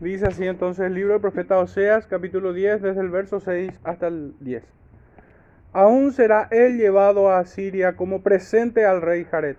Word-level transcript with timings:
Dice 0.00 0.28
así 0.28 0.46
entonces 0.46 0.86
el 0.86 0.94
libro 0.94 1.12
del 1.12 1.20
profeta 1.20 1.58
Oseas, 1.58 2.06
capítulo 2.06 2.54
10, 2.54 2.80
desde 2.80 3.02
el 3.02 3.10
verso 3.10 3.38
6 3.38 3.70
hasta 3.84 4.06
el 4.06 4.32
10. 4.40 4.64
Aún 5.74 6.12
será 6.12 6.48
él 6.50 6.78
llevado 6.78 7.28
a 7.28 7.38
Asiria 7.38 7.96
como 7.96 8.22
presente 8.22 8.86
al 8.86 9.02
rey 9.02 9.26
Jared. 9.30 9.56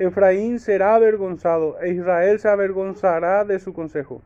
Efraín 0.00 0.58
será 0.58 0.96
avergonzado 0.96 1.80
e 1.80 1.92
Israel 1.92 2.40
se 2.40 2.48
avergonzará 2.48 3.44
de 3.44 3.60
su 3.60 3.72
consejo. 3.72 4.22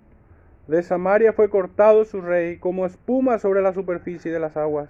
De 0.66 0.82
Samaria 0.82 1.34
fue 1.34 1.50
cortado 1.50 2.06
su 2.06 2.22
rey 2.22 2.56
como 2.56 2.86
espuma 2.86 3.38
sobre 3.38 3.60
la 3.60 3.74
superficie 3.74 4.32
de 4.32 4.40
las 4.40 4.56
aguas, 4.56 4.88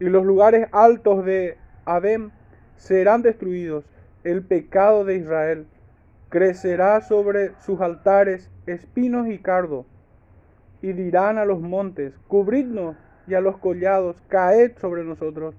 y 0.00 0.06
los 0.06 0.24
lugares 0.24 0.66
altos 0.72 1.26
de 1.26 1.58
Adem 1.84 2.30
serán 2.76 3.20
destruidos. 3.20 3.84
El 4.24 4.42
pecado 4.42 5.04
de 5.04 5.16
Israel 5.16 5.66
crecerá 6.28 7.00
sobre 7.00 7.52
sus 7.60 7.80
altares 7.80 8.50
espinos 8.66 9.28
y 9.28 9.38
cardo, 9.38 9.86
y 10.82 10.92
dirán 10.92 11.38
a 11.38 11.44
los 11.44 11.60
montes, 11.60 12.14
cubridnos, 12.28 12.96
y 13.28 13.34
a 13.34 13.40
los 13.40 13.58
collados, 13.58 14.16
caed 14.28 14.72
sobre 14.78 15.04
nosotros. 15.04 15.54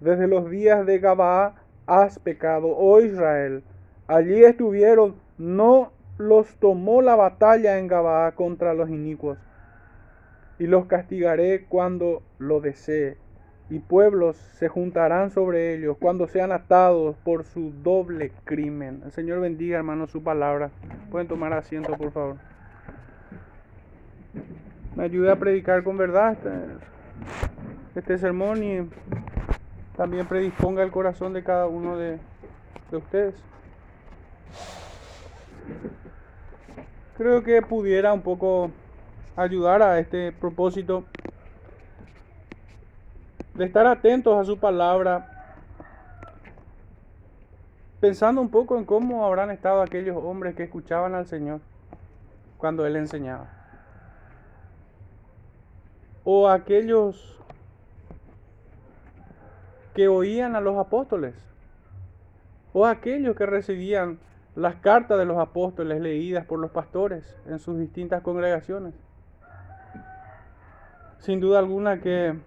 Desde 0.00 0.26
los 0.26 0.50
días 0.50 0.84
de 0.86 0.98
Gabaa 0.98 1.54
has 1.86 2.18
pecado, 2.18 2.68
oh 2.76 3.00
Israel. 3.00 3.62
Allí 4.08 4.44
estuvieron, 4.44 5.14
no 5.38 5.92
los 6.18 6.56
tomó 6.56 7.00
la 7.00 7.14
batalla 7.14 7.78
en 7.78 7.86
Gabaa 7.86 8.32
contra 8.32 8.74
los 8.74 8.90
inicuos. 8.90 9.38
Y 10.58 10.66
los 10.66 10.86
castigaré 10.86 11.64
cuando 11.68 12.22
lo 12.38 12.60
desee, 12.60 13.16
y 13.70 13.78
pueblos 13.78 14.36
se 14.36 14.68
juntarán 14.68 15.30
sobre 15.30 15.74
ellos 15.76 15.96
cuando 15.98 16.26
sean 16.26 16.50
atados 16.50 17.16
por 17.22 17.44
su 17.44 17.72
doble 17.82 18.32
crimen. 18.44 19.00
El 19.04 19.12
Señor 19.12 19.40
bendiga, 19.40 19.78
hermanos, 19.78 20.10
su 20.10 20.22
palabra. 20.22 20.70
Pueden 21.10 21.28
tomar 21.28 21.52
asiento, 21.52 21.96
por 21.96 22.10
favor. 22.10 22.36
Me 24.96 25.04
ayude 25.04 25.30
a 25.30 25.36
predicar 25.36 25.84
con 25.84 25.96
verdad 25.96 26.32
este, 26.32 26.50
este 27.94 28.18
sermón 28.18 28.62
y 28.64 28.90
también 29.96 30.26
predisponga 30.26 30.82
el 30.82 30.90
corazón 30.90 31.32
de 31.32 31.44
cada 31.44 31.68
uno 31.68 31.96
de, 31.96 32.18
de 32.90 32.96
ustedes. 32.96 33.36
Creo 37.16 37.44
que 37.44 37.62
pudiera 37.62 38.12
un 38.12 38.22
poco 38.22 38.72
ayudar 39.36 39.80
a 39.82 40.00
este 40.00 40.32
propósito 40.32 41.04
de 43.54 43.64
estar 43.64 43.86
atentos 43.86 44.36
a 44.36 44.44
su 44.44 44.58
palabra, 44.58 45.56
pensando 48.00 48.40
un 48.40 48.50
poco 48.50 48.78
en 48.78 48.84
cómo 48.84 49.24
habrán 49.26 49.50
estado 49.50 49.82
aquellos 49.82 50.16
hombres 50.16 50.54
que 50.54 50.64
escuchaban 50.64 51.14
al 51.14 51.26
Señor 51.26 51.60
cuando 52.56 52.86
Él 52.86 52.96
enseñaba. 52.96 53.48
O 56.24 56.48
aquellos 56.48 57.38
que 59.94 60.08
oían 60.08 60.54
a 60.54 60.60
los 60.60 60.76
apóstoles. 60.78 61.34
O 62.72 62.86
aquellos 62.86 63.34
que 63.34 63.46
recibían 63.46 64.18
las 64.54 64.76
cartas 64.76 65.18
de 65.18 65.24
los 65.24 65.38
apóstoles 65.38 66.00
leídas 66.00 66.44
por 66.44 66.58
los 66.58 66.70
pastores 66.70 67.36
en 67.46 67.58
sus 67.58 67.78
distintas 67.78 68.22
congregaciones. 68.22 68.94
Sin 71.18 71.40
duda 71.40 71.58
alguna 71.58 72.00
que 72.00 72.38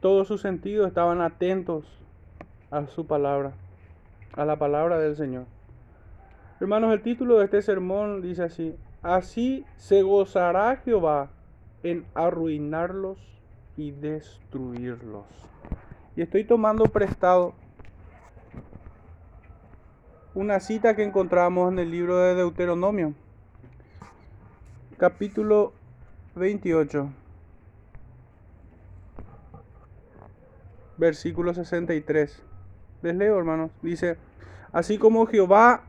todos 0.00 0.28
sus 0.28 0.40
sentidos 0.40 0.88
estaban 0.88 1.20
atentos 1.20 1.84
a 2.70 2.86
su 2.86 3.06
palabra, 3.06 3.52
a 4.32 4.44
la 4.44 4.56
palabra 4.56 4.98
del 4.98 5.16
Señor. 5.16 5.44
Hermanos, 6.60 6.92
el 6.92 7.02
título 7.02 7.38
de 7.38 7.44
este 7.44 7.62
sermón 7.62 8.22
dice 8.22 8.44
así, 8.44 8.74
así 9.02 9.64
se 9.76 10.02
gozará 10.02 10.76
Jehová 10.76 11.30
en 11.82 12.04
arruinarlos 12.14 13.18
y 13.76 13.90
destruirlos. 13.90 15.26
Y 16.16 16.22
estoy 16.22 16.44
tomando 16.44 16.84
prestado 16.84 17.54
una 20.34 20.60
cita 20.60 20.96
que 20.96 21.02
encontramos 21.02 21.72
en 21.72 21.78
el 21.78 21.90
libro 21.90 22.18
de 22.18 22.34
Deuteronomio, 22.34 23.14
capítulo 24.98 25.72
28. 26.34 27.25
Versículo 30.98 31.54
63. 31.54 32.42
Les 33.02 33.14
leo, 33.14 33.38
hermanos. 33.38 33.70
Dice, 33.82 34.16
así 34.72 34.98
como 34.98 35.26
Jehová 35.26 35.82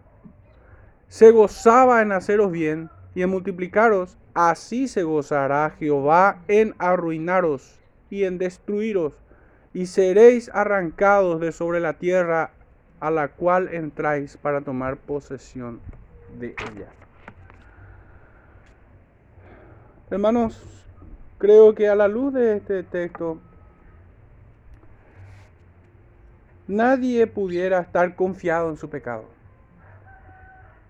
se 1.08 1.32
gozaba 1.32 2.02
en 2.02 2.12
haceros 2.12 2.52
bien 2.52 2.90
y 3.16 3.22
en 3.24 3.30
multiplicaros, 3.30 4.18
así 4.34 4.88
se 4.88 5.04
gozará 5.04 5.72
Jehová 5.72 6.42
en 6.48 6.76
arruinaros 6.78 7.80
y 8.10 8.24
en 8.24 8.38
destruiros, 8.38 9.14
y 9.74 9.88
seréis 9.88 10.50
arrancados 10.54 11.40
de 11.40 11.52
sobre 11.52 11.80
la 11.80 11.94
tierra 11.94 12.52
a 13.00 13.12
la 13.12 13.30
cual 13.30 13.74
entráis 13.74 14.38
para 14.38 14.62
tomar 14.62 14.98
posesión 14.98 15.80
de 16.40 16.50
ella. 16.50 16.88
Hermanos, 20.10 20.62
creo 21.38 21.76
que 21.76 21.90
a 21.90 21.96
la 21.96 22.08
luz 22.08 22.34
de 22.34 22.58
este 22.58 22.84
texto 22.84 23.40
nadie 26.68 27.28
pudiera 27.28 27.80
estar 27.80 28.16
confiado 28.16 28.70
en 28.70 28.78
su 28.78 28.90
pecado. 28.90 29.26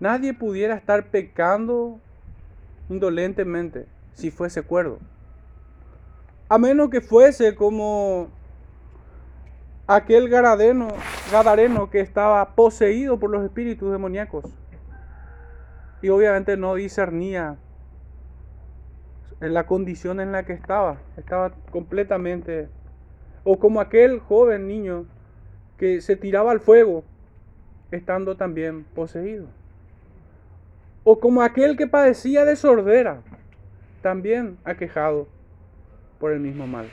Nadie 0.00 0.34
pudiera 0.34 0.74
estar 0.74 1.06
pecando 1.06 1.98
indolentemente 2.88 3.86
si 4.12 4.30
fuese 4.30 4.62
cuerdo. 4.62 4.98
A 6.48 6.58
menos 6.58 6.88
que 6.90 7.00
fuese 7.00 7.54
como 7.54 8.28
aquel 9.86 10.28
garadeno, 10.28 10.88
gadareno 11.30 11.90
que 11.90 12.00
estaba 12.00 12.54
poseído 12.54 13.18
por 13.18 13.30
los 13.30 13.44
espíritus 13.44 13.90
demoníacos. 13.90 14.44
Y 16.00 16.10
obviamente 16.10 16.56
no 16.56 16.74
discernía 16.74 17.56
en 19.40 19.54
la 19.54 19.66
condición 19.66 20.20
en 20.20 20.32
la 20.32 20.44
que 20.44 20.52
estaba. 20.52 20.98
Estaba 21.16 21.52
completamente... 21.70 22.68
O 23.44 23.58
como 23.58 23.80
aquel 23.80 24.20
joven 24.20 24.66
niño 24.66 25.06
que 25.78 26.00
se 26.00 26.16
tiraba 26.16 26.50
al 26.50 26.60
fuego 26.60 27.04
estando 27.90 28.36
también 28.36 28.84
poseído. 28.94 29.46
O 31.04 31.20
como 31.20 31.42
aquel 31.42 31.76
que 31.76 31.86
padecía 31.86 32.44
de 32.44 32.56
sordera, 32.56 33.22
también 34.02 34.58
aquejado 34.64 35.28
por 36.18 36.32
el 36.32 36.40
mismo 36.40 36.66
mal. 36.66 36.90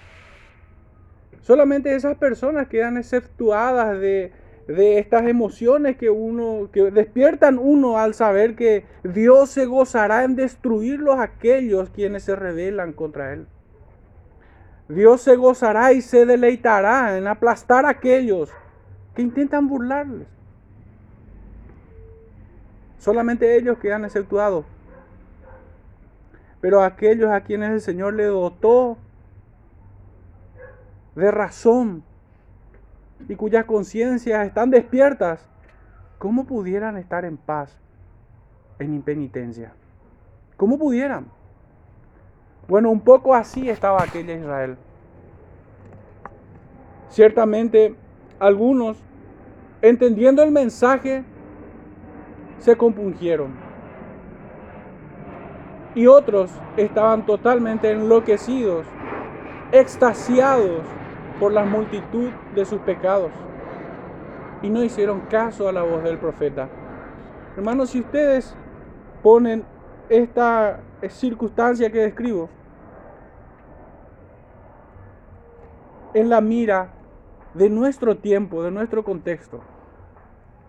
Solamente 1.42 1.94
esas 1.94 2.18
personas 2.18 2.68
quedan 2.68 2.98
exceptuadas 2.98 4.00
de, 4.00 4.32
de 4.68 5.00
estas 5.00 5.28
emociones 5.28 5.98
que 5.98 6.10
uno 6.10 6.70
que 6.72 6.90
despiertan 6.92 7.60
uno 7.60 8.00
al 8.00 8.14
saber 8.14 8.56
que 8.56 8.86
Dios 9.04 9.50
se 9.50 9.66
gozará 9.66 10.24
en 10.24 10.36
destruirlos 10.36 11.20
aquellos 11.20 11.90
quienes 11.90 12.24
se 12.24 12.36
rebelan 12.36 12.94
contra 12.94 13.34
él. 13.34 13.48
Dios 14.88 15.22
se 15.22 15.36
gozará 15.36 15.94
y 15.94 16.02
se 16.02 16.26
deleitará 16.26 17.18
en 17.18 17.28
aplastar 17.28 17.86
a 17.86 17.90
aquellos 17.90 18.52
que 19.16 19.22
intentan 19.22 19.68
burlarles. 19.68 20.28
Solamente 23.00 23.58
ellos 23.58 23.78
quedan 23.80 24.06
exceptuados. 24.06 24.66
Pero 26.60 26.82
aquellos 26.82 27.32
a 27.32 27.42
quienes 27.42 27.72
el 27.72 27.82
Señor 27.82 28.16
le 28.16 28.26
dotó 28.26 28.98
de 31.16 31.32
razón 31.32 32.04
y 33.30 33.36
cuyas 33.36 33.66
conciencias 33.66 34.46
están 34.46 34.70
despiertas, 34.70 35.48
¿cómo 36.18 36.46
pudieran 36.46 36.98
estar 36.98 37.26
en 37.26 37.38
paz 37.38 37.78
en 38.80 38.94
impenitencia? 38.94 39.74
¿Cómo 40.58 40.78
pudieran? 40.78 41.28
Bueno, 42.68 42.90
un 42.90 43.02
poco 43.02 43.36
así 43.36 43.70
estaba 43.70 44.02
aquella 44.02 44.34
Israel. 44.34 44.78
Ciertamente 47.10 47.96
algunos, 48.40 48.98
entendiendo 49.90 50.42
el 50.42 50.52
mensaje, 50.52 51.24
se 52.58 52.76
compungieron. 52.76 53.54
Y 55.94 56.08
otros 56.08 56.52
estaban 56.76 57.26
totalmente 57.28 57.92
enloquecidos, 57.92 58.88
extasiados 59.72 60.82
por 61.40 61.54
la 61.54 61.64
multitud 61.64 62.32
de 62.56 62.66
sus 62.66 62.80
pecados. 62.82 63.32
Y 64.64 64.72
no 64.72 64.84
hicieron 64.84 65.22
caso 65.30 65.70
a 65.70 65.72
la 65.72 65.84
voz 65.84 66.04
del 66.04 66.18
profeta. 66.18 66.68
Hermanos, 67.56 67.92
si 67.92 68.00
ustedes 68.00 68.56
ponen 69.22 69.64
esta 70.10 70.80
circunstancia 71.10 71.92
que 71.92 72.00
describo 72.00 72.50
en 76.16 76.30
la 76.30 76.42
mira 76.42 76.90
de 77.54 77.70
nuestro 77.70 78.18
tiempo, 78.18 78.64
de 78.64 78.72
nuestro 78.72 79.04
contexto, 79.04 79.62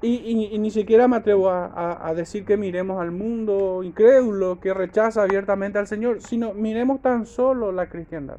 y, 0.07 0.59
ni 0.59 0.71
siquiera 0.71 1.09
me 1.09 1.17
atrevo 1.17 1.51
a, 1.51 2.13
decir 2.15 2.45
que 2.45 2.57
miremos 2.57 3.01
al 3.01 3.11
mundo 3.11 3.83
incrédulo 3.83 4.61
que 4.61 4.73
rechaza 4.73 5.23
abiertamente 5.23 5.79
al 5.79 5.87
Señor, 5.87 6.21
sino 6.21 6.55
miremos 6.55 7.01
tan 7.03 7.27
solo 7.27 7.73
la 7.73 7.89
cristiandad. 7.89 8.39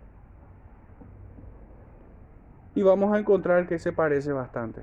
Y 2.75 2.83
vamos 2.83 3.13
a 3.13 3.19
encontrar 3.19 3.67
que 3.67 3.79
se 3.79 3.91
parece 3.91 4.31
bastante. 4.31 4.81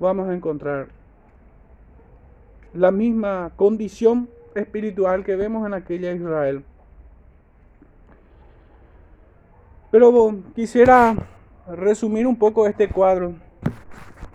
Vamos 0.00 0.28
a 0.28 0.34
encontrar 0.34 0.88
la 2.74 2.90
misma 2.90 3.52
condición 3.56 4.28
espiritual 4.54 5.24
que 5.24 5.36
vemos 5.36 5.66
en 5.66 5.74
aquella 5.74 6.12
Israel. 6.12 6.64
Pero 9.90 10.36
quisiera 10.54 11.14
resumir 11.66 12.26
un 12.26 12.36
poco 12.36 12.66
este 12.66 12.88
cuadro 12.88 13.34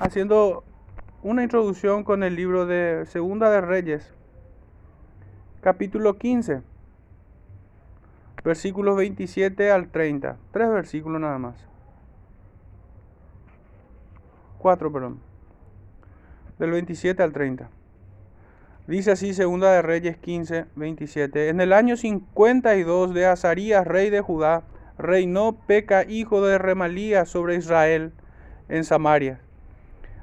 haciendo 0.01 0.63
una 1.21 1.43
introducción 1.43 2.03
con 2.03 2.23
el 2.23 2.35
libro 2.35 2.65
de 2.65 3.05
Segunda 3.05 3.51
de 3.51 3.61
Reyes, 3.61 4.11
capítulo 5.61 6.17
15, 6.17 6.63
versículos 8.43 8.97
27 8.97 9.71
al 9.71 9.89
30. 9.89 10.37
Tres 10.51 10.69
versículos 10.69 11.21
nada 11.21 11.37
más. 11.37 11.55
Cuatro, 14.57 14.91
perdón. 14.91 15.19
Del 16.57 16.71
27 16.71 17.21
al 17.21 17.31
30. 17.31 17.69
Dice 18.87 19.11
así 19.11 19.35
Segunda 19.35 19.71
de 19.71 19.83
Reyes 19.83 20.17
15, 20.17 20.65
27. 20.75 21.49
En 21.49 21.61
el 21.61 21.73
año 21.73 21.95
52 21.95 23.13
de 23.13 23.27
Azarías, 23.27 23.85
rey 23.85 24.09
de 24.09 24.21
Judá, 24.21 24.63
reinó 24.97 25.59
Peca, 25.67 26.05
hijo 26.05 26.41
de 26.41 26.57
Remalías, 26.57 27.29
sobre 27.29 27.55
Israel 27.55 28.13
en 28.67 28.83
Samaria. 28.83 29.39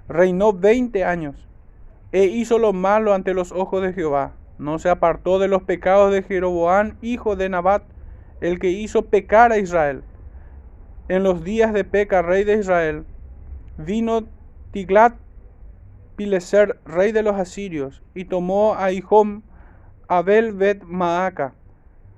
Reinó 0.09 0.53
veinte 0.53 1.05
años 1.05 1.47
e 2.13 2.25
hizo 2.25 2.59
lo 2.59 2.73
malo 2.73 3.15
ante 3.15 3.35
los 3.35 3.53
ojos 3.53 3.83
de 3.83 3.93
Jehová. 3.93 4.33
No 4.59 4.79
se 4.79 4.89
apartó 4.89 5.39
de 5.39 5.49
los 5.49 5.63
pecados 5.63 6.13
de 6.13 6.23
Jeroboán, 6.23 6.97
hijo 7.03 7.37
de 7.37 7.49
Nabat, 7.49 7.83
el 8.41 8.59
que 8.59 8.71
hizo 8.71 9.07
pecar 9.07 9.53
a 9.53 9.59
Israel. 9.59 10.03
En 11.09 11.23
los 11.23 11.45
días 11.45 11.73
de 11.73 11.85
Peca, 11.85 12.23
rey 12.23 12.45
de 12.45 12.59
Israel, 12.59 13.05
vino 13.77 14.27
Tiglat 14.73 15.15
Pileser, 16.17 16.81
rey 16.85 17.13
de 17.13 17.23
los 17.23 17.37
asirios, 17.37 18.03
y 18.13 18.25
tomó 18.25 18.75
a 18.75 18.91
Ihom, 18.91 19.43
Abel 20.09 20.53
Bet 20.53 20.83
Maaca, 20.83 21.55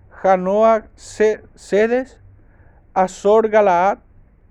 Janoa 0.08 0.86
Sedes, 0.94 2.18
Azor 2.94 3.50
Galaad, 3.50 3.98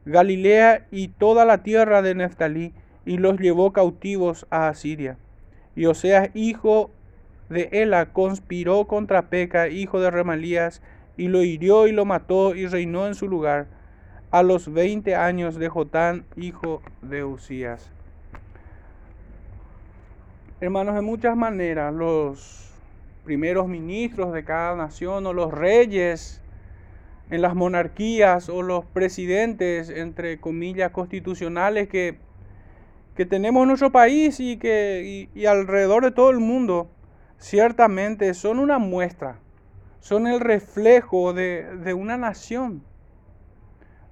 Galilea 0.05 0.85
y 0.91 1.07
toda 1.07 1.45
la 1.45 1.63
tierra 1.63 2.03
de 2.03 2.13
Neftalí, 2.13 2.73
y 3.09 3.17
los 3.17 3.39
llevó 3.39 3.73
cautivos 3.73 4.45
a 4.51 4.67
Asiria. 4.67 5.17
Y 5.75 5.87
Oseas, 5.87 6.29
hijo 6.35 6.91
de 7.49 7.67
Ela, 7.71 8.13
conspiró 8.13 8.85
contra 8.85 9.29
Peca, 9.29 9.67
hijo 9.67 9.99
de 9.99 10.11
Remalías, 10.11 10.83
y 11.17 11.27
lo 11.27 11.41
hirió 11.41 11.87
y 11.87 11.91
lo 11.91 12.05
mató 12.05 12.53
y 12.53 12.67
reinó 12.67 13.07
en 13.07 13.15
su 13.15 13.27
lugar 13.27 13.65
a 14.29 14.43
los 14.43 14.71
veinte 14.71 15.15
años 15.15 15.55
de 15.55 15.69
Jotán, 15.69 16.23
hijo 16.35 16.83
de 17.01 17.23
Usías. 17.23 17.89
Hermanos, 20.61 20.93
de 20.93 21.01
muchas 21.01 21.35
maneras 21.35 21.91
los 21.91 22.71
primeros 23.25 23.67
ministros 23.67 24.33
de 24.33 24.43
cada 24.43 24.75
nación 24.75 25.25
o 25.25 25.33
los 25.33 25.51
reyes 25.51 26.43
en 27.31 27.41
las 27.41 27.55
monarquías 27.55 28.49
o 28.49 28.61
los 28.61 28.85
presidentes, 28.85 29.89
entre 29.89 30.39
comillas, 30.39 30.91
constitucionales 30.91 31.89
que, 31.89 32.28
que 33.19 33.25
tenemos 33.25 33.63
en 33.63 33.67
nuestro 33.67 33.91
país 33.91 34.39
y, 34.39 34.55
que, 34.55 35.27
y, 35.35 35.45
alrededor 35.45 36.05
de 36.05 36.11
todo 36.11 36.29
el 36.29 36.39
mundo, 36.39 36.89
ciertamente 37.37 38.33
son 38.33 38.59
una 38.59 38.79
muestra, 38.79 39.39
son 39.99 40.25
el 40.25 40.39
reflejo 40.39 41.33
de, 41.33 41.65
de 41.83 41.93
una 41.93 42.15
nación, 42.15 42.81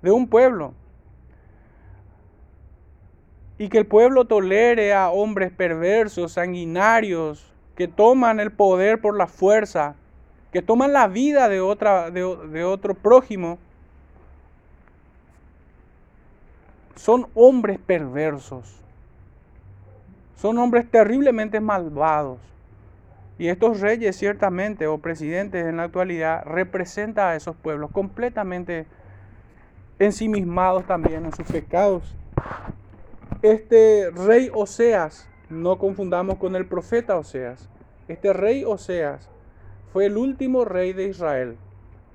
de 0.01 0.11
un 0.11 0.27
pueblo. 0.27 0.73
Y 3.57 3.69
que 3.69 3.77
el 3.77 3.85
pueblo 3.85 4.25
tolere 4.25 4.93
a 4.93 5.09
hombres 5.09 5.53
perversos, 5.53 6.33
sanguinarios, 6.33 7.53
que 7.77 7.87
toman 7.87 8.41
el 8.41 8.51
poder 8.51 8.99
por 8.99 9.15
la 9.15 9.27
fuerza, 9.27 9.95
que 10.51 10.61
toman 10.61 10.91
la 10.91 11.07
vida 11.07 11.47
de, 11.47 11.61
otra, 11.61 12.11
de, 12.11 12.65
otro 12.65 12.93
prójimo, 12.93 13.57
son 16.97 17.27
hombres 17.35 17.79
perversos. 17.79 18.83
Son 20.37 20.57
hombres 20.59 20.89
terriblemente 20.89 21.59
malvados. 21.59 22.39
Y 23.39 23.49
estos 23.49 23.81
reyes 23.81 24.15
ciertamente 24.15 24.87
o 24.87 24.99
presidentes 24.99 25.65
en 25.65 25.77
la 25.77 25.83
actualidad 25.83 26.43
representan 26.45 27.29
a 27.29 27.35
esos 27.35 27.55
pueblos 27.55 27.91
completamente 27.91 28.85
ensimismados 29.99 30.85
también 30.85 31.25
en 31.25 31.33
sus 31.33 31.47
pecados. 31.47 32.15
Este 33.41 34.09
rey 34.11 34.49
Oseas, 34.53 35.27
no 35.49 35.77
confundamos 35.77 36.37
con 36.37 36.55
el 36.55 36.65
profeta 36.65 37.17
Oseas, 37.17 37.69
este 38.07 38.31
rey 38.31 38.63
Oseas 38.63 39.29
fue 39.91 40.05
el 40.05 40.17
último 40.17 40.65
rey 40.65 40.93
de 40.93 41.07
Israel 41.07 41.57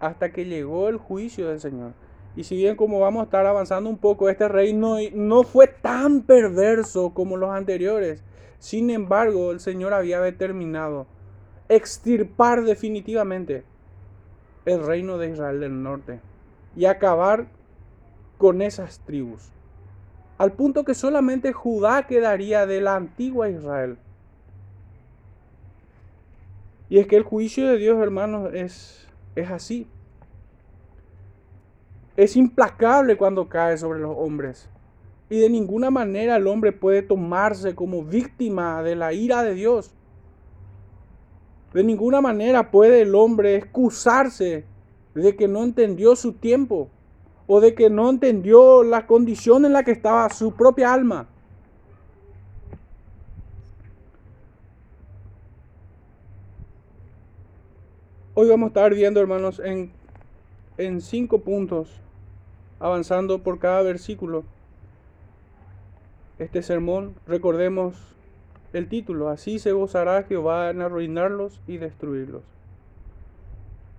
hasta 0.00 0.32
que 0.32 0.44
llegó 0.44 0.88
el 0.88 0.96
juicio 0.96 1.48
del 1.48 1.60
Señor. 1.60 1.92
Y 2.34 2.44
si 2.44 2.56
bien 2.56 2.76
como 2.76 3.00
vamos 3.00 3.20
a 3.20 3.24
estar 3.24 3.44
avanzando 3.46 3.90
un 3.90 3.98
poco, 3.98 4.28
este 4.28 4.48
rey 4.48 4.72
no, 4.72 5.42
fue 5.42 5.66
tan 5.66 6.22
perverso 6.22 7.12
como 7.12 7.36
los 7.36 7.50
anteriores. 7.50 8.22
Sin 8.58 8.90
embargo, 8.90 9.50
el 9.50 9.60
Señor 9.60 9.92
había 9.92 10.20
determinado 10.20 11.06
extirpar 11.68 12.64
definitivamente 12.64 13.64
el 14.64 14.84
reino 14.84 15.18
de 15.18 15.30
Israel 15.30 15.60
del 15.60 15.82
norte 15.82 16.20
y 16.76 16.86
acabar 16.86 17.48
con 18.38 18.62
esas 18.62 19.00
tribus. 19.00 19.50
Al 20.38 20.52
punto 20.52 20.84
que 20.84 20.94
solamente 20.94 21.52
Judá 21.52 22.06
quedaría 22.06 22.66
de 22.66 22.80
la 22.80 22.96
antigua 22.96 23.50
Israel. 23.50 23.98
Y 26.88 26.98
es 26.98 27.06
que 27.06 27.16
el 27.16 27.22
juicio 27.22 27.66
de 27.68 27.76
Dios, 27.76 28.00
hermanos, 28.02 28.52
es, 28.54 29.06
es 29.34 29.50
así. 29.50 29.86
Es 32.16 32.36
implacable 32.36 33.16
cuando 33.16 33.48
cae 33.48 33.78
sobre 33.78 34.00
los 34.00 34.14
hombres. 34.16 34.68
Y 35.30 35.38
de 35.38 35.48
ninguna 35.48 35.90
manera 35.90 36.36
el 36.36 36.46
hombre 36.46 36.72
puede 36.72 37.02
tomarse 37.02 37.74
como 37.74 38.04
víctima 38.04 38.82
de 38.82 38.96
la 38.96 39.12
ira 39.12 39.42
de 39.42 39.54
Dios. 39.54 39.94
De 41.72 41.82
ninguna 41.82 42.20
manera 42.20 42.70
puede 42.70 43.00
el 43.00 43.14
hombre 43.14 43.56
excusarse 43.56 44.66
de 45.14 45.36
que 45.36 45.48
no 45.48 45.64
entendió 45.64 46.16
su 46.16 46.34
tiempo 46.34 46.90
o 47.46 47.60
de 47.60 47.74
que 47.74 47.88
no 47.88 48.10
entendió 48.10 48.82
la 48.82 49.06
condición 49.06 49.64
en 49.64 49.72
la 49.72 49.82
que 49.82 49.92
estaba 49.92 50.28
su 50.28 50.54
propia 50.54 50.92
alma. 50.92 51.28
Hoy 58.34 58.48
vamos 58.48 58.66
a 58.66 58.68
estar 58.68 58.94
viendo, 58.94 59.20
hermanos, 59.20 59.60
en, 59.62 59.92
en 60.78 61.00
cinco 61.00 61.40
puntos, 61.40 62.00
avanzando 62.80 63.42
por 63.42 63.58
cada 63.58 63.82
versículo. 63.82 64.44
Este 66.38 66.62
sermón, 66.62 67.14
recordemos 67.26 68.16
el 68.72 68.88
título, 68.88 69.28
así 69.28 69.58
se 69.58 69.72
gozará 69.72 70.22
Jehová 70.22 70.70
en 70.70 70.80
arruinarlos 70.80 71.60
y 71.66 71.76
destruirlos. 71.76 72.42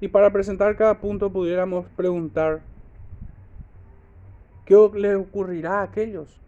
Y 0.02 0.08
para 0.08 0.32
presentar 0.32 0.76
cada 0.76 1.00
punto 1.00 1.32
pudiéramos 1.32 1.86
preguntar, 1.96 2.62
¿qué 4.66 4.76
le 4.96 5.16
ocurrirá 5.16 5.80
a 5.80 5.84
aquellos? 5.84 6.42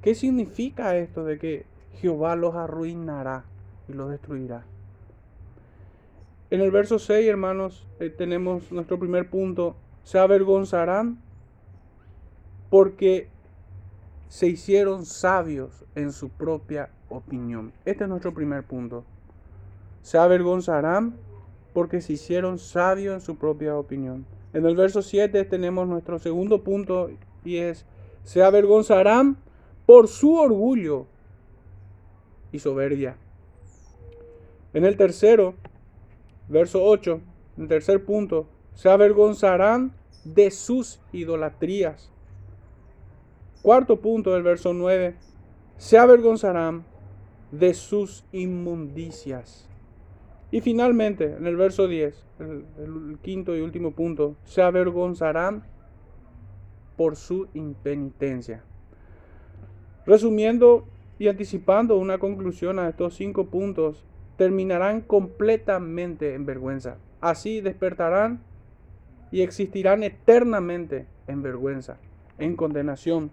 ¿Qué 0.00 0.14
significa 0.14 0.96
esto 0.96 1.24
de 1.24 1.38
que 1.38 1.66
Jehová 1.94 2.36
los 2.36 2.54
arruinará 2.54 3.44
y 3.88 3.92
los 3.92 4.10
destruirá? 4.10 4.64
En 6.54 6.60
el 6.60 6.70
verso 6.70 7.00
6, 7.00 7.26
hermanos, 7.26 7.84
eh, 7.98 8.10
tenemos 8.10 8.70
nuestro 8.70 8.96
primer 8.96 9.28
punto. 9.28 9.74
Se 10.04 10.20
avergonzarán 10.20 11.18
porque 12.70 13.26
se 14.28 14.46
hicieron 14.46 15.04
sabios 15.04 15.84
en 15.96 16.12
su 16.12 16.28
propia 16.28 16.90
opinión. 17.08 17.72
Este 17.84 18.04
es 18.04 18.08
nuestro 18.08 18.32
primer 18.32 18.62
punto. 18.62 19.02
Se 20.02 20.16
avergonzarán 20.16 21.16
porque 21.72 22.00
se 22.00 22.12
hicieron 22.12 22.60
sabios 22.60 23.14
en 23.14 23.20
su 23.20 23.34
propia 23.34 23.74
opinión. 23.74 24.24
En 24.52 24.64
el 24.64 24.76
verso 24.76 25.02
7 25.02 25.44
tenemos 25.46 25.88
nuestro 25.88 26.20
segundo 26.20 26.62
punto 26.62 27.10
y 27.44 27.56
es, 27.56 27.84
se 28.22 28.44
avergonzarán 28.44 29.38
por 29.86 30.06
su 30.06 30.36
orgullo 30.36 31.06
y 32.52 32.60
soberbia. 32.60 33.16
En 34.72 34.84
el 34.84 34.96
tercero, 34.96 35.54
Verso 36.48 36.84
8, 36.84 37.20
el 37.58 37.68
tercer 37.68 38.04
punto, 38.04 38.46
se 38.74 38.88
avergonzarán 38.88 39.92
de 40.24 40.50
sus 40.50 41.00
idolatrías. 41.12 42.10
Cuarto 43.62 44.00
punto 44.00 44.32
del 44.32 44.42
verso 44.42 44.74
9, 44.74 45.14
se 45.78 45.98
avergonzarán 45.98 46.84
de 47.50 47.72
sus 47.74 48.24
inmundicias. 48.32 49.68
Y 50.50 50.60
finalmente, 50.60 51.34
en 51.36 51.46
el 51.46 51.56
verso 51.56 51.88
10, 51.88 52.24
el, 52.40 52.64
el, 52.78 53.18
quinto 53.22 53.56
y 53.56 53.60
último 53.60 53.92
punto, 53.92 54.36
se 54.44 54.62
avergonzarán 54.62 55.64
por 56.96 57.16
su 57.16 57.48
impenitencia. 57.54 58.62
Resumiendo 60.06 60.86
y 61.18 61.28
anticipando 61.28 61.96
una 61.96 62.18
conclusión 62.18 62.78
a 62.78 62.88
estos 62.88 63.14
cinco 63.14 63.46
puntos, 63.46 64.04
terminarán 64.36 65.00
completamente 65.00 66.34
en 66.34 66.46
vergüenza. 66.46 66.96
Así 67.20 67.60
despertarán 67.60 68.40
y 69.30 69.42
existirán 69.42 70.02
eternamente 70.02 71.06
en 71.26 71.42
vergüenza, 71.42 71.96
en 72.38 72.56
condenación. 72.56 73.30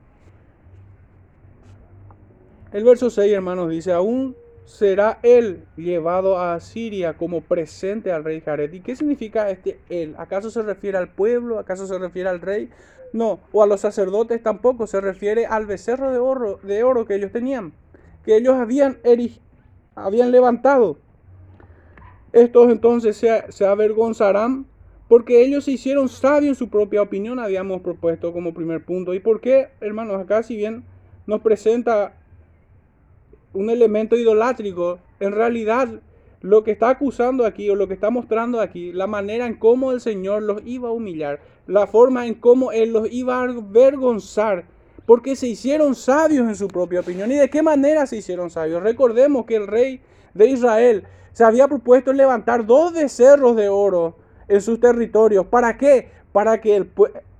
El 2.71 2.83
verso 2.85 3.09
6, 3.09 3.33
hermanos, 3.33 3.69
dice, 3.69 3.91
aún 3.91 4.35
será 4.65 5.19
él 5.23 5.65
llevado 5.75 6.37
a 6.37 6.53
Asiria 6.53 7.17
como 7.17 7.41
presente 7.41 8.11
al 8.11 8.23
rey 8.23 8.41
Jared. 8.41 8.71
¿Y 8.71 8.79
qué 8.79 8.95
significa 8.95 9.49
este 9.49 9.79
él? 9.89 10.15
¿Acaso 10.17 10.49
se 10.49 10.61
refiere 10.61 10.97
al 10.97 11.09
pueblo? 11.09 11.59
¿Acaso 11.59 11.85
se 11.85 11.99
refiere 11.99 12.29
al 12.29 12.39
rey? 12.39 12.69
No, 13.13 13.41
o 13.51 13.61
a 13.61 13.67
los 13.67 13.81
sacerdotes 13.81 14.41
tampoco, 14.41 14.87
se 14.87 15.01
refiere 15.01 15.45
al 15.45 15.65
becerro 15.65 16.11
de 16.11 16.19
oro, 16.19 16.59
de 16.63 16.83
oro 16.83 17.05
que 17.05 17.15
ellos 17.15 17.31
tenían, 17.31 17.73
que 18.23 18.37
ellos 18.37 18.55
habían, 18.55 18.99
habían 19.95 20.31
levantado. 20.31 20.97
Estos 22.31 22.71
entonces 22.71 23.17
se, 23.17 23.51
se 23.51 23.65
avergonzarán 23.65 24.65
porque 25.09 25.43
ellos 25.43 25.65
se 25.65 25.71
hicieron 25.71 26.07
sabios 26.07 26.51
en 26.51 26.55
su 26.55 26.69
propia 26.69 27.01
opinión, 27.01 27.39
habíamos 27.39 27.81
propuesto 27.81 28.31
como 28.31 28.53
primer 28.53 28.85
punto. 28.85 29.13
¿Y 29.13 29.19
por 29.19 29.41
qué, 29.41 29.67
hermanos? 29.81 30.21
Acá 30.21 30.43
si 30.43 30.55
bien 30.55 30.85
nos 31.27 31.41
presenta 31.41 32.13
un 33.51 33.69
elemento 33.69 34.15
idolátrico, 34.15 34.99
en 35.19 35.33
realidad 35.33 35.89
lo 36.39 36.63
que 36.63 36.71
está 36.71 36.89
acusando 36.89 37.45
aquí 37.45 37.69
o 37.69 37.75
lo 37.75 37.89
que 37.89 37.93
está 37.93 38.09
mostrando 38.09 38.61
aquí, 38.61 38.93
la 38.93 39.07
manera 39.07 39.45
en 39.45 39.55
cómo 39.55 39.91
el 39.91 39.99
Señor 39.99 40.43
los 40.43 40.61
iba 40.65 40.87
a 40.87 40.93
humillar, 40.93 41.41
la 41.67 41.85
forma 41.85 42.25
en 42.25 42.35
cómo 42.35 42.71
Él 42.71 42.93
los 42.93 43.11
iba 43.11 43.35
a 43.35 43.43
avergonzar, 43.43 44.63
porque 45.05 45.35
se 45.35 45.47
hicieron 45.47 45.95
sabios 45.95 46.47
en 46.47 46.55
su 46.55 46.67
propia 46.67 47.01
opinión. 47.01 47.31
¿Y 47.31 47.35
de 47.35 47.49
qué 47.49 47.61
manera 47.61 48.05
se 48.05 48.17
hicieron 48.17 48.49
sabios? 48.49 48.83
Recordemos 48.83 49.45
que 49.45 49.55
el 49.55 49.67
rey 49.67 50.01
de 50.33 50.47
Israel 50.47 51.05
se 51.33 51.43
había 51.43 51.67
propuesto 51.67 52.13
levantar 52.13 52.65
dos 52.65 52.93
becerros 52.93 53.55
de 53.55 53.69
oro 53.69 54.17
en 54.47 54.61
sus 54.61 54.79
territorios. 54.79 55.45
¿Para 55.45 55.77
qué? 55.77 56.09
Para 56.31 56.61
que 56.61 56.87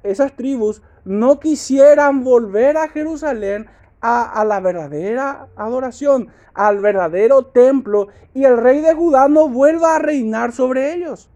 esas 0.04 0.36
tribus 0.36 0.82
no 1.06 1.40
quisieran 1.40 2.24
volver 2.24 2.78
a 2.78 2.90
Jerusalén 2.90 3.68
a, 4.02 4.44
la 4.46 4.60
verdadera 4.60 5.48
adoración, 5.56 6.30
al 6.56 6.80
verdadero 6.80 7.46
templo, 7.46 8.08
y 8.34 8.46
el 8.46 8.58
rey 8.58 8.82
de 8.82 8.96
Judá 8.96 9.28
no 9.28 9.48
vuelva 9.48 9.96
a 9.96 10.00
reinar 10.00 10.54
sobre 10.54 10.94
ellos. 10.94 11.30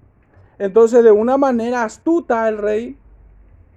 Entonces, 0.58 1.04
de 1.04 1.12
una 1.12 1.38
manera 1.38 1.84
astuta, 1.84 2.50
el 2.50 2.58
rey 2.58 2.98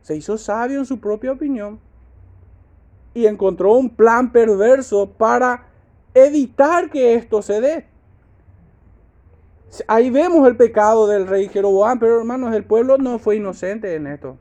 se 0.00 0.16
hizo 0.16 0.38
sabio 0.38 0.78
en 0.78 0.86
su 0.86 1.00
propia 1.00 1.32
opinión 1.32 1.80
y 3.18 3.26
encontró 3.26 3.72
un 3.72 3.90
plan 3.90 4.30
perverso 4.30 5.10
para 5.10 5.66
evitar 6.14 6.88
que 6.88 7.14
esto 7.14 7.42
se 7.42 7.60
dé. 7.60 7.86
Ahí 9.88 10.08
vemos 10.08 10.46
el 10.46 10.56
pecado 10.56 11.08
del 11.08 11.26
rey 11.26 11.48
Jeroboam, 11.48 11.98
pero 11.98 12.18
hermanos, 12.18 12.54
el 12.54 12.64
pueblo 12.64 12.96
no 12.96 13.18
fue 13.18 13.36
inocente 13.36 13.94
en 13.96 14.06
esto. 14.06 14.36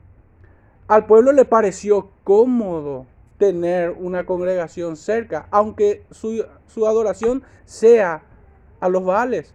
Al 0.86 1.06
pueblo 1.06 1.32
le 1.32 1.44
pareció 1.44 2.10
cómodo 2.22 3.06
tener 3.36 3.90
una 3.90 4.24
congregación 4.24 4.96
cerca, 4.96 5.48
aunque 5.50 6.04
su, 6.12 6.46
adoración 6.86 7.42
sea 7.64 8.22
a 8.78 8.88
los 8.88 9.04
Baales. 9.04 9.54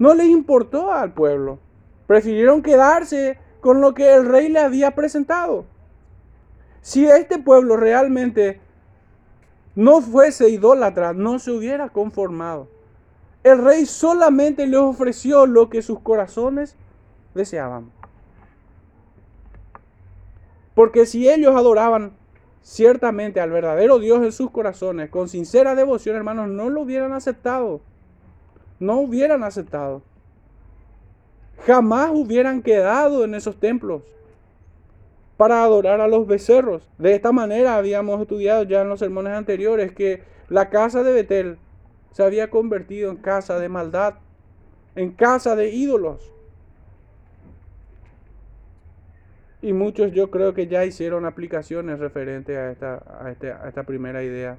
No 0.00 0.14
les 0.14 0.26
importó 0.26 0.92
al 0.92 1.14
pueblo. 1.14 1.60
Prefirieron 2.08 2.60
quedarse 2.60 3.38
con 3.60 3.80
lo 3.80 3.94
que 3.94 4.12
el 4.12 4.26
rey 4.26 4.48
le 4.48 4.58
había 4.58 4.96
presentado. 4.96 5.64
Si 6.86 7.04
este 7.04 7.40
pueblo 7.40 7.76
realmente 7.76 8.60
no 9.74 10.00
fuese 10.00 10.50
idólatra, 10.50 11.14
no 11.14 11.40
se 11.40 11.50
hubiera 11.50 11.88
conformado. 11.88 12.68
El 13.42 13.64
rey 13.64 13.86
solamente 13.86 14.68
les 14.68 14.78
ofreció 14.78 15.46
lo 15.46 15.68
que 15.68 15.82
sus 15.82 15.98
corazones 15.98 16.76
deseaban. 17.34 17.90
Porque 20.76 21.06
si 21.06 21.28
ellos 21.28 21.56
adoraban 21.56 22.12
ciertamente 22.62 23.40
al 23.40 23.50
verdadero 23.50 23.98
Dios 23.98 24.22
en 24.22 24.30
sus 24.30 24.52
corazones, 24.52 25.10
con 25.10 25.28
sincera 25.28 25.74
devoción, 25.74 26.14
hermanos, 26.14 26.46
no 26.50 26.70
lo 26.70 26.82
hubieran 26.82 27.14
aceptado. 27.14 27.80
No 28.78 29.00
hubieran 29.00 29.42
aceptado. 29.42 30.02
Jamás 31.66 32.12
hubieran 32.12 32.62
quedado 32.62 33.24
en 33.24 33.34
esos 33.34 33.58
templos 33.58 34.02
para 35.36 35.62
adorar 35.62 36.00
a 36.00 36.08
los 36.08 36.26
becerros. 36.26 36.88
De 36.98 37.14
esta 37.14 37.32
manera 37.32 37.76
habíamos 37.76 38.20
estudiado 38.20 38.62
ya 38.62 38.82
en 38.82 38.88
los 38.88 39.00
sermones 39.00 39.34
anteriores 39.34 39.92
que 39.92 40.22
la 40.48 40.70
casa 40.70 41.02
de 41.02 41.12
Betel 41.12 41.58
se 42.12 42.22
había 42.22 42.48
convertido 42.48 43.10
en 43.10 43.16
casa 43.16 43.58
de 43.58 43.68
maldad, 43.68 44.14
en 44.94 45.12
casa 45.12 45.54
de 45.56 45.70
ídolos. 45.70 46.32
Y 49.60 49.72
muchos 49.72 50.12
yo 50.12 50.30
creo 50.30 50.54
que 50.54 50.66
ya 50.66 50.84
hicieron 50.84 51.26
aplicaciones 51.26 51.98
referentes 51.98 52.56
a 52.56 52.70
esta, 52.70 53.30
este, 53.30 53.52
a 53.52 53.68
esta 53.68 53.82
primera 53.82 54.22
idea. 54.22 54.58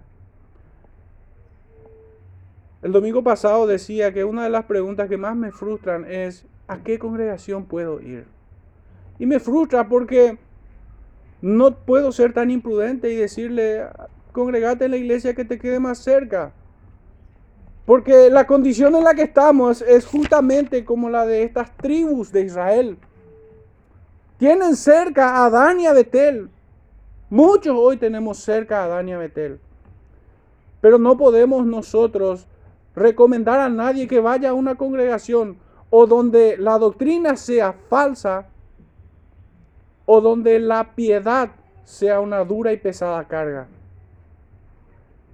El 2.84 2.92
domingo 2.92 3.24
pasado 3.24 3.66
decía 3.66 4.14
que 4.14 4.24
una 4.24 4.44
de 4.44 4.50
las 4.52 4.66
preguntas 4.66 5.10
que 5.10 5.18
más 5.18 5.36
me 5.36 5.52
frustran 5.52 6.06
es 6.06 6.46
¿a 6.68 6.84
qué 6.84 7.00
congregación 7.00 7.66
puedo 7.66 8.02
ir? 8.02 8.26
Y 9.18 9.26
me 9.26 9.40
frustra 9.40 9.88
porque 9.88 10.38
no 11.42 11.76
puedo 11.76 12.12
ser 12.12 12.34
tan 12.34 12.52
imprudente 12.52 13.12
y 13.12 13.16
decirle, 13.16 13.88
congregate 14.32 14.86
en 14.86 14.92
la 14.92 14.98
iglesia 14.98 15.34
que 15.34 15.46
te 15.46 15.60
quede 15.60 15.80
más 15.80 16.00
cerca. 16.00 16.54
Porque 17.86 18.30
la 18.30 18.46
condición 18.46 18.96
en 18.96 19.04
la 19.04 19.14
que 19.14 19.24
estamos 19.24 19.82
es 19.82 20.06
justamente 20.06 20.84
como 20.84 21.10
la 21.10 21.26
de 21.26 21.44
estas 21.44 21.76
tribus 21.78 22.32
de 22.32 22.42
Israel. 22.42 22.98
Tienen 24.38 24.76
cerca 24.76 25.46
a 25.46 25.50
Dan 25.50 25.80
y 25.80 25.88
a 25.88 25.94
Betel. 25.94 26.50
Muchos 27.30 27.76
hoy 27.78 27.98
tenemos 27.98 28.40
cerca 28.40 28.84
a 28.84 28.88
Dan 28.88 29.10
y 29.10 29.14
a. 29.14 29.20
Pero 30.82 30.98
no 30.98 31.18
podemos 31.18 31.66
nosotros 31.66 32.46
recomendar 32.96 33.60
a 33.60 33.70
nadie 33.70 34.08
que 34.08 34.20
vaya 34.20 34.50
a 34.50 34.54
una 34.54 34.76
congregación 34.76 35.58
o 35.90 36.08
donde 36.08 36.58
la 36.58 36.78
doctrina 36.78 37.38
sea 37.38 37.74
falsa 37.90 38.48
o 40.08 40.22
donde 40.22 40.58
la 40.58 40.96
piedad 40.96 41.52
sea 41.84 42.20
una 42.20 42.44
dura 42.44 42.74
y 42.74 42.78
pesada 42.78 43.28
carga. 43.28 43.68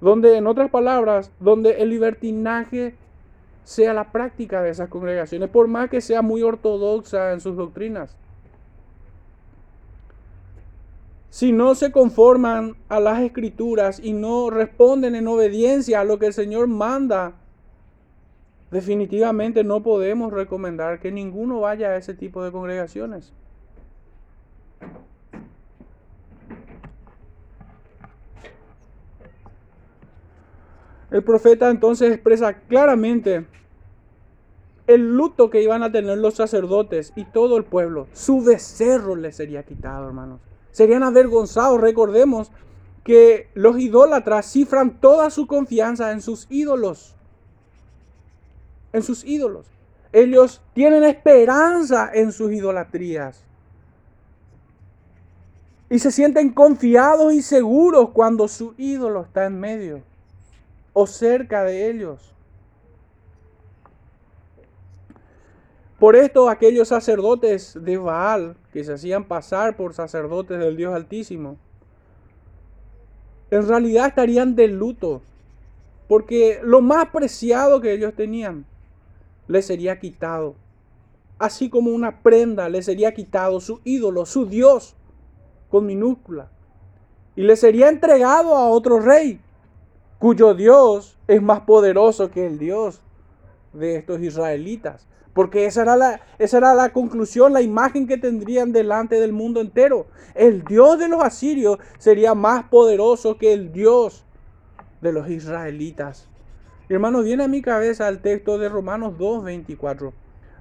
Donde, 0.02 0.36
en 0.36 0.48
otras 0.48 0.70
palabras, 0.70 1.32
donde 1.40 1.82
el 1.82 1.90
libertinaje 1.90 2.96
sea 3.64 3.94
la 3.94 4.12
práctica 4.12 4.62
de 4.62 4.72
esas 4.72 4.90
congregaciones, 4.90 5.50
por 5.50 5.70
más 5.70 5.90
que 5.90 6.02
sea 6.02 6.22
muy 6.22 6.42
ortodoxa 6.42 7.32
en 7.32 7.40
sus 7.40 7.56
doctrinas. 7.56 8.18
si 11.34 11.52
no 11.52 11.74
se 11.74 11.92
conforman 11.92 12.76
a 12.90 13.00
las 13.00 13.20
escrituras 13.22 14.00
y 14.00 14.14
no 14.14 14.52
responden 14.52 15.16
en 15.16 15.28
obediencia 15.28 16.00
a 16.00 16.04
lo 16.04 16.20
que 16.20 16.28
el 16.28 16.34
Señor 16.34 16.68
manda, 16.68 17.34
definitivamente 18.70 19.64
no 19.64 19.82
podemos 19.82 20.32
recomendar 20.32 21.00
que 21.00 21.12
ninguno 21.12 21.62
vaya 21.62 21.88
a 21.88 21.98
ese 21.98 22.14
tipo 22.14 22.44
de 22.44 22.52
congregaciones. 22.52 23.34
El 31.12 31.24
profeta 31.24 31.70
entonces 31.70 32.12
expresa 32.12 32.54
claramente 32.54 33.46
el 34.88 35.16
luto 35.16 35.50
que 35.50 35.62
iban 35.62 35.84
a 35.84 35.92
tener 35.92 36.18
los 36.18 36.36
sacerdotes 36.36 37.14
y 37.16 37.26
todo 37.26 37.58
el 37.58 37.66
pueblo. 37.66 38.08
Su 38.14 38.44
becerro 38.44 39.16
les 39.16 39.36
sería 39.36 39.64
quitado, 39.64 40.08
hermanos 40.08 40.40
serían 40.74 41.04
avergonzados. 41.04 41.80
Recordemos 41.80 42.52
que 43.06 43.48
los 43.54 43.80
idólatras 43.80 44.52
cifran 44.52 45.00
toda 45.00 45.30
su 45.30 45.48
confianza 45.48 46.12
en 46.12 46.22
sus 46.22 46.48
ídolos. 46.50 47.16
En 48.92 49.02
sus 49.02 49.24
ídolos. 49.24 49.68
Ellos 50.12 50.62
tienen 50.74 51.04
esperanza 51.04 52.12
en 52.14 52.32
sus 52.32 52.52
idolatrías. 52.52 53.46
Y 55.94 56.00
se 56.00 56.12
sienten 56.12 56.50
confiados 56.50 57.36
y 57.36 57.44
seguros 57.44 58.10
cuando 58.14 58.48
su 58.48 58.74
ídolo 58.80 59.22
está 59.22 59.46
en 59.46 59.60
medio 59.60 60.02
o 60.92 61.06
cerca 61.06 61.64
de 61.64 61.88
ellos. 61.88 62.34
Por 66.00 66.16
esto 66.16 66.50
aquellos 66.50 66.88
sacerdotes 66.88 67.78
de 67.80 68.00
Baal, 68.00 68.58
que 68.72 68.84
se 68.84 68.94
hacían 68.94 69.26
pasar 69.26 69.76
por 69.78 69.94
sacerdotes 69.94 70.58
del 70.58 70.78
Dios 70.78 70.96
Altísimo, 70.96 71.58
en 73.52 73.68
realidad 73.68 74.08
estarían 74.08 74.56
de 74.56 74.70
luto, 74.70 75.22
porque 76.08 76.60
lo 76.64 76.82
más 76.82 77.10
preciado 77.10 77.82
que 77.82 77.94
ellos 77.94 78.16
tenían 78.16 78.66
les 79.48 79.68
sería 79.68 80.00
quitado. 80.00 80.56
Así 81.38 81.70
como 81.70 81.92
una 81.92 82.24
prenda 82.24 82.68
les 82.68 82.86
sería 82.86 83.14
quitado 83.14 83.62
su 83.62 83.80
ídolo, 83.84 84.26
su 84.26 84.48
Dios, 84.48 84.96
con 85.74 85.88
minúscula. 85.88 86.52
Y 87.36 87.42
les 87.42 87.60
sería 87.60 87.90
entregado 87.90 88.56
a 88.56 88.70
otro 88.70 89.00
rey, 89.00 89.42
cuyo 90.20 90.54
Dios 90.54 91.18
es 91.28 91.42
más 91.42 91.62
poderoso 91.62 92.30
que 92.30 92.46
el 92.46 92.60
Dios 92.60 93.02
de 93.74 93.96
estos 93.96 94.22
israelitas. 94.22 95.08
Porque 95.34 95.66
esa 95.66 95.82
era, 95.82 95.96
la, 95.96 96.22
esa 96.38 96.60
era 96.60 96.76
la 96.76 96.94
conclusión, 96.94 97.54
la 97.54 97.64
imagen 97.64 98.06
que 98.06 98.20
tendrían 98.20 98.72
delante 98.72 99.20
del 99.20 99.34
mundo 99.34 99.62
entero. 99.62 100.06
El 100.36 100.64
Dios 100.64 101.00
de 101.00 101.08
los 101.08 101.24
asirios 101.24 101.80
sería 101.98 102.36
más 102.36 102.66
poderoso 102.66 103.40
que 103.40 103.52
el 103.52 103.74
Dios 103.74 104.28
de 105.02 105.12
los 105.12 105.28
israelitas. 105.28 106.30
Hermanos, 106.88 107.26
viene 107.26 107.46
a 107.46 107.48
mi 107.48 107.64
cabeza 107.64 108.08
el 108.10 108.22
texto 108.22 108.60
de 108.60 108.70
Romanos 108.70 109.16
2.24, 109.18 110.14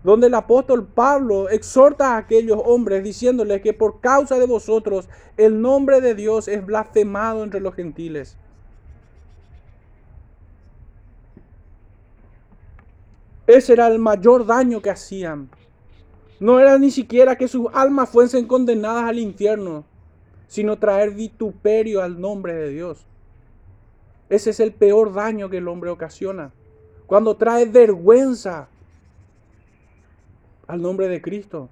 donde 0.03 0.27
el 0.27 0.35
apóstol 0.35 0.87
Pablo 0.87 1.49
exhorta 1.49 2.15
a 2.15 2.19
aquellos 2.19 2.61
hombres 2.65 3.05
diciéndoles 3.05 3.63
que 3.63 3.73
por 3.73 4.01
causa 4.01 4.39
de 4.39 4.47
vosotros 4.47 5.09
el 5.37 5.61
nombre 5.61 6.01
de 6.01 6.15
Dios 6.15 6.49
es 6.49 6.65
blasfemado 6.65 7.45
entre 7.45 7.61
los 7.61 7.75
gentiles. 7.75 8.37
Ese 13.47 13.73
era 13.73 13.87
el 13.89 13.99
mayor 13.99 14.47
daño 14.47 14.81
que 14.81 14.91
hacían. 14.91 15.51
No 16.41 16.59
era 16.59 16.79
ni 16.79 16.91
siquiera 16.91 17.37
que 17.37 17.49
sus 17.49 17.69
almas 17.73 18.09
fuesen 18.09 18.47
condenadas 18.47 19.05
al 19.05 19.19
infierno, 19.19 19.85
sino 20.49 20.79
traer 20.79 21.13
vituperio 21.13 22.03
al 22.03 22.21
nombre 22.21 22.55
de 22.55 22.71
Dios. 22.71 23.07
Ese 24.29 24.51
es 24.51 24.61
el 24.61 24.73
peor 24.73 25.13
daño 25.13 25.51
que 25.51 25.59
el 25.59 25.69
hombre 25.69 25.91
ocasiona. 25.91 26.53
Cuando 27.07 27.37
trae 27.37 27.67
vergüenza 27.67 28.69
al 30.73 30.81
nombre 30.81 31.07
de 31.07 31.21
Cristo. 31.21 31.69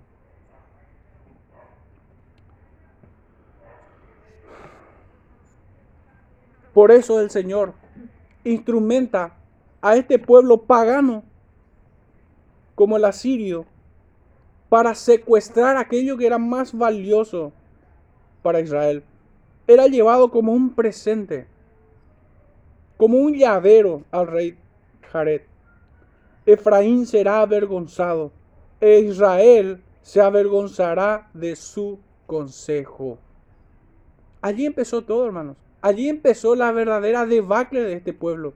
Por 6.75 6.91
eso 6.91 7.19
el 7.19 7.31
Señor 7.31 7.73
instrumenta 8.45 9.39
a 9.81 9.97
este 9.97 10.19
pueblo 10.19 10.59
pagano 10.65 11.23
como 12.75 12.99
el 12.99 13.07
asirio 13.07 13.65
para 14.69 14.95
secuestrar 14.95 15.79
aquello 15.79 16.19
que 16.19 16.27
era 16.27 16.37
más 16.37 16.77
valioso 16.77 17.55
para 18.43 18.61
Israel. 18.61 19.03
Era 19.67 19.87
llevado 19.87 20.31
como 20.31 20.53
un 20.53 20.75
presente, 20.75 21.47
como 22.99 23.17
un 23.17 23.33
llavero 23.33 24.03
al 24.11 24.27
rey 24.27 24.59
Jared. 25.11 25.41
Efraín 26.45 27.07
será 27.07 27.41
avergonzado 27.41 28.31
e 28.81 29.01
Israel 29.01 29.83
se 30.03 30.21
avergonzará 30.21 31.29
de 31.35 31.57
su 31.57 31.99
consejo. 32.27 33.19
Allí 34.41 34.67
empezó 34.67 35.03
todo, 35.03 35.27
hermanos. 35.27 35.57
Allí 35.83 36.09
empezó 36.09 36.55
la 36.55 36.73
verdadera 36.73 37.27
debacle 37.27 37.83
de 37.83 37.95
este 37.95 38.13
pueblo. 38.13 38.55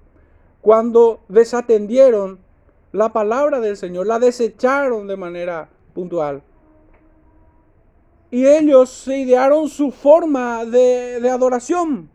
Cuando 0.61 1.21
desatendieron 1.29 2.39
la 2.93 3.13
palabra 3.13 3.61
del 3.61 3.77
Señor, 3.77 4.07
la 4.07 4.19
desecharon 4.19 5.07
de 5.07 5.17
manera 5.17 5.69
puntual. 5.95 6.43
Y 8.31 8.47
ellos 8.47 8.91
se 8.91 9.19
idearon 9.19 9.69
su 9.69 9.91
forma 9.91 10.65
de, 10.65 11.29
adoración. 11.31 12.11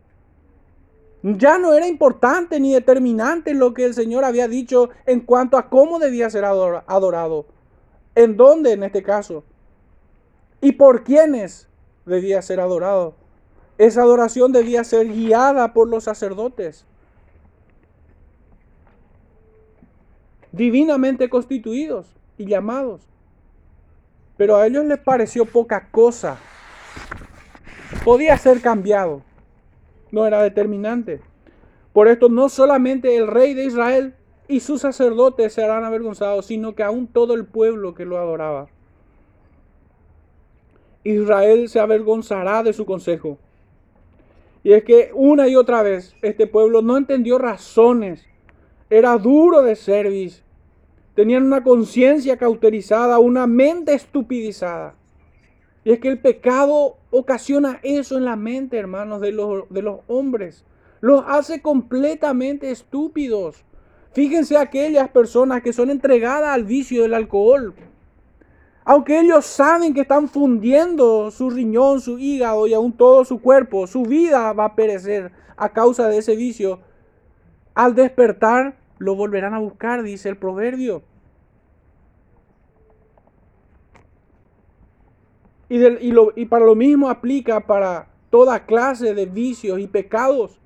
Ya 1.22 1.58
no 1.58 1.74
era 1.74 1.86
importante 1.86 2.58
ni 2.60 2.72
determinante 2.72 3.54
lo 3.54 3.74
que 3.74 3.84
el 3.84 3.94
Señor 3.94 4.24
había 4.24 4.48
dicho 4.48 4.90
en 5.06 5.20
cuanto 5.20 5.56
a 5.56 5.68
cómo 5.68 5.98
debía 5.98 6.30
ser 6.30 6.44
adorado. 6.44 7.46
¿En 8.14 8.36
dónde 8.36 8.72
en 8.72 8.82
este 8.82 9.02
caso? 9.02 9.44
¿Y 10.60 10.72
por 10.72 11.04
quiénes 11.04 11.68
debía 12.04 12.42
ser 12.42 12.60
adorado? 12.60 13.14
Esa 13.78 14.02
adoración 14.02 14.52
debía 14.52 14.84
ser 14.84 15.08
guiada 15.08 15.72
por 15.72 15.88
los 15.88 16.04
sacerdotes. 16.04 16.84
divinamente 20.52 21.28
constituidos 21.28 22.06
y 22.38 22.46
llamados. 22.46 23.02
Pero 24.36 24.56
a 24.56 24.66
ellos 24.66 24.84
les 24.84 24.98
pareció 24.98 25.44
poca 25.44 25.88
cosa. 25.90 26.38
Podía 28.04 28.36
ser 28.38 28.60
cambiado. 28.60 29.22
No 30.10 30.26
era 30.26 30.42
determinante. 30.42 31.20
Por 31.92 32.08
esto 32.08 32.28
no 32.28 32.48
solamente 32.48 33.16
el 33.16 33.26
rey 33.26 33.54
de 33.54 33.64
Israel 33.64 34.14
y 34.50 34.60
sus 34.60 34.80
sacerdotes 34.80 35.52
serán 35.52 35.84
avergonzados, 35.84 36.46
sino 36.46 36.74
que 36.74 36.82
aún 36.82 37.06
todo 37.06 37.34
el 37.34 37.46
pueblo 37.46 37.94
que 37.94 38.04
lo 38.04 38.18
adoraba. 38.18 38.68
Israel 41.04 41.68
se 41.68 41.78
avergonzará 41.78 42.62
de 42.62 42.72
su 42.72 42.84
consejo. 42.84 43.38
Y 44.64 44.72
es 44.72 44.82
que 44.82 45.12
una 45.14 45.48
y 45.48 45.54
otra 45.54 45.82
vez 45.82 46.14
este 46.20 46.46
pueblo 46.46 46.82
no 46.82 46.96
entendió 46.96 47.38
razones 47.38 48.26
era 48.90 49.16
duro 49.16 49.62
de 49.62 49.76
cerviz. 49.76 50.42
Tenían 51.14 51.44
una 51.44 51.62
conciencia 51.62 52.36
cauterizada, 52.36 53.20
una 53.20 53.46
mente 53.46 53.94
estupidizada. 53.94 54.96
Y 55.84 55.92
es 55.92 56.00
que 56.00 56.08
el 56.08 56.18
pecado 56.18 56.96
ocasiona 57.10 57.78
eso 57.84 58.18
en 58.18 58.24
la 58.24 58.34
mente, 58.34 58.78
hermanos, 58.78 59.20
de 59.20 59.30
los, 59.30 59.68
de 59.70 59.82
los 59.82 60.00
hombres. 60.08 60.64
Los 61.00 61.24
hace 61.26 61.62
completamente 61.62 62.70
estúpidos. 62.70 63.64
Fíjense 64.12 64.56
aquellas 64.56 65.08
personas 65.08 65.62
que 65.62 65.72
son 65.72 65.90
entregadas 65.90 66.50
al 66.50 66.64
vicio 66.64 67.02
del 67.02 67.14
alcohol. 67.14 67.74
Aunque 68.84 69.20
ellos 69.20 69.46
saben 69.46 69.94
que 69.94 70.00
están 70.00 70.28
fundiendo 70.28 71.30
su 71.30 71.50
riñón, 71.50 72.00
su 72.00 72.18
hígado 72.18 72.66
y 72.66 72.74
aún 72.74 72.92
todo 72.92 73.24
su 73.24 73.40
cuerpo, 73.40 73.86
su 73.86 74.02
vida 74.02 74.52
va 74.52 74.64
a 74.64 74.74
perecer 74.74 75.30
a 75.56 75.68
causa 75.68 76.08
de 76.08 76.18
ese 76.18 76.34
vicio. 76.34 76.80
Al 77.74 77.94
despertar 77.94 78.76
lo 78.98 79.14
volverán 79.14 79.54
a 79.54 79.60
buscar, 79.60 80.02
dice 80.02 80.28
el 80.28 80.36
proverbio. 80.36 81.02
Y, 85.68 85.78
y 86.34 86.44
para 86.46 86.64
lo 86.64 86.74
mismo 86.74 87.08
aplica 87.08 87.60
para 87.60 88.08
toda 88.28 88.66
clase 88.66 89.14
de 89.14 89.26
vicios 89.26 89.78
y 89.78 89.86
pecados. 89.86 90.60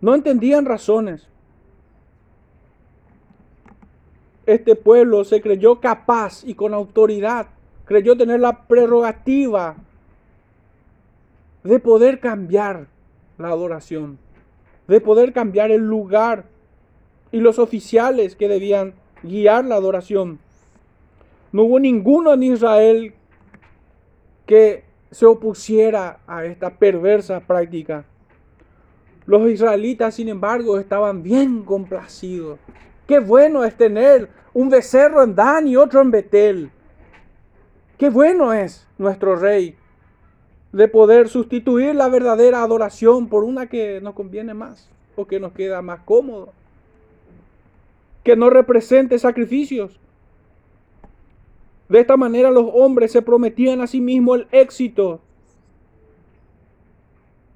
No 0.00 0.14
entendían 0.14 0.64
razones. 0.64 1.26
Este 4.46 4.76
pueblo 4.76 5.24
se 5.24 5.42
creyó 5.42 5.80
capaz 5.80 6.42
y 6.44 6.54
con 6.54 6.72
autoridad, 6.72 7.48
creyó 7.84 8.16
tener 8.16 8.40
la 8.40 8.66
prerrogativa 8.66 9.76
de 11.64 11.78
poder 11.80 12.20
cambiar 12.20 12.86
la 13.36 13.48
adoración, 13.48 14.18
de 14.86 15.00
poder 15.00 15.32
cambiar 15.32 15.70
el 15.70 15.86
lugar 15.86 16.44
y 17.30 17.40
los 17.40 17.58
oficiales 17.58 18.36
que 18.36 18.48
debían 18.48 18.94
guiar 19.22 19.64
la 19.64 19.74
adoración. 19.74 20.38
No 21.52 21.64
hubo 21.64 21.80
ninguno 21.80 22.32
en 22.32 22.42
Israel 22.42 23.14
que 24.46 24.84
se 25.10 25.26
opusiera 25.26 26.20
a 26.26 26.44
esta 26.44 26.70
perversa 26.70 27.40
práctica. 27.40 28.04
Los 29.28 29.50
israelitas, 29.50 30.14
sin 30.14 30.30
embargo, 30.30 30.78
estaban 30.78 31.22
bien 31.22 31.62
complacidos. 31.62 32.58
Qué 33.06 33.18
bueno 33.18 33.62
es 33.62 33.76
tener 33.76 34.30
un 34.54 34.70
becerro 34.70 35.22
en 35.22 35.34
Dan 35.34 35.68
y 35.68 35.76
otro 35.76 36.00
en 36.00 36.10
Betel. 36.10 36.70
Qué 37.98 38.08
bueno 38.08 38.54
es 38.54 38.88
nuestro 38.96 39.36
rey 39.36 39.76
de 40.72 40.88
poder 40.88 41.28
sustituir 41.28 41.94
la 41.94 42.08
verdadera 42.08 42.62
adoración 42.62 43.28
por 43.28 43.44
una 43.44 43.66
que 43.66 44.00
nos 44.00 44.14
conviene 44.14 44.54
más 44.54 44.88
o 45.14 45.26
que 45.26 45.38
nos 45.38 45.52
queda 45.52 45.82
más 45.82 46.00
cómodo, 46.06 46.54
que 48.24 48.34
no 48.34 48.48
represente 48.48 49.18
sacrificios. 49.18 50.00
De 51.90 52.00
esta 52.00 52.16
manera 52.16 52.50
los 52.50 52.70
hombres 52.72 53.12
se 53.12 53.20
prometían 53.20 53.82
a 53.82 53.86
sí 53.88 54.00
mismos 54.00 54.38
el 54.38 54.46
éxito 54.52 55.20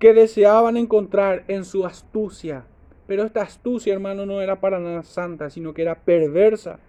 que 0.03 0.13
deseaban 0.13 0.77
encontrar 0.77 1.45
en 1.47 1.65
su 1.65 1.87
astucia. 1.87 2.65
Pero 3.07 3.23
esta 3.23 3.43
astucia, 3.43 3.93
hermano, 3.93 4.27
no 4.27 4.41
era 4.41 4.59
para 4.59 4.81
nada 4.81 5.05
santa, 5.05 5.49
sino 5.49 5.73
que 5.73 5.83
era 5.83 5.95
perversa. 5.95 6.81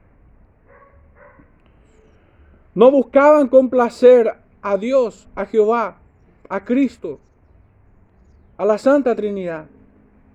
No 2.73 2.89
buscaban 2.89 3.49
complacer 3.49 4.33
a 4.63 4.77
Dios, 4.77 5.27
a 5.35 5.45
Jehová, 5.45 5.99
a 6.49 6.65
Cristo, 6.65 7.19
a 8.57 8.65
la 8.65 8.79
Santa 8.79 9.15
Trinidad, 9.15 9.67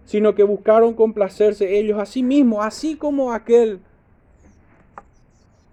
sino 0.04 0.36
que 0.36 0.44
buscaron 0.44 0.94
complacerse 0.94 1.80
ellos 1.80 1.98
a 1.98 2.06
sí 2.06 2.22
mismos, 2.22 2.64
así 2.64 2.94
como 2.94 3.32
aquel, 3.32 3.80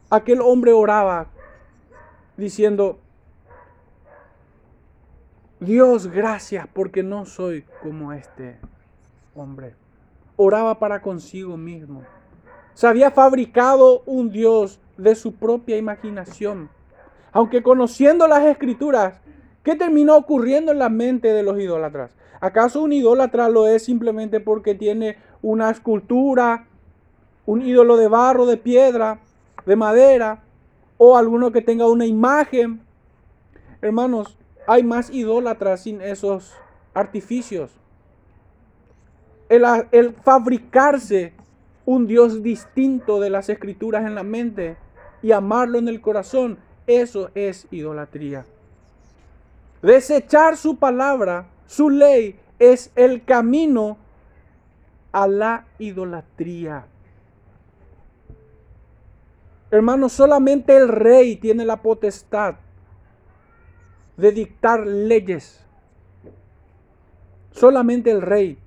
aquel 0.10 0.42
hombre 0.42 0.74
oraba 0.74 1.28
diciendo, 2.36 2.98
Dios, 5.66 6.08
gracias 6.08 6.68
porque 6.72 7.02
no 7.02 7.26
soy 7.26 7.66
como 7.82 8.14
este 8.14 8.58
hombre. 9.34 9.74
Oraba 10.36 10.78
para 10.78 11.02
consigo 11.02 11.58
mismo. 11.58 12.04
Se 12.76 12.86
había 12.88 13.10
fabricado 13.10 14.04
un 14.06 14.30
Dios 14.30 14.80
de 14.98 15.16
su 15.16 15.34
propia 15.34 15.78
imaginación. 15.78 16.70
Aunque 17.32 17.64
conociendo 17.64 18.28
las 18.28 18.46
escrituras, 18.46 19.16
¿qué 19.64 19.76
terminó 19.76 20.16
ocurriendo 20.16 20.72
en 20.72 20.80
la 20.80 20.90
mente 20.90 21.34
de 21.34 21.42
los 21.42 21.60
idólatras? 21.60 22.12
¿Acaso 22.40 22.84
un 22.84 22.94
idólatra 22.94 23.50
lo 23.50 23.68
es 23.68 23.86
simplemente 23.86 24.40
porque 24.40 24.76
tiene 24.76 25.18
una 25.42 25.72
escultura, 25.72 26.68
un 27.46 27.64
ídolo 27.64 27.98
de 27.98 28.08
barro, 28.08 28.46
de 28.46 28.58
piedra, 28.58 29.20
de 29.66 29.76
madera, 29.76 30.44
o 30.98 31.18
alguno 31.18 31.52
que 31.52 31.62
tenga 31.62 31.88
una 31.88 32.06
imagen? 32.06 32.82
Hermanos, 33.82 34.38
hay 34.68 34.84
más 34.84 35.10
idólatras 35.10 35.82
sin 35.84 36.02
esos 36.02 36.54
artificios. 36.94 37.72
El, 39.50 39.64
el, 39.92 40.14
fabricarse 40.14 41.34
un 41.86 42.08
Dios 42.08 42.42
distinto 42.42 43.20
de 43.20 43.30
las 43.30 43.50
escrituras 43.50 44.06
en 44.06 44.16
la 44.16 44.24
mente 44.24 44.78
y 45.22 45.32
amarlo 45.32 45.78
en 45.78 45.88
el 45.88 46.02
corazón, 46.02 46.58
eso 46.88 47.30
es 47.36 47.68
idolatría. 47.72 48.46
Desechar 49.82 50.58
su 50.58 50.78
palabra, 50.78 51.48
su 51.68 51.90
ley, 51.90 52.40
es 52.58 52.92
el 52.96 53.24
camino 53.24 53.98
a 55.12 55.28
la 55.28 55.68
idolatría. 55.78 56.88
Hermanos, 59.70 60.14
solamente 60.14 60.76
el 60.76 60.88
rey 60.88 61.36
tiene 61.36 61.66
la 61.66 61.82
potestad 61.82 62.56
de 64.18 64.32
dictar 64.32 64.86
leyes. 64.86 65.64
Solamente 67.52 68.12
el 68.12 68.22
rey. 68.22 68.58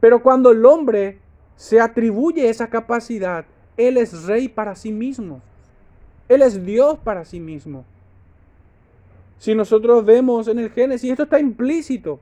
Pero 0.00 0.22
cuando 0.22 0.50
el 0.50 0.64
hombre 0.64 1.18
se 1.56 1.80
atribuye 1.80 2.48
esa 2.48 2.68
capacidad, 2.68 3.44
él 3.76 3.96
es 3.96 4.24
rey 4.24 4.48
para 4.48 4.74
sí 4.74 4.92
mismo. 4.92 5.40
Él 6.28 6.42
es 6.42 6.64
Dios 6.64 6.98
para 6.98 7.24
sí 7.24 7.40
mismo. 7.40 7.84
Si 9.38 9.54
nosotros 9.54 10.04
vemos 10.04 10.48
en 10.48 10.58
el 10.58 10.70
Génesis, 10.70 11.10
esto 11.10 11.24
está 11.24 11.38
implícito. 11.38 12.20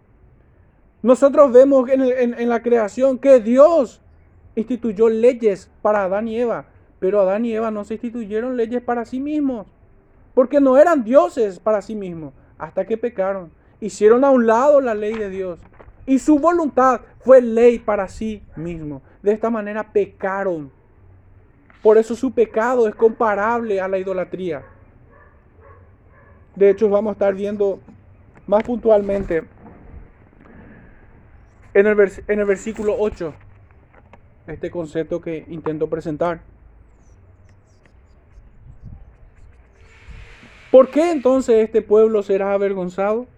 Nosotros 1.03 1.53
vemos 1.53 1.89
en, 1.91 2.03
en, 2.03 2.49
la 2.49 2.63
creación 2.63 3.19
que 3.19 3.41
Dios 3.41 4.01
instituyó 4.57 5.09
leyes 5.09 5.71
para 5.83 6.05
Adán 6.05 6.29
y 6.29 6.41
Eva, 6.41 6.67
pero 6.99 7.21
Adán 7.21 7.45
y 7.45 7.53
Eva 7.53 7.71
no 7.71 7.85
se 7.85 7.95
instituyeron 7.95 8.57
leyes 8.57 8.83
para 8.83 9.05
sí 9.05 9.21
mismos 9.21 9.67
porque 10.35 10.61
no 10.61 10.77
eran 10.77 11.05
dioses 11.05 11.59
para 11.59 11.83
sí 11.83 11.95
mismos, 11.95 12.33
hasta 12.59 12.85
que 12.85 12.97
pecaron. 12.97 13.51
Hicieron 13.81 14.25
a 14.25 14.31
un 14.31 14.47
lado 14.47 14.81
la 14.81 14.95
ley 14.95 15.15
de 15.15 15.31
Dios 15.31 15.61
y 16.07 16.19
su 16.19 16.39
voluntad 16.39 17.01
fue 17.21 17.41
ley 17.41 17.79
para 17.79 18.09
sí 18.09 18.43
mismo. 18.57 19.03
De 19.23 19.33
esta 19.33 19.51
manera 19.51 19.93
pecaron. 19.93 20.71
Por 21.83 21.99
eso 21.99 22.15
su 22.15 22.33
pecado 22.33 22.89
es 22.89 22.95
comparable 22.95 23.81
a 23.81 23.89
la 23.89 23.99
idolatría. 23.99 24.65
De 26.57 26.71
hecho, 26.71 26.89
vamos 26.89 27.11
a 27.11 27.13
estar 27.13 27.35
viendo 27.35 27.81
más 28.47 28.63
puntualmente 28.63 29.45
en 31.75 31.87
el, 31.87 32.13
en 32.29 32.39
el 32.39 32.45
versículo 32.45 32.97
8 32.99 33.35
este 34.47 34.71
concepto 34.71 35.21
que 35.21 35.45
intento 35.49 35.89
presentar. 35.89 36.41
¿Por 40.75 40.91
qué 40.91 41.13
entonces 41.13 41.63
este 41.63 41.83
pueblo 41.83 42.25
será 42.25 42.53
avergonzado? 42.53 43.29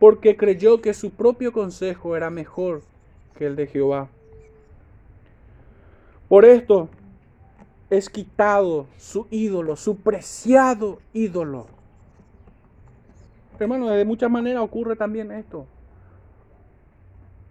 Porque 0.00 0.36
creyó 0.36 0.80
que 0.80 0.92
su 0.92 1.12
propio 1.12 1.52
consejo 1.52 2.16
era 2.16 2.30
mejor 2.30 2.82
que 3.38 3.46
el 3.46 3.54
de 3.54 3.68
Jehová. 3.68 4.08
Por 6.28 6.44
esto 6.44 6.88
es 7.90 8.10
quitado 8.10 8.88
su 8.96 9.28
ídolo, 9.30 9.76
su 9.76 9.98
preciado 9.98 10.98
ídolo. 11.12 11.68
Hermano, 13.60 13.90
de 13.90 14.04
muchas 14.04 14.28
maneras 14.28 14.64
ocurre 14.64 14.96
también 14.96 15.30
esto. 15.30 15.64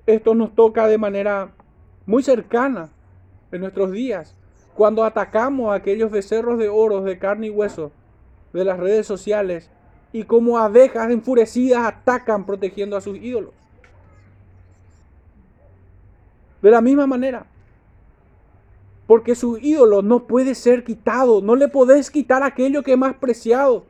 Esto 0.05 0.35
nos 0.35 0.53
toca 0.53 0.87
de 0.87 0.97
manera 0.97 1.53
muy 2.05 2.23
cercana 2.23 2.89
en 3.53 3.61
nuestros 3.61 3.93
días, 3.93 4.35
cuando 4.75 5.05
atacamos 5.05 5.71
a 5.71 5.75
aquellos 5.75 6.11
becerros 6.11 6.59
de 6.59 6.67
oro, 6.67 6.99
de 7.03 7.17
carne 7.17 7.47
y 7.47 7.51
hueso, 7.51 7.93
de 8.53 8.65
las 8.65 8.79
redes 8.79 9.07
sociales 9.07 9.69
y 10.13 10.23
como 10.23 10.57
abejas 10.57 11.09
enfurecidas 11.09 11.85
atacan 11.85 12.45
protegiendo 12.45 12.97
a 12.97 13.01
sus 13.01 13.17
ídolos. 13.17 13.53
De 16.61 16.69
la 16.69 16.81
misma 16.81 17.07
manera, 17.07 17.45
porque 19.07 19.35
su 19.35 19.57
ídolo 19.57 20.01
no 20.01 20.27
puede 20.27 20.55
ser 20.55 20.83
quitado, 20.83 21.41
no 21.41 21.55
le 21.55 21.67
podés 21.67 22.11
quitar 22.11 22.43
aquello 22.43 22.83
que 22.83 22.93
es 22.93 22.97
más 22.97 23.15
preciado. 23.15 23.85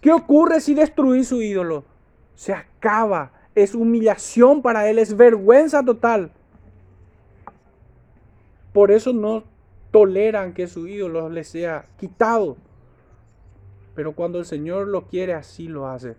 ¿Qué 0.00 0.12
ocurre 0.12 0.60
si 0.60 0.74
destruís 0.74 1.28
su 1.28 1.42
ídolo? 1.42 1.84
Se 2.34 2.52
acaba, 2.52 3.32
es 3.54 3.74
humillación 3.74 4.62
para 4.62 4.88
él, 4.88 4.98
es 4.98 5.16
vergüenza 5.16 5.84
total. 5.84 6.30
Por 8.72 8.92
eso 8.92 9.12
no 9.12 9.42
toleran 9.90 10.52
que 10.52 10.68
su 10.68 10.86
ídolo 10.86 11.28
le 11.28 11.42
sea 11.42 11.86
quitado. 11.98 12.56
Pero 13.98 14.12
cuando 14.12 14.38
el 14.38 14.44
Señor 14.44 14.86
lo 14.86 15.08
quiere, 15.08 15.34
así 15.34 15.66
lo 15.66 15.88
hace. 15.88 16.14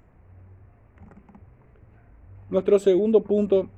Nuestro 2.50 2.78
segundo 2.78 3.24
punto, 3.24 3.70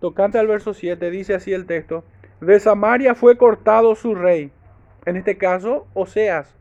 tocante 0.00 0.38
al 0.38 0.46
verso 0.46 0.72
7, 0.72 1.10
dice 1.10 1.34
así 1.34 1.52
el 1.52 1.66
texto, 1.66 2.04
de 2.40 2.58
Samaria 2.58 3.14
fue 3.14 3.36
cortado 3.36 3.94
su 3.96 4.14
rey. 4.14 4.50
En 5.04 5.16
este 5.16 5.36
caso, 5.36 5.88
Oseas. 5.92 6.56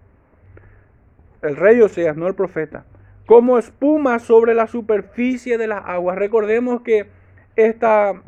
El 1.42 1.56
rey 1.56 1.80
Oseas, 1.80 2.18
no 2.18 2.28
el 2.28 2.36
profeta. 2.36 2.84
Como 3.26 3.58
espuma 3.58 4.20
sobre 4.20 4.54
la 4.54 4.68
superficie 4.68 5.58
de 5.58 5.68
las 5.68 5.86
aguas. 5.86 6.18
Recordemos 6.18 6.82
que 6.82 7.08
esta 7.56 8.22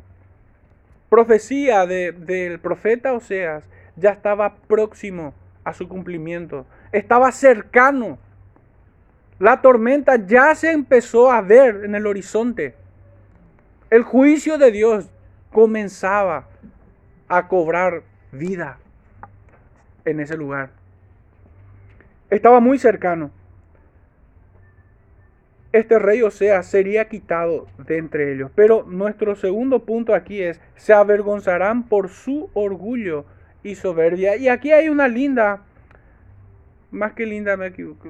profecía 1.10 1.86
del 1.86 2.58
profeta 2.62 3.12
Oseas 3.12 3.66
ya 3.98 4.12
estaba 4.12 4.56
próximo 4.70 5.34
a 5.66 5.74
su 5.74 5.90
cumplimiento 5.90 6.66
estaba 6.92 7.32
cercano. 7.32 8.18
La 9.40 9.62
tormenta 9.62 10.16
ya 10.18 10.54
se 10.56 10.72
empezó 10.72 11.32
a 11.32 11.42
ver 11.42 11.84
en 11.84 11.96
el 11.96 12.06
horizonte. 12.06 12.76
El 13.90 14.04
juicio 14.04 14.58
de 14.58 14.72
Dios 14.72 15.10
comenzaba 15.52 16.48
a 17.28 17.48
cobrar 17.48 18.04
vida 18.32 18.78
en 20.06 20.20
ese 20.20 20.38
lugar. 20.38 20.72
Estaba 22.30 22.60
muy 22.60 22.78
cercano. 22.78 23.32
Este 25.74 26.00
rey, 26.00 26.22
o 26.22 26.32
sea, 26.32 26.64
sería 26.64 27.08
quitado 27.08 27.68
de 27.78 27.98
entre 27.98 28.34
ellos. 28.34 28.52
Pero 28.56 28.84
nuestro 28.84 29.36
segundo 29.36 29.86
punto 29.86 30.14
aquí 30.14 30.42
es, 30.42 30.60
se 30.76 30.94
avergonzarán 30.94 31.84
por 31.84 32.10
su 32.10 32.50
orgullo 32.54 33.26
y 33.64 33.76
soberbia. 33.76 34.36
Y 34.36 34.50
aquí 34.50 34.72
hay 34.72 34.90
una 34.90 35.08
linda 35.08 35.62
más 36.92 37.14
que 37.14 37.26
linda, 37.26 37.58
me 37.58 37.68
equivoco, 37.68 38.10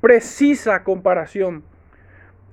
precisa 0.00 0.82
comparación. 0.82 1.62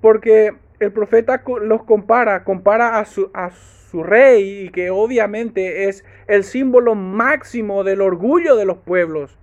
Porque 0.01 0.53
el 0.79 0.91
profeta 0.91 1.43
los 1.61 1.83
compara, 1.83 2.43
compara 2.43 2.99
a 2.99 3.05
su, 3.05 3.29
a 3.33 3.51
su 3.51 4.03
rey 4.03 4.65
y 4.65 4.69
que 4.69 4.89
obviamente 4.89 5.89
es 5.89 6.03
el 6.27 6.43
símbolo 6.43 6.95
máximo 6.95 7.83
del 7.83 8.01
orgullo 8.01 8.55
de 8.55 8.65
los 8.65 8.77
pueblos. 8.77 9.37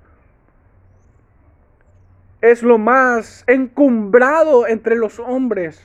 Es 2.41 2.63
lo 2.63 2.79
más 2.79 3.45
encumbrado 3.47 4.67
entre 4.67 4.97
los 4.97 5.19
hombres. 5.19 5.85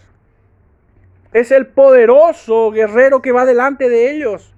Es 1.34 1.52
el 1.52 1.68
poderoso 1.68 2.72
guerrero 2.72 3.22
que 3.22 3.32
va 3.32 3.46
delante 3.46 3.90
de 3.90 4.12
ellos. 4.12 4.54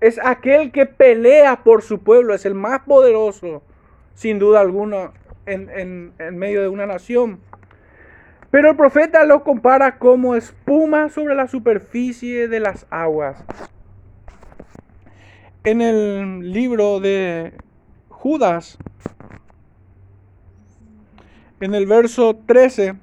Es 0.00 0.18
aquel 0.24 0.72
que 0.72 0.86
pelea 0.86 1.62
por 1.64 1.82
su 1.82 2.02
pueblo. 2.02 2.34
Es 2.34 2.46
el 2.46 2.54
más 2.54 2.80
poderoso, 2.82 3.62
sin 4.14 4.38
duda 4.38 4.60
alguna, 4.60 5.12
en, 5.52 6.12
medio 6.38 6.62
de 6.62 6.68
una 6.68 6.86
nación. 6.86 7.40
Pero 8.50 8.70
el 8.70 8.76
profeta 8.76 9.24
lo 9.24 9.44
compara 9.44 9.98
como 9.98 10.34
espuma 10.34 11.08
sobre 11.08 11.34
la 11.34 11.46
superficie 11.46 12.48
de 12.48 12.60
las 12.60 12.86
aguas. 12.90 13.44
En 15.62 15.80
el 15.80 16.52
libro 16.52 17.00
de 17.00 17.52
Judas, 18.08 18.78
en 21.60 21.74
el 21.74 21.86
verso 21.86 22.36
13, 22.46 22.94